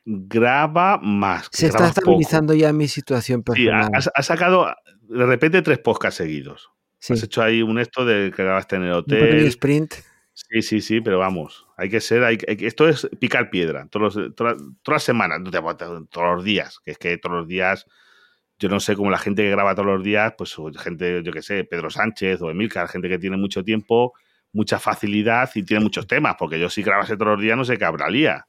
Graba 0.08 0.98
más. 1.02 1.48
se 1.50 1.66
está 1.66 1.78
poco. 1.78 1.88
estabilizando 1.98 2.54
ya 2.54 2.72
mi 2.72 2.86
situación 2.86 3.42
Sí, 3.54 3.68
ha- 3.68 3.72
personal. 3.72 3.90
has, 3.92 4.10
has 4.14 4.26
sacado 4.26 4.74
de 5.02 5.26
repente 5.26 5.62
tres 5.62 5.78
podcasts 5.80 6.18
seguidos. 6.18 6.70
Sí, 6.98 7.12
Has 7.12 7.22
hecho 7.24 7.42
ahí 7.42 7.60
un 7.60 7.78
esto 7.78 8.04
de 8.04 8.30
que 8.34 8.42
grabaste 8.44 8.76
en 8.76 8.82
el 8.84 8.90
un 8.92 8.94
hotel. 8.98 9.46
sprint. 9.48 9.94
Sí, 10.32 10.62
sí, 10.62 10.80
sí, 10.80 11.00
pero 11.00 11.18
vamos, 11.18 11.66
hay 11.76 11.88
que 11.88 12.00
ser, 12.00 12.22
hay, 12.22 12.38
hay 12.46 12.56
que- 12.56 12.66
esto 12.66 12.88
es 12.88 13.08
picar 13.18 13.50
piedra, 13.50 13.88
todos 13.90 14.14
los- 14.16 14.34
todas, 14.34 14.56
todas 14.82 14.96
las 14.96 15.02
semanas, 15.02 15.40
todos 15.42 16.36
los 16.36 16.44
días, 16.44 16.78
que 16.84 16.90
es 16.92 16.98
que 16.98 17.16
todos 17.18 17.36
los 17.38 17.48
días, 17.48 17.86
yo 18.58 18.68
no 18.68 18.78
sé 18.78 18.94
cómo 18.96 19.10
la 19.10 19.18
gente 19.18 19.42
que 19.42 19.50
graba 19.50 19.74
todos 19.74 19.86
los 19.86 20.04
días, 20.04 20.34
pues 20.38 20.54
gente, 20.78 21.22
yo 21.24 21.32
que 21.32 21.42
sé, 21.42 21.64
Pedro 21.64 21.90
Sánchez 21.90 22.40
o 22.42 22.50
Emilcar, 22.50 22.86
gente 22.88 23.08
que 23.08 23.18
tiene 23.18 23.36
mucho 23.36 23.64
tiempo, 23.64 24.12
mucha 24.52 24.78
facilidad 24.78 25.50
y 25.54 25.62
tiene 25.64 25.82
muchos 25.82 26.06
temas, 26.06 26.36
porque 26.38 26.60
yo 26.60 26.70
si 26.70 26.82
grabase 26.82 27.16
todos 27.16 27.32
los 27.32 27.40
días 27.40 27.56
no 27.56 27.64
sé 27.64 27.76
qué 27.76 27.84
hablaría. 27.86 28.46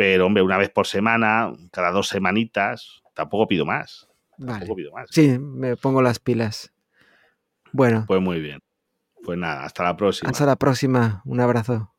Pero, 0.00 0.24
hombre, 0.24 0.42
una 0.42 0.56
vez 0.56 0.70
por 0.70 0.86
semana, 0.86 1.52
cada 1.70 1.90
dos 1.90 2.08
semanitas, 2.08 3.02
tampoco 3.12 3.46
pido 3.46 3.66
más. 3.66 4.08
Vale. 4.38 4.60
Tampoco 4.60 4.76
pido 4.76 4.92
más. 4.92 5.10
Sí, 5.10 5.38
me 5.38 5.76
pongo 5.76 6.00
las 6.00 6.18
pilas. 6.18 6.72
Bueno, 7.70 8.06
Pues 8.08 8.18
muy 8.22 8.40
bien. 8.40 8.60
Pues 9.22 9.38
nada, 9.38 9.62
hasta 9.62 9.84
la 9.84 9.98
próxima. 9.98 10.30
hasta 10.30 10.46
la 10.46 10.56
próxima. 10.56 11.20
Un 11.26 11.40
abrazo. 11.40 11.94